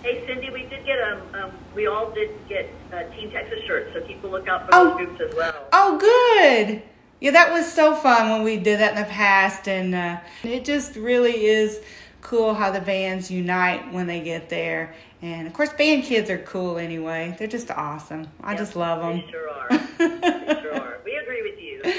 Hey, 0.02 0.22
Cindy, 0.26 0.50
we 0.50 0.64
did 0.66 0.84
get 0.84 1.00
um, 1.00 1.22
um 1.34 1.50
we 1.74 1.86
all 1.86 2.10
did 2.12 2.30
get 2.48 2.68
uh, 2.92 3.04
Team 3.14 3.30
Texas 3.30 3.58
shirts, 3.66 3.92
so 3.94 4.02
keep 4.02 4.22
a 4.22 4.26
lookout 4.26 4.66
for 4.66 4.74
Oh. 4.74 4.84
those 4.90 5.06
groups 5.06 5.20
as 5.30 5.34
well. 5.34 5.66
Oh, 5.72 5.98
good. 5.98 6.82
Yeah, 7.20 7.30
that 7.30 7.52
was 7.52 7.72
so 7.72 7.94
fun 7.94 8.30
when 8.30 8.42
we 8.42 8.56
did 8.58 8.80
that 8.80 8.96
in 8.96 9.02
the 9.02 9.08
past, 9.08 9.66
and 9.68 9.94
uh, 9.94 10.18
it 10.42 10.64
just 10.64 10.96
really 10.96 11.46
is 11.46 11.80
cool 12.20 12.52
how 12.52 12.70
the 12.70 12.80
bands 12.80 13.30
unite 13.30 13.92
when 13.92 14.06
they 14.06 14.20
get 14.20 14.48
there. 14.50 14.94
And 15.22 15.46
of 15.46 15.52
course, 15.54 15.72
band 15.72 16.02
kids 16.02 16.28
are 16.30 16.38
cool 16.38 16.78
anyway. 16.78 17.34
They're 17.38 17.46
just 17.46 17.70
awesome. 17.70 18.26
I 18.42 18.56
just 18.56 18.74
love 18.76 19.00
them. 19.00 19.22
They 19.24 19.30
sure 19.30 19.48
are. 19.50 19.68
they 19.98 20.60
sure 20.60 20.74
are. 20.74 20.98
We 21.04 21.14
agree 21.16 21.42
with 21.42 21.60
you. 21.60 21.80
Oh. 21.84 21.92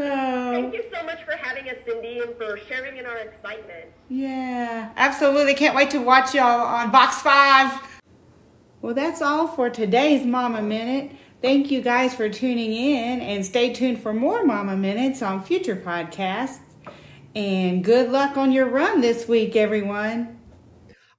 Thank 0.00 0.72
oh. 0.72 0.76
you 0.76 0.84
so 0.92 1.04
much 1.04 1.22
for 1.24 1.32
having 1.32 1.68
us, 1.68 1.76
Cindy, 1.84 2.20
and 2.20 2.34
for 2.36 2.58
sharing 2.68 2.96
in 2.96 3.06
our 3.06 3.18
excitement. 3.18 3.86
Yeah, 4.08 4.90
absolutely. 4.96 5.54
Can't 5.54 5.76
wait 5.76 5.90
to 5.90 5.98
watch 5.98 6.34
y'all 6.34 6.60
on 6.60 6.90
Box 6.90 7.20
5. 7.22 8.00
Well, 8.80 8.94
that's 8.94 9.20
all 9.20 9.46
for 9.48 9.68
today's 9.68 10.24
Mama 10.24 10.62
Minute. 10.62 11.12
Thank 11.42 11.70
you 11.70 11.82
guys 11.82 12.14
for 12.14 12.28
tuning 12.28 12.72
in 12.72 13.20
and 13.20 13.44
stay 13.44 13.72
tuned 13.72 14.02
for 14.02 14.14
more 14.14 14.44
Mama 14.44 14.76
Minutes 14.76 15.20
on 15.22 15.42
future 15.42 15.76
podcasts. 15.76 16.60
And 17.34 17.84
good 17.84 18.10
luck 18.10 18.36
on 18.36 18.52
your 18.52 18.68
run 18.68 19.02
this 19.02 19.28
week, 19.28 19.54
everyone. 19.54 20.40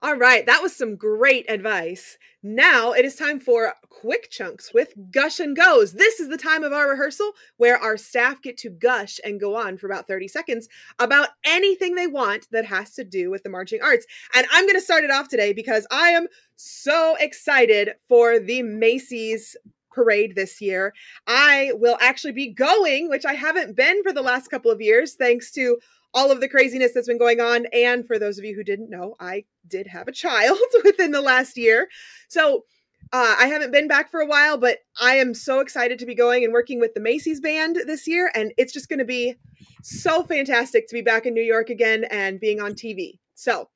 All 0.01 0.15
right, 0.15 0.45
that 0.47 0.63
was 0.63 0.75
some 0.75 0.95
great 0.95 1.49
advice. 1.49 2.17
Now 2.43 2.93
it 2.93 3.05
is 3.05 3.15
time 3.15 3.39
for 3.39 3.71
quick 3.89 4.31
chunks 4.31 4.73
with 4.73 4.95
Gush 5.11 5.39
and 5.39 5.55
Goes. 5.55 5.93
This 5.93 6.19
is 6.19 6.27
the 6.27 6.37
time 6.37 6.63
of 6.63 6.73
our 6.73 6.89
rehearsal 6.89 7.33
where 7.57 7.77
our 7.77 7.97
staff 7.97 8.41
get 8.41 8.57
to 8.57 8.71
gush 8.71 9.19
and 9.23 9.39
go 9.39 9.55
on 9.55 9.77
for 9.77 9.85
about 9.85 10.07
30 10.07 10.27
seconds 10.27 10.67
about 10.97 11.29
anything 11.45 11.93
they 11.93 12.07
want 12.07 12.47
that 12.51 12.65
has 12.65 12.95
to 12.95 13.03
do 13.03 13.29
with 13.29 13.43
the 13.43 13.49
marching 13.49 13.83
arts. 13.83 14.07
And 14.33 14.47
I'm 14.51 14.65
going 14.65 14.75
to 14.75 14.81
start 14.81 15.03
it 15.03 15.11
off 15.11 15.27
today 15.27 15.53
because 15.53 15.85
I 15.91 16.09
am 16.09 16.25
so 16.55 17.15
excited 17.19 17.91
for 18.09 18.39
the 18.39 18.63
Macy's 18.63 19.55
parade 19.93 20.33
this 20.35 20.59
year. 20.61 20.95
I 21.27 21.73
will 21.75 21.97
actually 22.01 22.33
be 22.33 22.51
going, 22.51 23.07
which 23.07 23.25
I 23.25 23.33
haven't 23.33 23.75
been 23.75 24.01
for 24.01 24.13
the 24.13 24.23
last 24.23 24.49
couple 24.49 24.71
of 24.71 24.81
years, 24.81 25.13
thanks 25.13 25.51
to 25.51 25.77
all 26.13 26.31
of 26.31 26.41
the 26.41 26.49
craziness 26.49 26.93
that's 26.93 27.07
been 27.07 27.17
going 27.17 27.39
on. 27.39 27.65
And 27.73 28.05
for 28.05 28.19
those 28.19 28.37
of 28.37 28.45
you 28.45 28.55
who 28.55 28.63
didn't 28.63 28.89
know, 28.89 29.15
I 29.19 29.45
did 29.67 29.87
have 29.87 30.07
a 30.07 30.11
child 30.11 30.59
within 30.83 31.11
the 31.11 31.21
last 31.21 31.57
year. 31.57 31.87
So 32.29 32.65
uh, 33.13 33.35
I 33.39 33.47
haven't 33.47 33.71
been 33.71 33.87
back 33.87 34.09
for 34.09 34.21
a 34.21 34.25
while, 34.25 34.57
but 34.57 34.79
I 34.99 35.15
am 35.15 35.33
so 35.33 35.59
excited 35.59 35.99
to 35.99 36.05
be 36.05 36.15
going 36.15 36.43
and 36.43 36.53
working 36.53 36.79
with 36.79 36.93
the 36.93 37.01
Macy's 37.01 37.41
band 37.41 37.77
this 37.85 38.07
year. 38.07 38.31
And 38.33 38.53
it's 38.57 38.73
just 38.73 38.89
going 38.89 38.99
to 38.99 39.05
be 39.05 39.35
so 39.83 40.23
fantastic 40.23 40.87
to 40.87 40.93
be 40.93 41.01
back 41.01 41.25
in 41.25 41.33
New 41.33 41.43
York 41.43 41.69
again 41.69 42.05
and 42.05 42.39
being 42.39 42.61
on 42.61 42.73
TV. 42.73 43.19
So 43.35 43.69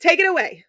take 0.00 0.18
it 0.18 0.28
away. 0.28 0.64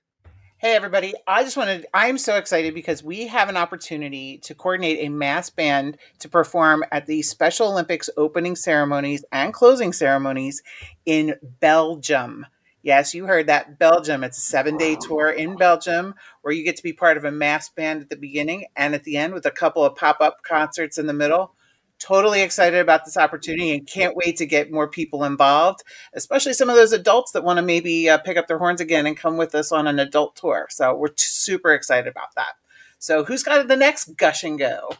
Hey, 0.60 0.76
everybody. 0.76 1.14
I 1.28 1.44
just 1.44 1.56
wanted, 1.56 1.86
I'm 1.94 2.18
so 2.18 2.36
excited 2.36 2.74
because 2.74 3.04
we 3.04 3.28
have 3.28 3.48
an 3.48 3.58
opportunity 3.58 4.40
to 4.40 4.56
coordinate 4.56 5.06
a 5.06 5.10
mass 5.10 5.52
band 5.52 6.00
to 6.18 6.30
perform 6.30 6.84
at 6.92 7.06
the 7.06 7.22
Special 7.22 7.68
Olympics 7.68 8.10
opening 8.18 8.56
ceremonies 8.56 9.24
and 9.32 9.54
closing 9.54 9.94
ceremonies 9.94 10.64
in 11.06 11.36
Belgium. 11.60 12.48
Yes, 12.82 13.14
you 13.14 13.28
heard 13.28 13.46
that. 13.46 13.78
Belgium. 13.78 14.24
It's 14.24 14.40
a 14.40 14.42
seven 14.42 14.78
day 14.78 14.96
tour 14.96 15.30
in 15.30 15.58
Belgium 15.58 16.16
where 16.42 16.56
you 16.56 16.64
get 16.64 16.78
to 16.78 16.84
be 16.84 16.92
part 16.92 17.18
of 17.18 17.26
a 17.26 17.32
mass 17.32 17.70
band 17.70 18.02
at 18.02 18.10
the 18.10 18.16
beginning 18.16 18.66
and 18.76 18.96
at 18.96 19.04
the 19.04 19.16
end 19.16 19.36
with 19.36 19.46
a 19.46 19.52
couple 19.52 19.86
of 19.86 19.96
pop 19.96 20.22
up 20.22 20.42
concerts 20.42 20.98
in 20.98 21.06
the 21.06 21.14
middle. 21.14 21.54
Totally 22.00 22.42
excited 22.42 22.80
about 22.80 23.06
this 23.06 23.18
opportunity 23.18 23.74
and 23.74 23.88
can't 23.88 24.16
wait 24.16 24.38
to 24.38 24.46
get 24.46 24.72
more 24.72 24.88
people 24.88 25.24
involved, 25.24 25.84
especially 26.14 26.54
some 26.54 26.70
of 26.70 26.76
those 26.76 26.94
adults 26.94 27.32
that 27.32 27.44
want 27.44 27.58
to 27.58 27.64
maybe 27.64 28.08
uh, 28.08 28.20
pick 28.20 28.38
up 28.38 28.48
their 28.48 28.60
horns 28.60 28.82
again 28.82 29.08
and 29.08 29.18
come 29.18 29.36
with 29.36 29.56
us 29.56 29.72
on 29.72 29.88
an 29.88 29.98
adult 29.98 30.36
tour. 30.36 30.68
So 30.70 30.94
we're 30.94 31.08
t- 31.08 31.16
super 31.18 31.74
excited 31.74 32.08
about 32.08 32.36
that. 32.36 32.54
So 33.00 33.24
who's 33.24 33.44
got 33.44 33.68
the 33.68 33.76
next 33.76 34.16
gush 34.16 34.44
and 34.44 34.60
go? 34.60 34.92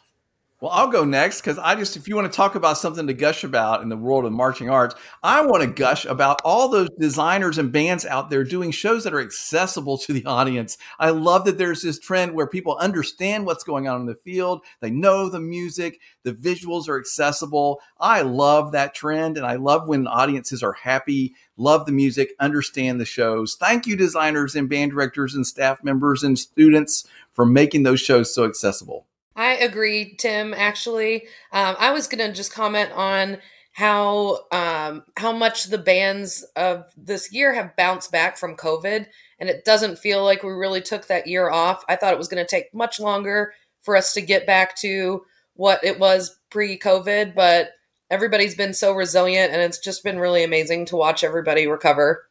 Well, 0.60 0.72
I'll 0.72 0.88
go 0.88 1.04
next 1.04 1.40
because 1.40 1.56
I 1.56 1.76
just, 1.76 1.96
if 1.96 2.08
you 2.08 2.16
want 2.16 2.32
to 2.32 2.36
talk 2.36 2.56
about 2.56 2.78
something 2.78 3.06
to 3.06 3.14
gush 3.14 3.44
about 3.44 3.80
in 3.80 3.88
the 3.88 3.96
world 3.96 4.24
of 4.24 4.32
marching 4.32 4.68
arts, 4.68 4.96
I 5.22 5.46
want 5.46 5.62
to 5.62 5.68
gush 5.68 6.04
about 6.04 6.42
all 6.44 6.68
those 6.68 6.88
designers 6.98 7.58
and 7.58 7.70
bands 7.70 8.04
out 8.04 8.28
there 8.28 8.42
doing 8.42 8.72
shows 8.72 9.04
that 9.04 9.14
are 9.14 9.20
accessible 9.20 9.98
to 9.98 10.12
the 10.12 10.24
audience. 10.24 10.76
I 10.98 11.10
love 11.10 11.44
that 11.44 11.58
there's 11.58 11.82
this 11.82 12.00
trend 12.00 12.32
where 12.32 12.48
people 12.48 12.76
understand 12.78 13.46
what's 13.46 13.62
going 13.62 13.86
on 13.86 14.00
in 14.00 14.06
the 14.06 14.16
field, 14.16 14.64
they 14.80 14.90
know 14.90 15.28
the 15.28 15.38
music, 15.38 16.00
the 16.24 16.32
visuals 16.32 16.88
are 16.88 16.98
accessible. 16.98 17.80
I 18.00 18.22
love 18.22 18.72
that 18.72 18.96
trend, 18.96 19.36
and 19.36 19.46
I 19.46 19.54
love 19.54 19.86
when 19.86 20.08
audiences 20.08 20.64
are 20.64 20.72
happy, 20.72 21.36
love 21.56 21.86
the 21.86 21.92
music, 21.92 22.34
understand 22.40 23.00
the 23.00 23.04
shows. 23.04 23.54
Thank 23.54 23.86
you, 23.86 23.94
designers 23.94 24.56
and 24.56 24.68
band 24.68 24.90
directors 24.90 25.36
and 25.36 25.46
staff 25.46 25.84
members 25.84 26.24
and 26.24 26.36
students, 26.36 27.06
for 27.32 27.46
making 27.46 27.84
those 27.84 28.00
shows 28.00 28.34
so 28.34 28.44
accessible. 28.44 29.07
I 29.38 29.54
agree, 29.54 30.16
Tim. 30.18 30.52
Actually, 30.52 31.28
um, 31.52 31.76
I 31.78 31.92
was 31.92 32.08
going 32.08 32.26
to 32.26 32.34
just 32.34 32.52
comment 32.52 32.90
on 32.90 33.38
how 33.72 34.40
um, 34.50 35.04
how 35.16 35.30
much 35.30 35.66
the 35.66 35.78
bands 35.78 36.44
of 36.56 36.86
this 36.96 37.32
year 37.32 37.54
have 37.54 37.76
bounced 37.76 38.10
back 38.10 38.36
from 38.36 38.56
COVID, 38.56 39.06
and 39.38 39.48
it 39.48 39.64
doesn't 39.64 40.00
feel 40.00 40.24
like 40.24 40.42
we 40.42 40.50
really 40.50 40.82
took 40.82 41.06
that 41.06 41.28
year 41.28 41.48
off. 41.48 41.84
I 41.88 41.94
thought 41.94 42.12
it 42.12 42.18
was 42.18 42.26
going 42.26 42.44
to 42.44 42.50
take 42.50 42.74
much 42.74 42.98
longer 42.98 43.54
for 43.82 43.96
us 43.96 44.12
to 44.14 44.20
get 44.20 44.44
back 44.44 44.74
to 44.78 45.22
what 45.54 45.84
it 45.84 46.00
was 46.00 46.36
pre-COVID, 46.50 47.36
but 47.36 47.70
everybody's 48.10 48.56
been 48.56 48.74
so 48.74 48.92
resilient, 48.92 49.52
and 49.52 49.62
it's 49.62 49.78
just 49.78 50.02
been 50.02 50.18
really 50.18 50.42
amazing 50.42 50.86
to 50.86 50.96
watch 50.96 51.22
everybody 51.22 51.68
recover. 51.68 52.26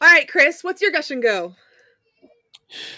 All 0.00 0.08
right, 0.08 0.28
Chris, 0.28 0.62
what's 0.62 0.80
your 0.80 0.92
gush 0.92 1.10
and 1.10 1.20
go? 1.20 1.56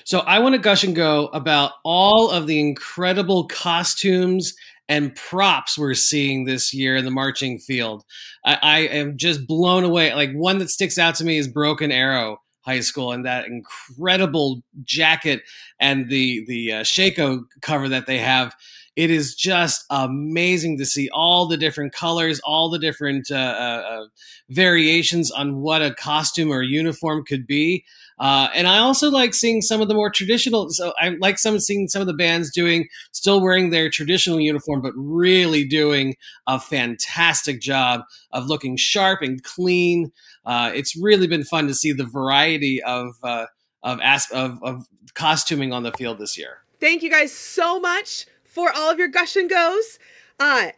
So 0.05 0.21
I 0.21 0.39
want 0.39 0.55
to 0.55 0.61
gush 0.61 0.85
and 0.85 0.95
go 0.95 1.27
about 1.29 1.73
all 1.85 2.31
of 2.31 2.47
the 2.47 2.61
incredible 2.61 3.47
costumes 3.47 4.55
and 4.89 5.15
props 5.15 5.79
we're 5.79 5.95
seeing 5.95 6.45
this 6.45 6.75
year 6.75 6.97
in 6.97 7.05
the 7.05 7.11
marching 7.11 7.59
field. 7.59 8.05
I, 8.45 8.59
I 8.63 8.79
am 8.81 9.17
just 9.17 9.47
blown 9.47 9.85
away. 9.85 10.15
Like 10.15 10.33
one 10.33 10.59
that 10.59 10.71
sticks 10.71 10.99
out 10.99 11.15
to 11.17 11.25
me 11.25 11.39
is 11.39 11.49
Broken 11.49 11.91
Arrow 11.91 12.43
High 12.61 12.81
School 12.81 13.13
and 13.13 13.25
that 13.25 13.47
incredible 13.47 14.63
jacket 14.85 15.43
and 15.81 16.09
the 16.09 16.45
the 16.47 16.73
uh, 16.73 16.83
shako 16.85 17.45
cover 17.61 17.89
that 17.89 18.07
they 18.07 18.19
have. 18.19 18.55
It 18.95 19.11
is 19.11 19.35
just 19.35 19.87
amazing 19.89 20.77
to 20.79 20.85
see 20.85 21.09
all 21.15 21.47
the 21.49 21.57
different 21.57 21.95
colors, 21.95 22.41
all 22.45 22.69
the 22.69 22.79
different 22.79 23.31
uh, 23.31 23.37
uh, 23.37 24.07
variations 24.51 25.31
on 25.31 25.63
what 25.63 25.81
a 25.81 25.95
costume 25.95 26.53
or 26.53 26.63
uniform 26.63 27.25
could 27.25 27.47
be. 27.47 27.87
Uh, 28.19 28.49
and 28.55 28.67
I 28.69 28.79
also 28.79 29.11
like 29.11 29.35
seeing 29.35 29.63
some 29.63 29.81
of 29.81 29.89
the 29.89 29.95
more 29.95 30.11
traditional. 30.11 30.71
So 30.71 30.93
I 30.99 31.11
like 31.21 31.39
some 31.39 31.59
seeing 31.59 31.89
some 31.89 32.01
of 32.01 32.07
the 32.07 32.15
bands 32.15 32.53
doing 32.53 32.89
still 33.13 33.41
wearing 33.41 33.71
their 33.71 33.91
traditional 33.91 34.41
uniform, 34.41 34.81
but 34.81 34.93
really 34.97 35.65
doing 35.65 36.17
a 36.47 36.61
fantastic 36.61 37.61
job 37.61 38.03
of 38.31 38.47
looking 38.47 38.77
sharp 38.77 39.23
and 39.23 39.43
clean. 39.43 40.13
Uh, 40.45 40.71
it's 40.75 40.97
really 40.97 41.27
been 41.27 41.45
fun 41.45 41.67
to 41.67 41.75
see 41.75 41.93
the 41.93 42.05
variety 42.05 42.83
of 42.83 43.15
uh, 43.23 43.47
of, 43.83 44.01
as- 44.03 44.31
of 44.31 44.63
of 44.63 44.87
costuming 45.15 45.73
on 45.73 45.83
the 45.83 45.93
field 45.93 46.19
this 46.19 46.39
year. 46.39 46.59
Thank 46.81 47.03
you 47.03 47.11
guys 47.11 47.33
so 47.33 47.79
much 47.81 48.27
for 48.45 48.73
all 48.75 48.91
of 48.91 48.99
your 48.99 49.09
gush 49.09 49.37
and 49.37 49.49
goes. 49.49 49.99
Uh, 50.39 50.69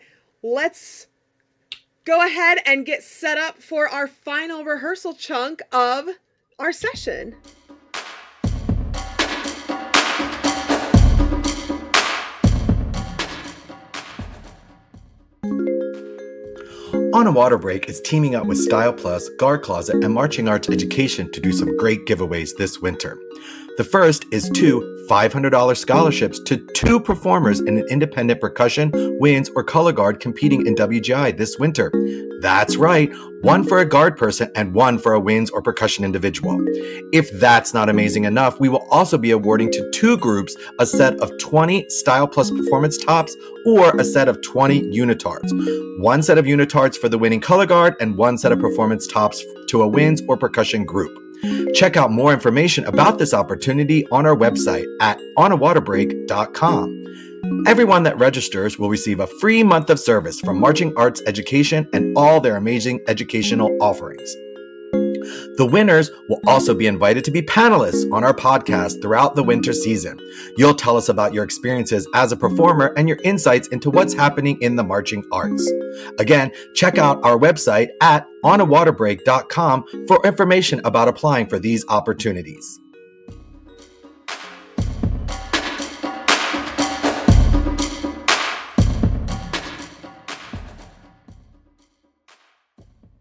let's 0.42 1.06
go 2.04 2.24
ahead 2.24 2.58
and 2.66 2.84
get 2.84 3.02
set 3.02 3.38
up 3.38 3.62
for 3.62 3.88
our 3.88 4.06
final 4.06 4.64
rehearsal 4.64 5.14
chunk 5.14 5.62
of 5.72 6.08
our 6.58 6.72
session. 6.72 7.34
On 17.12 17.28
a 17.28 17.32
Water 17.32 17.58
Break 17.58 17.88
is 17.88 18.00
teaming 18.00 18.34
up 18.34 18.46
with 18.46 18.58
Style 18.58 18.92
Plus, 18.92 19.28
Guard 19.38 19.62
Closet, 19.62 20.02
and 20.02 20.12
Marching 20.12 20.48
Arts 20.48 20.68
Education 20.68 21.30
to 21.32 21.40
do 21.40 21.52
some 21.52 21.76
great 21.76 22.06
giveaways 22.06 22.56
this 22.56 22.80
winter. 22.80 23.18
The 23.76 23.84
first 23.84 24.24
is 24.30 24.48
two 24.50 24.94
$500 25.10 25.76
scholarships 25.76 26.38
to 26.40 26.58
two 26.74 27.00
performers 27.00 27.58
in 27.58 27.76
an 27.76 27.86
independent 27.88 28.40
percussion, 28.40 28.92
winds, 29.18 29.50
or 29.56 29.64
color 29.64 29.90
guard 29.90 30.20
competing 30.20 30.64
in 30.64 30.76
WGI 30.76 31.36
this 31.36 31.58
winter. 31.58 31.90
That's 32.40 32.76
right, 32.76 33.12
one 33.42 33.64
for 33.64 33.80
a 33.80 33.84
guard 33.84 34.16
person 34.16 34.48
and 34.54 34.74
one 34.74 34.98
for 34.98 35.12
a 35.12 35.18
winds 35.18 35.50
or 35.50 35.60
percussion 35.60 36.04
individual. 36.04 36.56
If 37.12 37.30
that's 37.32 37.74
not 37.74 37.88
amazing 37.88 38.24
enough, 38.24 38.60
we 38.60 38.68
will 38.68 38.86
also 38.92 39.18
be 39.18 39.32
awarding 39.32 39.72
to 39.72 39.90
two 39.90 40.16
groups 40.18 40.54
a 40.78 40.86
set 40.86 41.18
of 41.18 41.36
20 41.38 41.88
Style 41.88 42.28
Plus 42.28 42.52
performance 42.52 42.96
tops 42.96 43.34
or 43.66 43.90
a 43.96 44.04
set 44.04 44.28
of 44.28 44.40
20 44.42 44.82
unitards. 44.92 45.50
One 46.00 46.22
set 46.22 46.38
of 46.38 46.44
unitards 46.44 46.96
for 46.96 47.08
the 47.08 47.18
winning 47.18 47.40
color 47.40 47.66
guard 47.66 47.96
and 47.98 48.16
one 48.16 48.38
set 48.38 48.52
of 48.52 48.60
performance 48.60 49.08
tops 49.08 49.44
to 49.66 49.82
a 49.82 49.88
winds 49.88 50.22
or 50.28 50.36
percussion 50.36 50.84
group. 50.84 51.23
Check 51.74 51.96
out 51.96 52.10
more 52.10 52.32
information 52.32 52.84
about 52.84 53.18
this 53.18 53.34
opportunity 53.34 54.06
on 54.08 54.26
our 54.26 54.36
website 54.36 54.86
at 55.00 55.18
onawaterbreak.com. 55.36 57.04
Everyone 57.66 58.02
that 58.04 58.18
registers 58.18 58.78
will 58.78 58.88
receive 58.88 59.20
a 59.20 59.26
free 59.26 59.62
month 59.62 59.90
of 59.90 60.00
service 60.00 60.40
from 60.40 60.58
Marching 60.58 60.92
Arts 60.96 61.22
Education 61.26 61.88
and 61.92 62.16
all 62.16 62.40
their 62.40 62.56
amazing 62.56 63.00
educational 63.06 63.76
offerings. 63.80 64.34
The 65.56 65.66
winners 65.66 66.10
will 66.28 66.40
also 66.46 66.74
be 66.74 66.86
invited 66.86 67.24
to 67.24 67.30
be 67.30 67.42
panelists 67.42 68.10
on 68.12 68.24
our 68.24 68.34
podcast 68.34 69.00
throughout 69.00 69.34
the 69.34 69.42
winter 69.42 69.72
season. 69.72 70.18
You'll 70.56 70.74
tell 70.74 70.96
us 70.96 71.08
about 71.08 71.32
your 71.32 71.44
experiences 71.44 72.08
as 72.14 72.32
a 72.32 72.36
performer 72.36 72.92
and 72.96 73.08
your 73.08 73.18
insights 73.24 73.68
into 73.68 73.90
what's 73.90 74.14
happening 74.14 74.60
in 74.60 74.76
the 74.76 74.84
marching 74.84 75.24
arts. 75.32 75.70
Again, 76.18 76.50
check 76.74 76.98
out 76.98 77.24
our 77.24 77.38
website 77.38 77.88
at 78.00 78.26
onawaterbreak.com 78.44 80.06
for 80.06 80.26
information 80.26 80.80
about 80.84 81.08
applying 81.08 81.46
for 81.46 81.58
these 81.58 81.84
opportunities. 81.88 82.80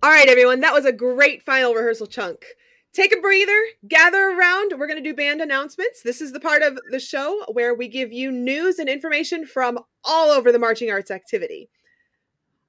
All 0.03 0.09
right, 0.09 0.27
everyone, 0.27 0.59
that 0.59 0.73
was 0.73 0.83
a 0.83 0.91
great 0.91 1.43
final 1.43 1.73
rehearsal 1.73 2.07
chunk. 2.07 2.45
Take 2.91 3.15
a 3.15 3.21
breather, 3.21 3.57
gather 3.87 4.31
around. 4.31 4.73
We're 4.77 4.87
going 4.87 5.01
to 5.01 5.09
do 5.09 5.15
band 5.15 5.39
announcements. 5.39 6.03
This 6.03 6.19
is 6.19 6.33
the 6.33 6.41
part 6.41 6.61
of 6.61 6.77
the 6.91 6.99
show 6.99 7.45
where 7.53 7.73
we 7.73 7.87
give 7.87 8.11
you 8.11 8.29
news 8.29 8.79
and 8.79 8.89
information 8.89 9.45
from 9.45 9.79
all 10.03 10.29
over 10.29 10.51
the 10.51 10.59
marching 10.59 10.91
arts 10.91 11.09
activity. 11.09 11.69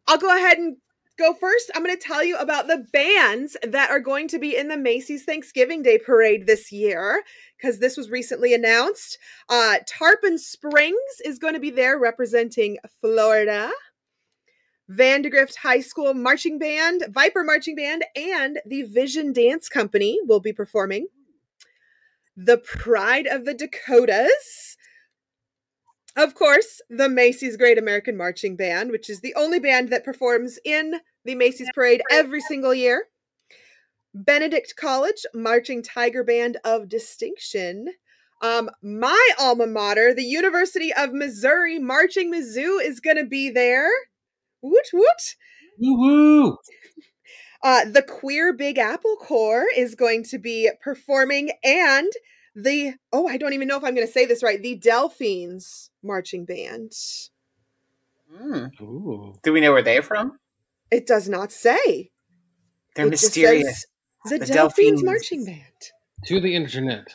I'll 0.06 0.16
go 0.16 0.32
ahead 0.32 0.58
and 0.58 0.76
go 1.18 1.34
first. 1.34 1.72
I'm 1.74 1.82
going 1.82 1.96
to 1.96 2.00
tell 2.00 2.22
you 2.22 2.36
about 2.36 2.68
the 2.68 2.86
bands 2.92 3.56
that 3.64 3.90
are 3.90 3.98
going 3.98 4.28
to 4.28 4.38
be 4.38 4.56
in 4.56 4.68
the 4.68 4.76
Macy's 4.76 5.24
Thanksgiving 5.24 5.82
Day 5.82 5.98
Parade 5.98 6.46
this 6.46 6.70
year 6.70 7.24
because 7.56 7.80
this 7.80 7.96
was 7.96 8.10
recently 8.10 8.54
announced. 8.54 9.18
Uh, 9.48 9.78
Tarpon 9.88 10.38
Springs 10.38 11.00
is 11.24 11.40
going 11.40 11.54
to 11.54 11.60
be 11.60 11.70
there 11.70 11.98
representing 11.98 12.78
Florida. 13.00 13.72
Vandegrift 14.88 15.56
High 15.56 15.80
School 15.80 16.12
Marching 16.14 16.58
Band, 16.58 17.04
Viper 17.08 17.42
Marching 17.42 17.76
Band, 17.76 18.04
and 18.14 18.60
the 18.66 18.82
Vision 18.82 19.32
Dance 19.32 19.68
Company 19.68 20.18
will 20.26 20.40
be 20.40 20.52
performing. 20.52 21.06
The 22.36 22.58
Pride 22.58 23.26
of 23.26 23.44
the 23.44 23.54
Dakotas. 23.54 24.76
Of 26.16 26.34
course, 26.34 26.80
the 26.90 27.08
Macy's 27.08 27.56
Great 27.56 27.78
American 27.78 28.16
Marching 28.16 28.56
Band, 28.56 28.90
which 28.90 29.10
is 29.10 29.20
the 29.20 29.34
only 29.34 29.58
band 29.58 29.88
that 29.88 30.04
performs 30.04 30.58
in 30.64 31.00
the 31.24 31.34
Macy's 31.34 31.70
Parade 31.74 32.02
every 32.10 32.40
single 32.40 32.74
year. 32.74 33.06
Benedict 34.14 34.74
College 34.76 35.26
Marching 35.34 35.82
Tiger 35.82 36.22
Band 36.22 36.58
of 36.64 36.88
Distinction. 36.88 37.88
Um, 38.42 38.70
my 38.82 39.30
alma 39.40 39.66
mater, 39.66 40.14
the 40.14 40.22
University 40.22 40.92
of 40.92 41.12
Missouri 41.12 41.78
Marching 41.78 42.32
Mizzou, 42.32 42.80
is 42.80 43.00
going 43.00 43.16
to 43.16 43.24
be 43.24 43.50
there. 43.50 43.88
Woot 44.64 44.88
woot. 44.94 45.36
Woo 45.78 45.98
woo. 45.98 46.58
Uh, 47.62 47.84
the 47.84 48.02
Queer 48.02 48.54
Big 48.54 48.78
Apple 48.78 49.16
Corps 49.16 49.66
is 49.76 49.94
going 49.94 50.24
to 50.24 50.38
be 50.38 50.70
performing, 50.82 51.50
and 51.62 52.10
the 52.54 52.94
oh, 53.12 53.28
I 53.28 53.36
don't 53.36 53.52
even 53.52 53.68
know 53.68 53.76
if 53.76 53.84
I'm 53.84 53.94
going 53.94 54.06
to 54.06 54.12
say 54.12 54.24
this 54.24 54.42
right. 54.42 54.62
The 54.62 54.76
Delphines 54.76 55.90
Marching 56.02 56.46
Band. 56.46 56.92
Mm. 58.34 58.70
Do 59.42 59.52
we 59.52 59.60
know 59.60 59.72
where 59.72 59.82
they're 59.82 60.02
from? 60.02 60.38
It 60.90 61.06
does 61.06 61.28
not 61.28 61.52
say. 61.52 62.10
They're 62.96 63.06
It 63.06 63.10
just 63.10 63.24
mysterious. 63.24 63.86
says 64.26 64.40
The, 64.40 64.46
The 64.46 64.52
Delphines 64.52 65.02
Delphines. 65.02 65.04
Marching 65.04 65.44
Band. 65.44 65.90
To 66.26 66.40
the 66.40 66.54
internet. 66.56 67.14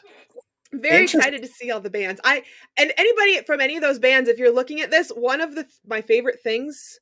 Very 0.72 1.06
excited 1.06 1.42
to 1.42 1.48
see 1.48 1.72
all 1.72 1.80
the 1.80 1.90
bands. 1.90 2.22
I 2.24 2.44
and 2.78 2.94
anybody 2.96 3.44
from 3.46 3.60
any 3.60 3.76
of 3.76 3.82
those 3.82 3.98
bands, 3.98 4.30
if 4.30 4.38
you're 4.38 4.54
looking 4.54 4.82
at 4.82 4.92
this, 4.92 5.10
one 5.10 5.42
of 5.42 5.56
the 5.56 5.66
my 5.88 6.02
favorite 6.02 6.42
things 6.44 7.00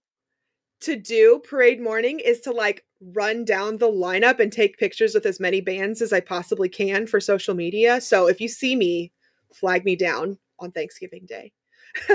to 0.81 0.95
do 0.95 1.41
parade 1.47 1.81
morning 1.81 2.19
is 2.19 2.41
to 2.41 2.51
like 2.51 2.83
run 3.01 3.45
down 3.45 3.77
the 3.77 3.89
lineup 3.89 4.39
and 4.39 4.51
take 4.51 4.77
pictures 4.77 5.13
with 5.13 5.25
as 5.25 5.39
many 5.39 5.61
bands 5.61 6.01
as 6.01 6.13
I 6.13 6.19
possibly 6.19 6.69
can 6.69 7.07
for 7.07 7.19
social 7.19 7.55
media. 7.55 8.01
So 8.01 8.27
if 8.27 8.41
you 8.41 8.47
see 8.47 8.75
me, 8.75 9.11
flag 9.53 9.85
me 9.85 9.95
down 9.95 10.37
on 10.59 10.71
Thanksgiving 10.71 11.25
Day. 11.27 11.51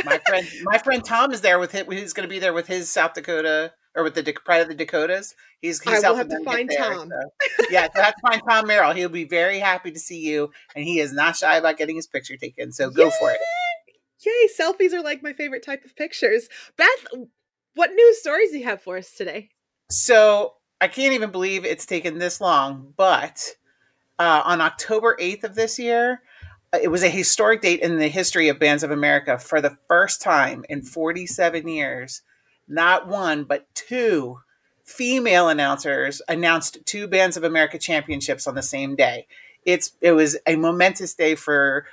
my 0.05 0.21
friend, 0.27 0.47
my 0.63 0.79
friend 0.79 1.05
Tom 1.05 1.33
is 1.33 1.41
there 1.41 1.59
with 1.59 1.73
him. 1.73 1.91
He's 1.91 2.13
going 2.13 2.29
to 2.29 2.33
be 2.33 2.39
there 2.39 2.53
with 2.53 2.67
his 2.67 2.91
South 2.91 3.15
Dakota 3.15 3.73
or 3.95 4.03
with 4.03 4.15
the 4.15 4.33
Pride 4.45 4.63
of 4.63 4.69
the 4.69 4.75
Dakotas. 4.75 5.35
He's, 5.61 5.81
he's 5.83 6.03
I 6.03 6.09
will 6.11 6.17
have 6.17 6.29
to 6.29 6.43
find 6.45 6.69
there, 6.69 6.79
Tom. 6.79 7.11
so- 7.11 7.67
yeah, 7.71 7.89
so 7.95 8.03
have 8.03 8.15
to 8.15 8.21
find 8.23 8.43
Tom 8.49 8.67
Merrill. 8.67 8.93
He'll 8.93 9.09
be 9.09 9.25
very 9.25 9.59
happy 9.59 9.91
to 9.91 9.99
see 9.99 10.21
you, 10.21 10.51
and 10.75 10.85
he 10.85 10.99
is 10.99 11.13
not 11.13 11.37
shy 11.37 11.57
about 11.57 11.77
getting 11.77 11.97
his 11.97 12.07
picture 12.07 12.37
taken. 12.37 12.73
So 12.73 12.91
go 12.91 13.11
for 13.11 13.31
it. 13.31 13.39
Yay, 14.25 14.49
selfies 14.59 14.93
are 14.93 15.03
like 15.03 15.23
my 15.23 15.33
favorite 15.33 15.65
type 15.65 15.85
of 15.85 15.97
pictures. 15.97 16.49
Beth, 16.77 16.89
what 17.75 17.91
news 17.93 18.19
stories 18.21 18.51
do 18.51 18.59
you 18.59 18.65
have 18.65 18.83
for 18.83 18.97
us 18.97 19.13
today? 19.13 19.51
So 19.91 20.55
I 20.81 20.89
can't 20.89 21.15
even 21.15 21.31
believe 21.31 21.65
it's 21.65 21.87
taken 21.87 22.19
this 22.19 22.41
long, 22.41 22.93
but 22.97 23.45
uh, 24.19 24.43
on 24.45 24.61
October 24.61 25.17
8th 25.21 25.45
of 25.45 25.55
this 25.55 25.79
year, 25.79 26.23
uh, 26.73 26.79
it 26.83 26.89
was 26.89 27.03
a 27.03 27.09
historic 27.09 27.61
date 27.63 27.81
in 27.81 27.99
the 27.99 28.09
history 28.09 28.49
of 28.49 28.59
Bands 28.59 28.83
of 28.83 28.91
America. 28.91 29.39
For 29.39 29.61
the 29.61 29.77
first 29.89 30.23
time 30.23 30.65
in 30.69 30.83
47 30.83 31.69
years, 31.69 32.23
not 32.69 33.09
one, 33.09 33.45
but 33.45 33.73
two 33.75 34.41
female 34.85 35.49
announcers 35.49 36.23
announced 36.29 36.79
two 36.85 37.07
Bands 37.07 37.37
of 37.37 37.45
America 37.45 37.79
championships 37.79 38.47
on 38.47 38.55
the 38.55 38.63
same 38.63 38.97
day. 38.97 39.27
It's 39.65 39.93
it 40.01 40.13
was 40.13 40.37
a 40.47 40.57
momentous 40.57 41.15
day 41.15 41.35
for 41.35 41.87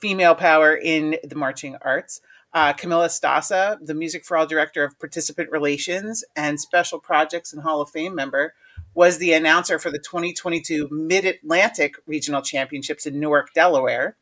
female 0.00 0.34
power 0.34 0.74
in 0.74 1.16
the 1.24 1.34
marching 1.34 1.76
arts. 1.80 2.20
Uh, 2.56 2.72
Camilla 2.72 3.08
Stasa, 3.08 3.76
the 3.84 3.92
Music 3.92 4.24
for 4.24 4.34
All 4.34 4.46
Director 4.46 4.82
of 4.82 4.98
Participant 4.98 5.50
Relations 5.50 6.24
and 6.34 6.58
Special 6.58 6.98
Projects 6.98 7.52
and 7.52 7.62
Hall 7.62 7.82
of 7.82 7.90
Fame 7.90 8.14
member, 8.14 8.54
was 8.94 9.18
the 9.18 9.34
announcer 9.34 9.78
for 9.78 9.90
the 9.90 9.98
2022 9.98 10.88
Mid 10.90 11.26
Atlantic 11.26 11.96
Regional 12.06 12.40
Championships 12.40 13.04
in 13.04 13.20
Newark, 13.20 13.52
Delaware. 13.52 14.16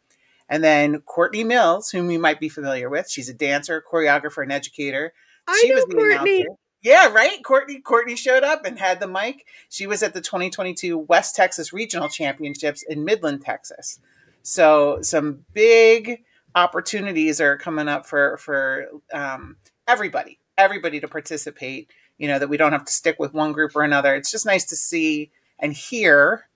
And 0.49 0.65
then 0.65 1.03
Courtney 1.03 1.45
Mills, 1.45 1.91
whom 1.91 2.11
you 2.11 2.19
might 2.19 2.41
be 2.41 2.49
familiar 2.49 2.91
with, 2.91 3.09
she's 3.09 3.29
a 3.29 3.35
dancer, 3.35 3.81
choreographer, 3.81 4.43
and 4.43 4.51
educator. 4.51 5.13
I 5.47 5.57
she 5.63 5.69
know 5.69 5.77
was 5.77 5.85
the 5.85 5.95
Courtney. 5.95 6.41
announcer. 6.41 6.59
Yeah, 6.83 7.13
right. 7.13 7.41
Courtney 7.45 7.79
Courtney 7.79 8.17
showed 8.17 8.43
up 8.43 8.65
and 8.67 8.81
had 8.81 8.99
the 8.99 9.07
mic. 9.07 9.47
She 9.69 9.87
was 9.87 10.03
at 10.03 10.13
the 10.13 10.21
2022 10.21 10.99
West 10.99 11.37
Texas 11.37 11.73
Regional 11.73 12.09
Championships 12.09 12.83
in 12.83 13.05
Midland, 13.05 13.43
Texas. 13.43 14.01
So 14.43 15.03
some 15.03 15.45
big 15.53 16.24
opportunities 16.55 17.41
are 17.41 17.57
coming 17.57 17.89
up 17.89 18.07
for 18.07 18.37
for 18.39 18.87
um, 19.13 19.57
everybody, 19.87 20.39
everybody 20.57 21.01
to 21.01 21.09
participate. 21.09 21.91
You 22.19 22.29
know 22.29 22.39
that 22.39 22.49
we 22.49 22.57
don't 22.57 22.73
have 22.73 22.85
to 22.85 22.93
stick 22.93 23.17
with 23.19 23.35
one 23.35 23.53
group 23.53 23.75
or 23.75 23.83
another. 23.83 24.15
It's 24.15 24.31
just 24.31 24.47
nice 24.47 24.65
to 24.67 24.77
see 24.77 25.31
and 25.59 25.73
hear 25.73 26.49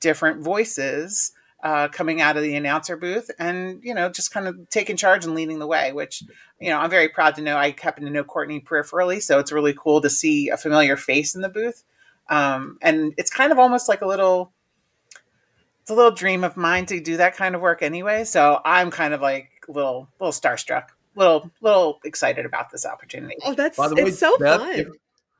different 0.00 0.42
voices 0.42 1.32
uh, 1.64 1.88
coming 1.88 2.20
out 2.20 2.36
of 2.36 2.42
the 2.42 2.54
announcer 2.54 2.94
booth 2.94 3.30
and 3.38 3.80
you 3.82 3.94
know 3.94 4.10
just 4.10 4.30
kind 4.30 4.46
of 4.46 4.68
taking 4.68 4.98
charge 4.98 5.24
and 5.24 5.34
leading 5.34 5.58
the 5.58 5.66
way 5.66 5.92
which 5.94 6.22
you 6.60 6.68
know 6.68 6.78
i'm 6.78 6.90
very 6.90 7.08
proud 7.08 7.34
to 7.34 7.40
know 7.40 7.56
i 7.56 7.74
happen 7.80 8.04
to 8.04 8.10
know 8.10 8.22
courtney 8.22 8.60
peripherally 8.60 9.20
so 9.20 9.38
it's 9.38 9.50
really 9.50 9.72
cool 9.72 10.02
to 10.02 10.10
see 10.10 10.50
a 10.50 10.58
familiar 10.58 10.94
face 10.94 11.34
in 11.34 11.40
the 11.40 11.48
booth 11.48 11.82
um, 12.28 12.78
and 12.82 13.14
it's 13.16 13.30
kind 13.30 13.50
of 13.50 13.58
almost 13.58 13.88
like 13.88 14.02
a 14.02 14.06
little 14.06 14.52
it's 15.84 15.90
a 15.90 15.94
little 15.94 16.10
dream 16.10 16.44
of 16.44 16.56
mine 16.56 16.86
to 16.86 16.98
do 16.98 17.18
that 17.18 17.36
kind 17.36 17.54
of 17.54 17.60
work 17.60 17.82
anyway 17.82 18.24
so 18.24 18.58
i'm 18.64 18.90
kind 18.90 19.12
of 19.12 19.20
like 19.20 19.50
a 19.68 19.72
little 19.72 20.08
little 20.18 20.32
starstruck 20.32 20.86
little 21.14 21.50
little 21.60 22.00
excited 22.04 22.46
about 22.46 22.70
this 22.70 22.84
opportunity 22.86 23.36
Oh, 23.44 23.52
that's 23.54 23.76
By 23.76 23.88
the 23.88 23.94
way, 23.96 24.02
it's 24.04 24.18
so 24.18 24.36
Beth, 24.38 24.60
fun. 24.60 24.74
if, 24.74 24.88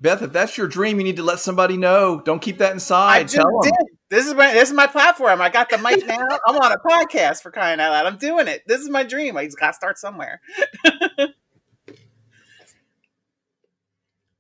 Beth, 0.01 0.23
if 0.23 0.33
that's 0.33 0.59
your 0.59 0.67
dream, 0.69 0.99
you 0.99 1.05
need 1.05 1.17
to 1.17 1.23
let 1.23 1.39
somebody 1.39 1.77
know. 1.79 2.21
Don't 2.21 2.43
keep 2.43 2.59
that 2.59 2.73
inside. 2.73 3.17
I 3.17 3.23
just 3.23 3.35
Tell 3.37 3.47
'em. 3.49 3.61
did. 3.63 3.73
This 4.11 4.27
is 4.27 4.35
my 4.35 4.53
this 4.53 4.69
is 4.69 4.75
my 4.75 4.87
platform. 4.87 5.41
I 5.41 5.49
got 5.49 5.71
the 5.71 5.79
mic 5.79 6.07
now. 6.07 6.27
I'm 6.47 6.57
on 6.59 6.73
a 6.73 6.77
podcast 6.79 7.43
for 7.43 7.51
crying 7.51 7.81
out 7.81 7.91
loud. 7.93 8.05
I'm 8.07 8.19
doing 8.19 8.47
it. 8.47 8.63
This 8.67 8.81
is 8.83 8.91
my 8.91 9.03
dream. 9.03 9.37
I 9.39 9.47
just 9.47 9.59
got 9.59 9.69
to 9.69 9.73
start 9.75 9.99
somewhere. 9.99 10.41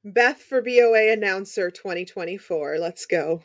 Beth 0.05 0.39
for 0.43 0.61
BOA 0.61 1.13
announcer 1.13 1.71
2024. 1.71 2.77
Let's 2.79 3.07
go. 3.07 3.43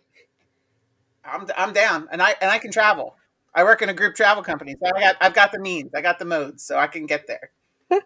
I'm 1.31 1.47
I'm 1.55 1.73
down, 1.73 2.07
and 2.11 2.21
I 2.21 2.35
and 2.41 2.49
I 2.51 2.57
can 2.57 2.71
travel. 2.71 3.15
I 3.53 3.63
work 3.63 3.81
in 3.81 3.89
a 3.89 3.93
group 3.93 4.15
travel 4.15 4.43
company, 4.43 4.75
so 4.81 4.91
I 4.95 4.99
got 4.99 5.15
I've 5.21 5.33
got 5.33 5.51
the 5.51 5.59
means, 5.59 5.91
I 5.95 6.01
got 6.01 6.19
the 6.19 6.25
modes, 6.25 6.63
so 6.63 6.77
I 6.77 6.87
can 6.87 7.05
get 7.05 7.27
there. 7.27 7.51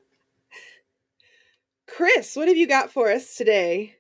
Chris, 1.87 2.35
what 2.35 2.47
have 2.47 2.57
you 2.57 2.67
got 2.67 2.91
for 2.91 3.11
us 3.11 3.35
today? 3.35 3.95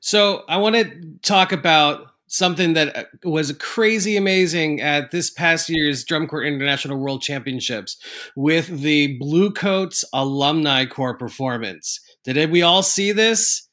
So 0.00 0.44
I 0.48 0.58
want 0.58 0.76
to 0.76 1.18
talk 1.22 1.52
about 1.52 2.12
something 2.28 2.74
that 2.74 2.96
uh, 2.96 3.04
was 3.24 3.52
crazy 3.52 4.16
amazing 4.16 4.80
at 4.80 5.10
this 5.10 5.30
past 5.30 5.68
year's 5.68 6.04
Drum 6.04 6.26
Corps 6.28 6.44
International 6.44 6.98
World 6.98 7.22
Championships 7.22 7.96
with 8.36 8.80
the 8.80 9.18
Bluecoats 9.18 10.04
Alumni 10.12 10.84
Corps 10.86 11.16
performance. 11.16 12.00
Did 12.24 12.50
we 12.50 12.62
all 12.62 12.82
see 12.82 13.12
this? 13.12 13.67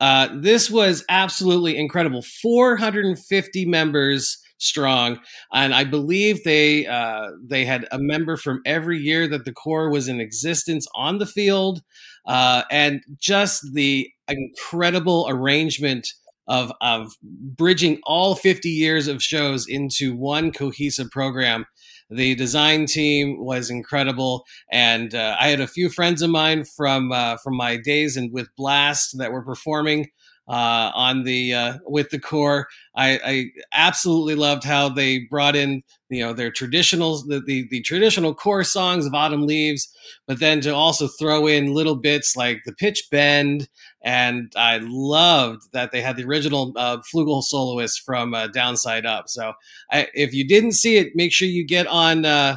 Uh, 0.00 0.28
this 0.34 0.70
was 0.70 1.04
absolutely 1.08 1.76
incredible. 1.76 2.22
450 2.22 3.66
members 3.66 4.38
strong, 4.58 5.18
and 5.52 5.74
I 5.74 5.84
believe 5.84 6.42
they 6.44 6.86
uh, 6.86 7.28
they 7.44 7.64
had 7.64 7.86
a 7.92 7.98
member 7.98 8.36
from 8.36 8.62
every 8.64 8.98
year 8.98 9.28
that 9.28 9.44
the 9.44 9.52
Corps 9.52 9.90
was 9.90 10.08
in 10.08 10.20
existence 10.20 10.86
on 10.94 11.18
the 11.18 11.26
field, 11.26 11.82
uh, 12.26 12.62
and 12.70 13.02
just 13.18 13.74
the 13.74 14.10
incredible 14.28 15.26
arrangement 15.28 16.08
of 16.48 16.72
of 16.80 17.12
bridging 17.22 18.00
all 18.04 18.34
50 18.34 18.68
years 18.68 19.06
of 19.06 19.22
shows 19.22 19.66
into 19.68 20.16
one 20.16 20.50
cohesive 20.50 21.10
program. 21.10 21.66
The 22.10 22.34
design 22.34 22.86
team 22.86 23.44
was 23.44 23.70
incredible, 23.70 24.44
and 24.72 25.14
uh, 25.14 25.36
I 25.38 25.48
had 25.48 25.60
a 25.60 25.68
few 25.68 25.88
friends 25.88 26.22
of 26.22 26.30
mine 26.30 26.64
from 26.64 27.12
uh, 27.12 27.36
from 27.36 27.56
my 27.56 27.76
days 27.76 28.16
and 28.16 28.32
with 28.32 28.48
Blast 28.56 29.16
that 29.18 29.32
were 29.32 29.44
performing 29.44 30.08
uh, 30.50 30.90
on 30.94 31.22
the 31.22 31.54
uh, 31.54 31.74
with 31.86 32.10
the 32.10 32.18
corps. 32.18 32.66
I, 32.96 33.20
I, 33.24 33.44
absolutely 33.72 34.34
loved 34.34 34.64
how 34.64 34.88
they 34.88 35.20
brought 35.30 35.54
in 35.54 35.82
you 36.08 36.24
know 36.24 36.32
their 36.32 36.50
traditional 36.50 37.24
the, 37.24 37.40
the, 37.40 37.68
the 37.70 37.82
traditional 37.82 38.34
Corps 38.34 38.64
songs 38.64 39.06
of 39.06 39.14
Autumn 39.14 39.46
Leaves, 39.46 39.88
but 40.26 40.40
then 40.40 40.60
to 40.62 40.74
also 40.74 41.06
throw 41.06 41.46
in 41.46 41.72
little 41.72 41.94
bits 41.94 42.34
like 42.36 42.62
the 42.66 42.72
pitch 42.72 43.04
bend. 43.12 43.68
And 44.02 44.52
I 44.56 44.78
loved 44.82 45.72
that 45.72 45.92
they 45.92 46.00
had 46.00 46.16
the 46.16 46.24
original 46.24 46.72
uh, 46.76 46.98
flugel 46.98 47.42
soloist 47.42 48.00
from 48.00 48.34
uh, 48.34 48.46
Downside 48.46 49.04
Up. 49.04 49.28
So 49.28 49.52
I, 49.90 50.08
if 50.14 50.32
you 50.32 50.46
didn't 50.46 50.72
see 50.72 50.96
it, 50.96 51.14
make 51.14 51.32
sure 51.32 51.46
you 51.46 51.66
get 51.66 51.86
on 51.86 52.24
uh, 52.24 52.56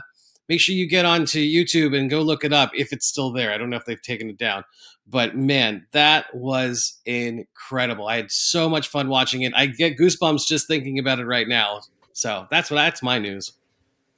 make 0.49 0.59
sure 0.59 0.75
you 0.75 0.87
get 0.87 1.05
onto 1.05 1.39
YouTube 1.39 1.97
and 1.97 2.09
go 2.09 2.21
look 2.21 2.43
it 2.43 2.53
up 2.53 2.71
if 2.73 2.93
it's 2.93 3.07
still 3.07 3.31
there. 3.31 3.51
I 3.51 3.57
don't 3.57 3.69
know 3.69 3.77
if 3.77 3.85
they've 3.85 4.01
taken 4.01 4.29
it 4.29 4.37
down, 4.37 4.63
but 5.07 5.35
man, 5.35 5.85
that 5.91 6.33
was 6.33 6.99
incredible. 7.05 8.07
I 8.07 8.17
had 8.17 8.31
so 8.31 8.69
much 8.69 8.87
fun 8.87 9.09
watching 9.09 9.41
it. 9.41 9.53
I 9.55 9.65
get 9.67 9.97
goosebumps 9.97 10.47
just 10.47 10.67
thinking 10.67 10.99
about 10.99 11.19
it 11.19 11.25
right 11.25 11.47
now. 11.47 11.81
So 12.13 12.47
that's 12.49 12.69
what 12.69 12.77
that's 12.77 13.03
my 13.03 13.19
news. 13.19 13.53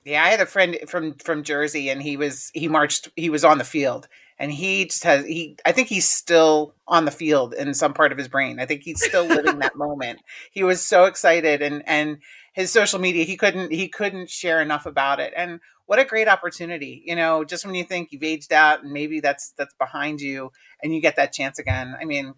Yeah, 0.04 0.24
I 0.24 0.30
had 0.30 0.42
a 0.42 0.46
friend 0.46 0.78
from 0.88 1.16
from 1.16 1.44
Jersey, 1.44 1.90
and 1.90 2.02
he 2.02 2.16
was 2.18 2.52
he 2.54 2.68
marched. 2.68 3.10
He 3.16 3.30
was 3.30 3.44
on 3.44 3.58
the 3.58 3.64
field, 3.64 4.08
and 4.38 4.52
he 4.52 4.86
just 4.86 5.04
has 5.04 5.26
he. 5.26 5.58
I 5.66 5.72
think 5.72 5.88
he's 5.88 6.08
still 6.08 6.76
on 6.88 7.06
the 7.06 7.12
field 7.12 7.54
in 7.54 7.74
some 7.74 7.94
part 7.94 8.12
of 8.12 8.18
his 8.18 8.28
brain. 8.28 8.60
I 8.60 8.66
think 8.66 8.84
he's 8.84 9.04
still 9.04 9.26
living 9.26 9.60
that 9.60 9.76
moment. 9.76 10.20
He 10.52 10.64
was 10.64 10.82
so 10.82 11.06
excited, 11.06 11.62
and 11.62 11.84
and 11.88 12.18
his 12.54 12.72
social 12.72 13.00
media 13.00 13.24
he 13.24 13.38
couldn't 13.38 13.72
he 13.72 13.88
couldn't 13.88 14.30
share 14.30 14.62
enough 14.62 14.86
about 14.86 15.20
it. 15.20 15.34
And 15.36 15.60
what 15.86 16.00
a 16.00 16.06
great 16.06 16.28
opportunity 16.28 17.04
you 17.06 17.16
know 17.16 17.44
just 17.44 17.66
when 17.66 17.76
you 17.76 17.84
think 17.84 18.12
you've 18.12 18.24
aged 18.24 18.52
out 18.52 18.84
and 18.84 18.92
maybe 18.92 19.20
that's 19.20 19.52
that's 19.58 19.74
behind 19.76 20.20
you 20.20 20.52
and 20.82 20.94
you 20.94 21.02
get 21.02 21.16
that 21.16 21.32
chance 21.32 21.60
again 21.60 21.96
i 22.00 22.06
mean 22.06 22.34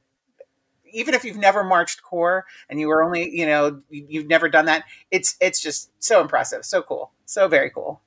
even 0.91 1.13
if 1.13 1.25
you've 1.25 1.37
never 1.37 1.63
marched 1.63 2.01
corps 2.01 2.45
and 2.69 2.79
you 2.79 2.87
were 2.87 3.03
only 3.03 3.29
you 3.29 3.45
know 3.45 3.81
you've 3.89 4.27
never 4.27 4.49
done 4.49 4.65
that 4.65 4.83
it's 5.11 5.35
it's 5.39 5.61
just 5.61 5.91
so 5.99 6.21
impressive 6.21 6.65
so 6.65 6.81
cool 6.81 7.11
so 7.25 7.47
very 7.47 7.69
cool 7.69 8.01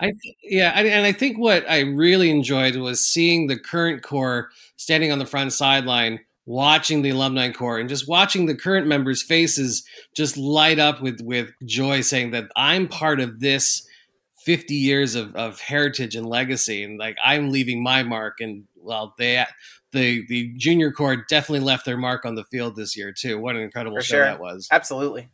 I 0.00 0.12
yeah, 0.42 0.70
and 0.70 1.06
I 1.06 1.12
think 1.12 1.38
what 1.38 1.68
I 1.68 1.80
really 1.80 2.30
enjoyed 2.30 2.76
was 2.76 3.06
seeing 3.06 3.46
the 3.46 3.58
current 3.58 4.02
corps 4.02 4.50
standing 4.76 5.12
on 5.12 5.18
the 5.18 5.26
front 5.26 5.52
sideline, 5.52 6.20
watching 6.46 7.02
the 7.02 7.10
alumni 7.10 7.50
corps, 7.50 7.78
and 7.78 7.88
just 7.88 8.08
watching 8.08 8.46
the 8.46 8.54
current 8.54 8.86
members' 8.86 9.22
faces 9.22 9.84
just 10.14 10.36
light 10.36 10.78
up 10.78 11.02
with 11.02 11.20
with 11.20 11.50
joy, 11.64 12.00
saying 12.00 12.30
that 12.30 12.50
I'm 12.56 12.88
part 12.88 13.20
of 13.20 13.40
this 13.40 13.86
50 14.44 14.74
years 14.74 15.14
of, 15.14 15.36
of 15.36 15.60
heritage 15.60 16.16
and 16.16 16.26
legacy, 16.26 16.82
and 16.82 16.98
like 16.98 17.18
I'm 17.24 17.50
leaving 17.50 17.82
my 17.82 18.02
mark. 18.02 18.40
And 18.40 18.64
well, 18.76 19.14
they 19.18 19.44
the 19.92 20.24
the 20.28 20.52
junior 20.56 20.92
corps 20.92 21.24
definitely 21.28 21.66
left 21.66 21.84
their 21.84 21.98
mark 21.98 22.24
on 22.24 22.36
the 22.36 22.44
field 22.44 22.74
this 22.76 22.96
year 22.96 23.12
too. 23.12 23.38
What 23.38 23.56
an 23.56 23.62
incredible 23.62 23.96
For 23.98 24.02
show 24.02 24.16
sure. 24.16 24.24
that 24.24 24.40
was! 24.40 24.66
absolutely 24.70 25.28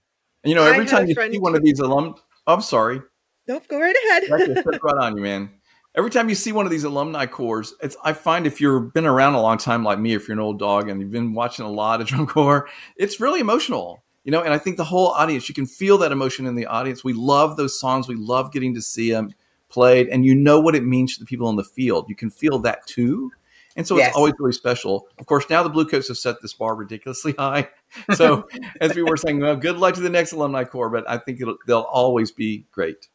you 0.46 0.54
know, 0.54 0.64
every 0.64 0.86
time 0.86 1.08
you 1.08 1.14
see 1.14 1.38
one 1.38 1.54
of 1.54 1.62
these 1.62 1.80
alum, 1.80 2.14
oh, 2.46 2.54
I'm 2.54 2.60
sorry, 2.60 3.00
Nope, 3.49 3.68
go 3.68 3.80
right 3.80 3.94
ahead. 4.11 4.64
right 4.82 4.97
on 4.99 5.16
you, 5.16 5.22
man. 5.22 5.51
Every 5.94 6.11
time 6.11 6.28
you 6.28 6.34
see 6.34 6.53
one 6.53 6.66
of 6.66 6.70
these 6.70 6.84
alumni 6.84 7.26
corps, 7.26 7.64
it's 7.80 7.97
I 8.05 8.12
find 8.12 8.47
if 8.47 8.61
you've 8.61 8.92
been 8.92 9.07
around 9.07 9.34
a 9.34 9.40
long 9.40 9.57
time 9.57 9.82
like 9.82 9.99
me, 9.99 10.12
if 10.14 10.28
you're 10.28 10.34
an 10.34 10.40
old 10.40 10.59
dog 10.59 10.88
and 10.88 11.01
you've 11.01 11.11
been 11.11 11.32
watching 11.32 11.64
a 11.64 11.70
lot 11.70 12.01
of 12.01 12.07
drum 12.09 12.26
corps, 12.26 12.68
it's 12.97 13.20
really 13.20 13.40
emotional. 13.40 14.03
You 14.24 14.32
know, 14.32 14.42
and 14.42 14.53
I 14.53 14.59
think 14.59 14.76
the 14.76 14.84
whole 14.84 15.09
audience, 15.09 15.49
you 15.49 15.55
can 15.55 15.66
feel 15.66 15.99
that 15.99 16.11
emotion 16.11 16.47
in 16.47 16.57
the 16.57 16.66
audience. 16.66 17.05
We 17.05 17.12
love 17.12 17.57
those 17.57 17.78
songs. 17.78 18.09
We 18.09 18.16
love 18.16 18.53
getting 18.53 18.74
to 18.74 18.82
see 18.82 19.12
them 19.12 19.32
played, 19.68 20.09
and 20.09 20.24
you 20.24 20.34
know 20.34 20.61
what 20.61 20.74
it 20.74 20.84
means 20.84 21.14
to 21.14 21.20
the 21.20 21.26
people 21.26 21.47
on 21.47 21.57
the 21.57 21.64
field. 21.64 22.07
You 22.09 22.16
can 22.16 22.30
feel 22.30 22.59
that 22.61 22.86
too. 22.86 23.30
And 23.76 23.86
so 23.86 23.97
Yes. 23.97 24.09
it's 24.09 24.16
always 24.16 24.32
really 24.38 24.53
special. 24.53 25.07
Of 25.18 25.26
course, 25.26 25.49
now 25.49 25.62
the 25.62 25.68
Bluecoats 25.68 26.09
have 26.09 26.16
set 26.16 26.42
this 26.42 26.55
bar 26.55 26.74
ridiculously 26.74 27.32
high. 27.38 27.68
So, 28.14 28.49
as 28.80 28.94
we 28.94 29.03
were 29.03 29.16
saying, 29.16 29.40
well, 29.40 29.55
good 29.55 29.76
luck 29.76 29.94
to 29.94 30.01
the 30.01 30.11
next 30.11 30.32
alumni 30.32 30.64
corps, 30.64 30.88
but 30.90 31.09
I 31.09 31.18
think 31.18 31.40
it'll, 31.40 31.57
they'll 31.66 31.80
always 31.80 32.32
be 32.32 32.66
great. 32.72 33.09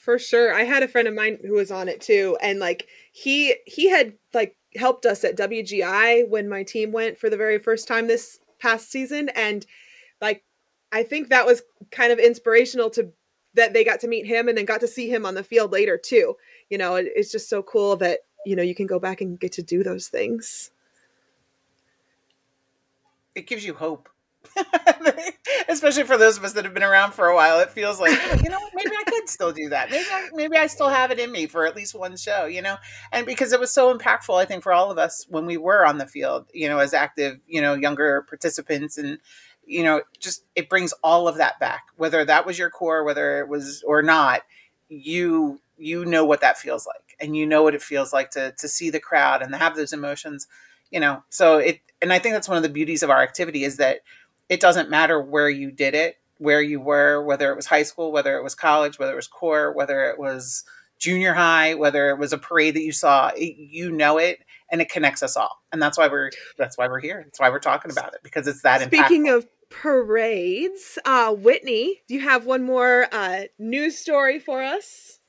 For 0.00 0.18
sure. 0.18 0.52
I 0.52 0.62
had 0.62 0.82
a 0.82 0.88
friend 0.88 1.06
of 1.06 1.14
mine 1.14 1.38
who 1.42 1.54
was 1.54 1.70
on 1.70 1.88
it 1.88 2.00
too 2.00 2.36
and 2.42 2.58
like 2.58 2.88
he 3.12 3.56
he 3.66 3.88
had 3.88 4.14
like 4.32 4.56
helped 4.76 5.04
us 5.06 5.24
at 5.24 5.36
WGI 5.36 6.28
when 6.28 6.48
my 6.48 6.62
team 6.62 6.92
went 6.92 7.18
for 7.18 7.28
the 7.28 7.36
very 7.36 7.58
first 7.58 7.86
time 7.86 8.06
this 8.06 8.38
past 8.58 8.90
season 8.90 9.28
and 9.30 9.66
like 10.20 10.42
I 10.92 11.02
think 11.02 11.28
that 11.28 11.46
was 11.46 11.62
kind 11.90 12.12
of 12.12 12.18
inspirational 12.18 12.90
to 12.90 13.12
that 13.54 13.72
they 13.72 13.84
got 13.84 14.00
to 14.00 14.08
meet 14.08 14.26
him 14.26 14.48
and 14.48 14.56
then 14.56 14.64
got 14.64 14.80
to 14.80 14.88
see 14.88 15.08
him 15.08 15.26
on 15.26 15.34
the 15.34 15.42
field 15.42 15.72
later 15.72 15.98
too. 15.98 16.36
You 16.68 16.78
know, 16.78 16.94
it, 16.94 17.08
it's 17.14 17.32
just 17.32 17.48
so 17.48 17.62
cool 17.62 17.96
that 17.96 18.20
you 18.46 18.56
know 18.56 18.62
you 18.62 18.74
can 18.74 18.86
go 18.86 18.98
back 18.98 19.20
and 19.20 19.38
get 19.38 19.52
to 19.52 19.62
do 19.62 19.82
those 19.82 20.08
things. 20.08 20.70
it 23.34 23.46
gives 23.46 23.64
you 23.64 23.74
hope 23.74 24.08
especially 25.68 26.04
for 26.04 26.16
those 26.16 26.38
of 26.38 26.44
us 26.44 26.54
that 26.54 26.64
have 26.64 26.72
been 26.74 26.82
around 26.82 27.12
for 27.12 27.28
a 27.28 27.34
while 27.34 27.60
it 27.60 27.70
feels 27.70 28.00
like 28.00 28.10
"Oh, 28.12 28.40
you 28.42 28.48
know 28.50 28.58
maybe 28.74 28.90
i 28.90 29.09
still 29.30 29.52
do 29.52 29.68
that. 29.70 29.90
Maybe 29.90 30.06
I, 30.10 30.28
maybe 30.34 30.56
I 30.56 30.66
still 30.66 30.88
have 30.88 31.10
it 31.10 31.18
in 31.18 31.32
me 31.32 31.46
for 31.46 31.66
at 31.66 31.76
least 31.76 31.94
one 31.94 32.16
show 32.16 32.46
you 32.46 32.62
know? 32.62 32.76
And 33.12 33.26
because 33.26 33.52
it 33.52 33.60
was 33.60 33.70
so 33.70 33.96
impactful 33.96 34.36
i 34.40 34.44
think 34.44 34.62
for 34.62 34.72
all 34.72 34.90
of 34.90 34.98
us 34.98 35.26
when 35.28 35.46
we 35.46 35.56
were 35.56 35.86
on 35.86 35.98
the 35.98 36.06
field 36.06 36.46
you 36.52 36.68
know 36.68 36.78
as 36.78 36.94
active 36.94 37.38
you 37.46 37.60
know 37.60 37.74
younger 37.74 38.22
participants 38.28 38.98
and 38.98 39.18
you 39.66 39.82
know 39.82 40.02
just 40.18 40.44
it 40.56 40.68
brings 40.68 40.92
all 41.02 41.28
of 41.28 41.36
that 41.36 41.58
back. 41.60 41.84
Whether 41.96 42.24
that 42.24 42.46
was 42.46 42.58
your 42.58 42.70
corps 42.70 43.04
whether 43.04 43.40
it 43.40 43.48
was 43.48 43.82
or 43.86 44.02
not 44.02 44.42
you 44.88 45.60
you 45.78 46.04
know 46.04 46.24
what 46.24 46.40
that 46.40 46.58
feels 46.58 46.86
like 46.86 47.16
and 47.20 47.36
you 47.36 47.46
know 47.46 47.62
what 47.62 47.74
it 47.74 47.82
feels 47.82 48.12
like 48.12 48.30
to 48.30 48.52
to 48.58 48.68
see 48.68 48.90
the 48.90 49.00
crowd 49.00 49.42
and 49.42 49.54
have 49.54 49.76
those 49.76 49.92
emotions 49.92 50.46
you 50.90 50.98
know? 50.98 51.22
So 51.30 51.58
it 51.58 51.80
and 52.02 52.12
i 52.12 52.18
think 52.18 52.34
that's 52.34 52.48
one 52.48 52.56
of 52.56 52.62
the 52.62 52.68
beauties 52.68 53.02
of 53.02 53.10
our 53.10 53.22
activity 53.22 53.64
is 53.64 53.76
that 53.76 54.00
it 54.48 54.60
doesn't 54.60 54.90
matter 54.90 55.20
where 55.20 55.48
you 55.48 55.70
did 55.70 55.94
it 55.94 56.16
where 56.40 56.62
you 56.62 56.80
were 56.80 57.22
whether 57.22 57.52
it 57.52 57.56
was 57.56 57.66
high 57.66 57.82
school 57.82 58.10
whether 58.10 58.36
it 58.36 58.42
was 58.42 58.54
college 58.54 58.98
whether 58.98 59.12
it 59.12 59.16
was 59.16 59.28
corps 59.28 59.72
whether 59.72 60.04
it 60.10 60.18
was 60.18 60.64
junior 60.98 61.34
high 61.34 61.74
whether 61.74 62.10
it 62.10 62.18
was 62.18 62.32
a 62.32 62.38
parade 62.38 62.74
that 62.74 62.82
you 62.82 62.92
saw 62.92 63.28
it, 63.36 63.56
you 63.56 63.90
know 63.90 64.18
it 64.18 64.40
and 64.72 64.80
it 64.80 64.90
connects 64.90 65.22
us 65.22 65.36
all 65.36 65.62
and 65.72 65.80
that's 65.80 65.96
why 65.96 66.08
we're 66.08 66.30
that's 66.58 66.76
why 66.76 66.88
we're 66.88 67.00
here 67.00 67.22
that's 67.24 67.38
why 67.38 67.50
we're 67.50 67.58
talking 67.58 67.90
about 67.90 68.14
it 68.14 68.20
because 68.22 68.46
it's 68.46 68.62
that 68.62 68.80
Speaking 68.82 69.26
impactful. 69.26 69.36
of 69.36 69.48
parades, 69.70 70.98
uh 71.04 71.32
Whitney, 71.32 72.02
do 72.08 72.14
you 72.14 72.20
have 72.20 72.44
one 72.46 72.62
more 72.62 73.06
uh 73.12 73.42
news 73.58 73.96
story 73.96 74.38
for 74.38 74.62
us? 74.62 75.20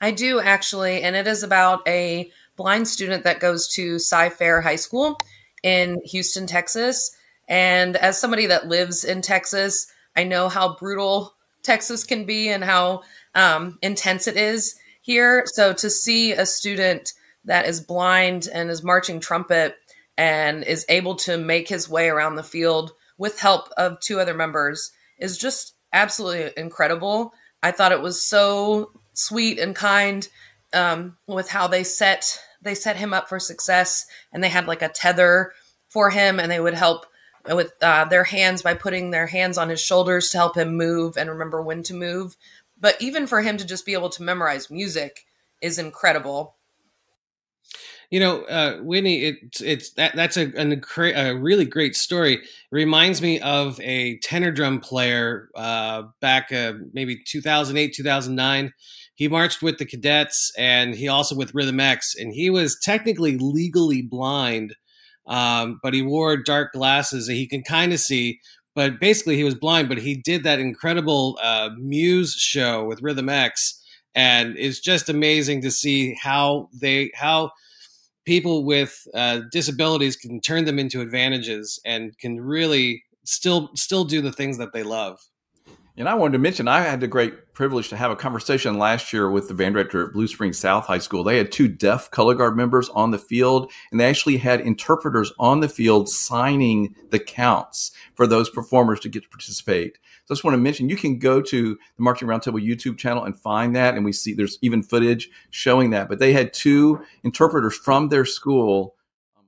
I 0.00 0.10
do 0.10 0.40
actually, 0.40 1.02
and 1.02 1.16
it 1.16 1.26
is 1.26 1.42
about 1.42 1.86
a 1.86 2.30
blind 2.56 2.88
student 2.88 3.24
that 3.24 3.40
goes 3.40 3.68
to 3.74 3.98
Cy-Fair 3.98 4.60
High 4.60 4.76
School 4.76 5.18
in 5.62 5.98
Houston, 6.04 6.46
Texas. 6.46 7.10
And 7.48 7.96
as 7.96 8.20
somebody 8.20 8.46
that 8.46 8.68
lives 8.68 9.04
in 9.04 9.22
Texas, 9.22 9.86
I 10.18 10.24
know 10.24 10.48
how 10.48 10.74
brutal 10.74 11.36
Texas 11.62 12.02
can 12.02 12.24
be 12.24 12.48
and 12.48 12.64
how 12.64 13.02
um, 13.36 13.78
intense 13.82 14.26
it 14.26 14.36
is 14.36 14.74
here. 15.00 15.44
So 15.46 15.72
to 15.74 15.88
see 15.88 16.32
a 16.32 16.44
student 16.44 17.12
that 17.44 17.66
is 17.66 17.80
blind 17.80 18.48
and 18.52 18.68
is 18.68 18.82
marching 18.82 19.20
trumpet 19.20 19.76
and 20.16 20.64
is 20.64 20.84
able 20.88 21.14
to 21.14 21.38
make 21.38 21.68
his 21.68 21.88
way 21.88 22.08
around 22.08 22.34
the 22.34 22.42
field 22.42 22.90
with 23.16 23.38
help 23.38 23.68
of 23.76 24.00
two 24.00 24.18
other 24.18 24.34
members 24.34 24.90
is 25.18 25.38
just 25.38 25.76
absolutely 25.92 26.50
incredible. 26.56 27.32
I 27.62 27.70
thought 27.70 27.92
it 27.92 28.02
was 28.02 28.20
so 28.20 28.90
sweet 29.12 29.60
and 29.60 29.76
kind 29.76 30.28
um, 30.74 31.16
with 31.28 31.48
how 31.48 31.68
they 31.68 31.84
set 31.84 32.40
they 32.60 32.74
set 32.74 32.96
him 32.96 33.14
up 33.14 33.28
for 33.28 33.38
success, 33.38 34.04
and 34.32 34.42
they 34.42 34.48
had 34.48 34.66
like 34.66 34.82
a 34.82 34.88
tether 34.88 35.52
for 35.88 36.10
him, 36.10 36.40
and 36.40 36.50
they 36.50 36.58
would 36.58 36.74
help 36.74 37.06
with 37.54 37.72
uh, 37.82 38.04
their 38.06 38.24
hands 38.24 38.62
by 38.62 38.74
putting 38.74 39.10
their 39.10 39.26
hands 39.26 39.58
on 39.58 39.68
his 39.68 39.80
shoulders 39.80 40.30
to 40.30 40.38
help 40.38 40.56
him 40.56 40.76
move 40.76 41.16
and 41.16 41.30
remember 41.30 41.62
when 41.62 41.82
to 41.84 41.94
move. 41.94 42.36
But 42.80 43.00
even 43.00 43.26
for 43.26 43.42
him 43.42 43.56
to 43.56 43.66
just 43.66 43.86
be 43.86 43.94
able 43.94 44.10
to 44.10 44.22
memorize 44.22 44.70
music 44.70 45.26
is 45.60 45.78
incredible. 45.78 46.56
You 48.10 48.20
know, 48.20 48.44
uh, 48.44 48.78
Whitney, 48.78 49.24
it's 49.24 49.60
it's 49.60 49.90
that 49.92 50.16
that's 50.16 50.38
a, 50.38 50.50
a, 50.56 51.30
a 51.30 51.36
really 51.36 51.66
great 51.66 51.94
story. 51.94 52.36
It 52.36 52.40
reminds 52.70 53.20
me 53.20 53.38
of 53.40 53.78
a 53.80 54.16
tenor 54.18 54.50
drum 54.50 54.80
player 54.80 55.50
uh, 55.54 56.04
back 56.20 56.50
uh, 56.50 56.74
maybe 56.94 57.22
2008, 57.22 57.92
2009. 57.94 58.72
He 59.14 59.28
marched 59.28 59.62
with 59.62 59.78
the 59.78 59.84
cadets 59.84 60.52
and 60.56 60.94
he 60.94 61.08
also 61.08 61.34
with 61.34 61.54
Rhythm 61.54 61.80
X, 61.80 62.14
and 62.18 62.32
he 62.32 62.48
was 62.48 62.78
technically 62.80 63.36
legally 63.36 64.00
blind, 64.00 64.74
um, 65.28 65.78
but 65.82 65.94
he 65.94 66.02
wore 66.02 66.36
dark 66.36 66.72
glasses 66.72 67.26
that 67.26 67.34
he 67.34 67.46
can 67.46 67.62
kind 67.62 67.92
of 67.92 68.00
see. 68.00 68.40
But 68.74 69.00
basically, 69.00 69.36
he 69.36 69.44
was 69.44 69.54
blind, 69.54 69.88
but 69.88 69.98
he 69.98 70.14
did 70.14 70.44
that 70.44 70.60
incredible 70.60 71.38
uh, 71.42 71.70
Muse 71.78 72.34
show 72.34 72.84
with 72.84 73.02
Rhythm 73.02 73.28
X, 73.28 73.82
and 74.14 74.56
it's 74.56 74.80
just 74.80 75.08
amazing 75.08 75.62
to 75.62 75.70
see 75.70 76.14
how 76.20 76.68
they 76.72 77.10
how 77.14 77.50
people 78.24 78.64
with 78.64 79.06
uh, 79.14 79.40
disabilities 79.50 80.16
can 80.16 80.40
turn 80.40 80.64
them 80.64 80.78
into 80.78 81.00
advantages 81.00 81.80
and 81.84 82.16
can 82.18 82.40
really 82.40 83.02
still 83.24 83.70
still 83.74 84.04
do 84.04 84.20
the 84.20 84.32
things 84.32 84.58
that 84.58 84.72
they 84.72 84.82
love. 84.82 85.18
And 85.98 86.08
I 86.08 86.14
wanted 86.14 86.34
to 86.34 86.38
mention, 86.38 86.68
I 86.68 86.82
had 86.82 87.00
the 87.00 87.08
great 87.08 87.54
privilege 87.54 87.88
to 87.88 87.96
have 87.96 88.12
a 88.12 88.16
conversation 88.16 88.78
last 88.78 89.12
year 89.12 89.28
with 89.28 89.48
the 89.48 89.54
band 89.54 89.74
director 89.74 90.06
at 90.06 90.12
Blue 90.12 90.28
Springs 90.28 90.56
South 90.56 90.86
High 90.86 90.98
School. 90.98 91.24
They 91.24 91.38
had 91.38 91.50
two 91.50 91.66
deaf 91.66 92.08
color 92.12 92.36
guard 92.36 92.56
members 92.56 92.88
on 92.90 93.10
the 93.10 93.18
field, 93.18 93.72
and 93.90 93.98
they 93.98 94.08
actually 94.08 94.36
had 94.36 94.60
interpreters 94.60 95.32
on 95.40 95.58
the 95.58 95.68
field 95.68 96.08
signing 96.08 96.94
the 97.10 97.18
counts 97.18 97.90
for 98.14 98.28
those 98.28 98.48
performers 98.48 99.00
to 99.00 99.08
get 99.08 99.24
to 99.24 99.28
participate. 99.28 99.98
So 100.26 100.32
I 100.32 100.34
just 100.34 100.44
want 100.44 100.54
to 100.54 100.58
mention, 100.58 100.88
you 100.88 100.94
can 100.94 101.18
go 101.18 101.42
to 101.42 101.74
the 101.74 102.02
Marching 102.02 102.28
Roundtable 102.28 102.64
YouTube 102.64 102.96
channel 102.96 103.24
and 103.24 103.36
find 103.36 103.74
that, 103.74 103.96
and 103.96 104.04
we 104.04 104.12
see 104.12 104.34
there's 104.34 104.58
even 104.62 104.84
footage 104.84 105.28
showing 105.50 105.90
that. 105.90 106.08
But 106.08 106.20
they 106.20 106.32
had 106.32 106.52
two 106.52 107.04
interpreters 107.24 107.76
from 107.76 108.08
their 108.08 108.24
school 108.24 108.94
um, 109.36 109.46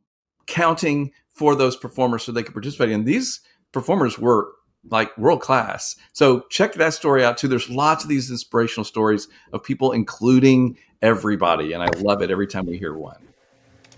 counting 0.49 1.13
for 1.33 1.55
those 1.55 1.77
performers 1.77 2.25
so 2.25 2.33
they 2.33 2.43
could 2.43 2.55
participate. 2.55 2.91
And 2.91 3.07
these 3.07 3.41
performers 3.71 4.19
were 4.19 4.49
like 4.89 5.17
world 5.19 5.41
class. 5.41 5.97
So 6.13 6.41
check 6.51 6.75
that 6.75 6.95
story 6.95 7.25
out 7.25 7.39
too. 7.39 7.49
There's 7.49 7.69
lots 7.69 8.05
of 8.05 8.09
these 8.09 8.31
inspirational 8.31 8.85
stories 8.85 9.29
of 9.53 9.63
people 9.63 9.93
including 9.93 10.79
everybody, 11.03 11.73
and 11.73 11.83
I 11.83 11.89
love 11.99 12.23
it 12.23 12.31
every 12.31 12.47
time 12.47 12.67
we 12.67 12.79
hear 12.79 12.95
one. 12.95 13.29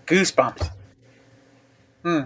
Goosebumps. 0.06 0.70
Hmm. 2.02 2.20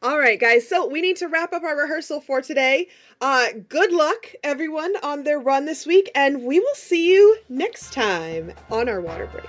All 0.00 0.18
right, 0.18 0.38
guys. 0.38 0.68
So 0.68 0.86
we 0.86 1.00
need 1.00 1.16
to 1.16 1.26
wrap 1.26 1.52
up 1.52 1.64
our 1.64 1.76
rehearsal 1.76 2.20
for 2.20 2.40
today. 2.40 2.86
Uh, 3.20 3.48
good 3.68 3.90
luck, 3.90 4.32
everyone, 4.44 4.94
on 5.02 5.24
their 5.24 5.40
run 5.40 5.66
this 5.66 5.86
week, 5.86 6.08
and 6.14 6.44
we 6.44 6.60
will 6.60 6.74
see 6.74 7.12
you 7.12 7.36
next 7.48 7.92
time 7.92 8.52
on 8.70 8.88
our 8.88 9.00
water 9.00 9.26
break. 9.26 9.44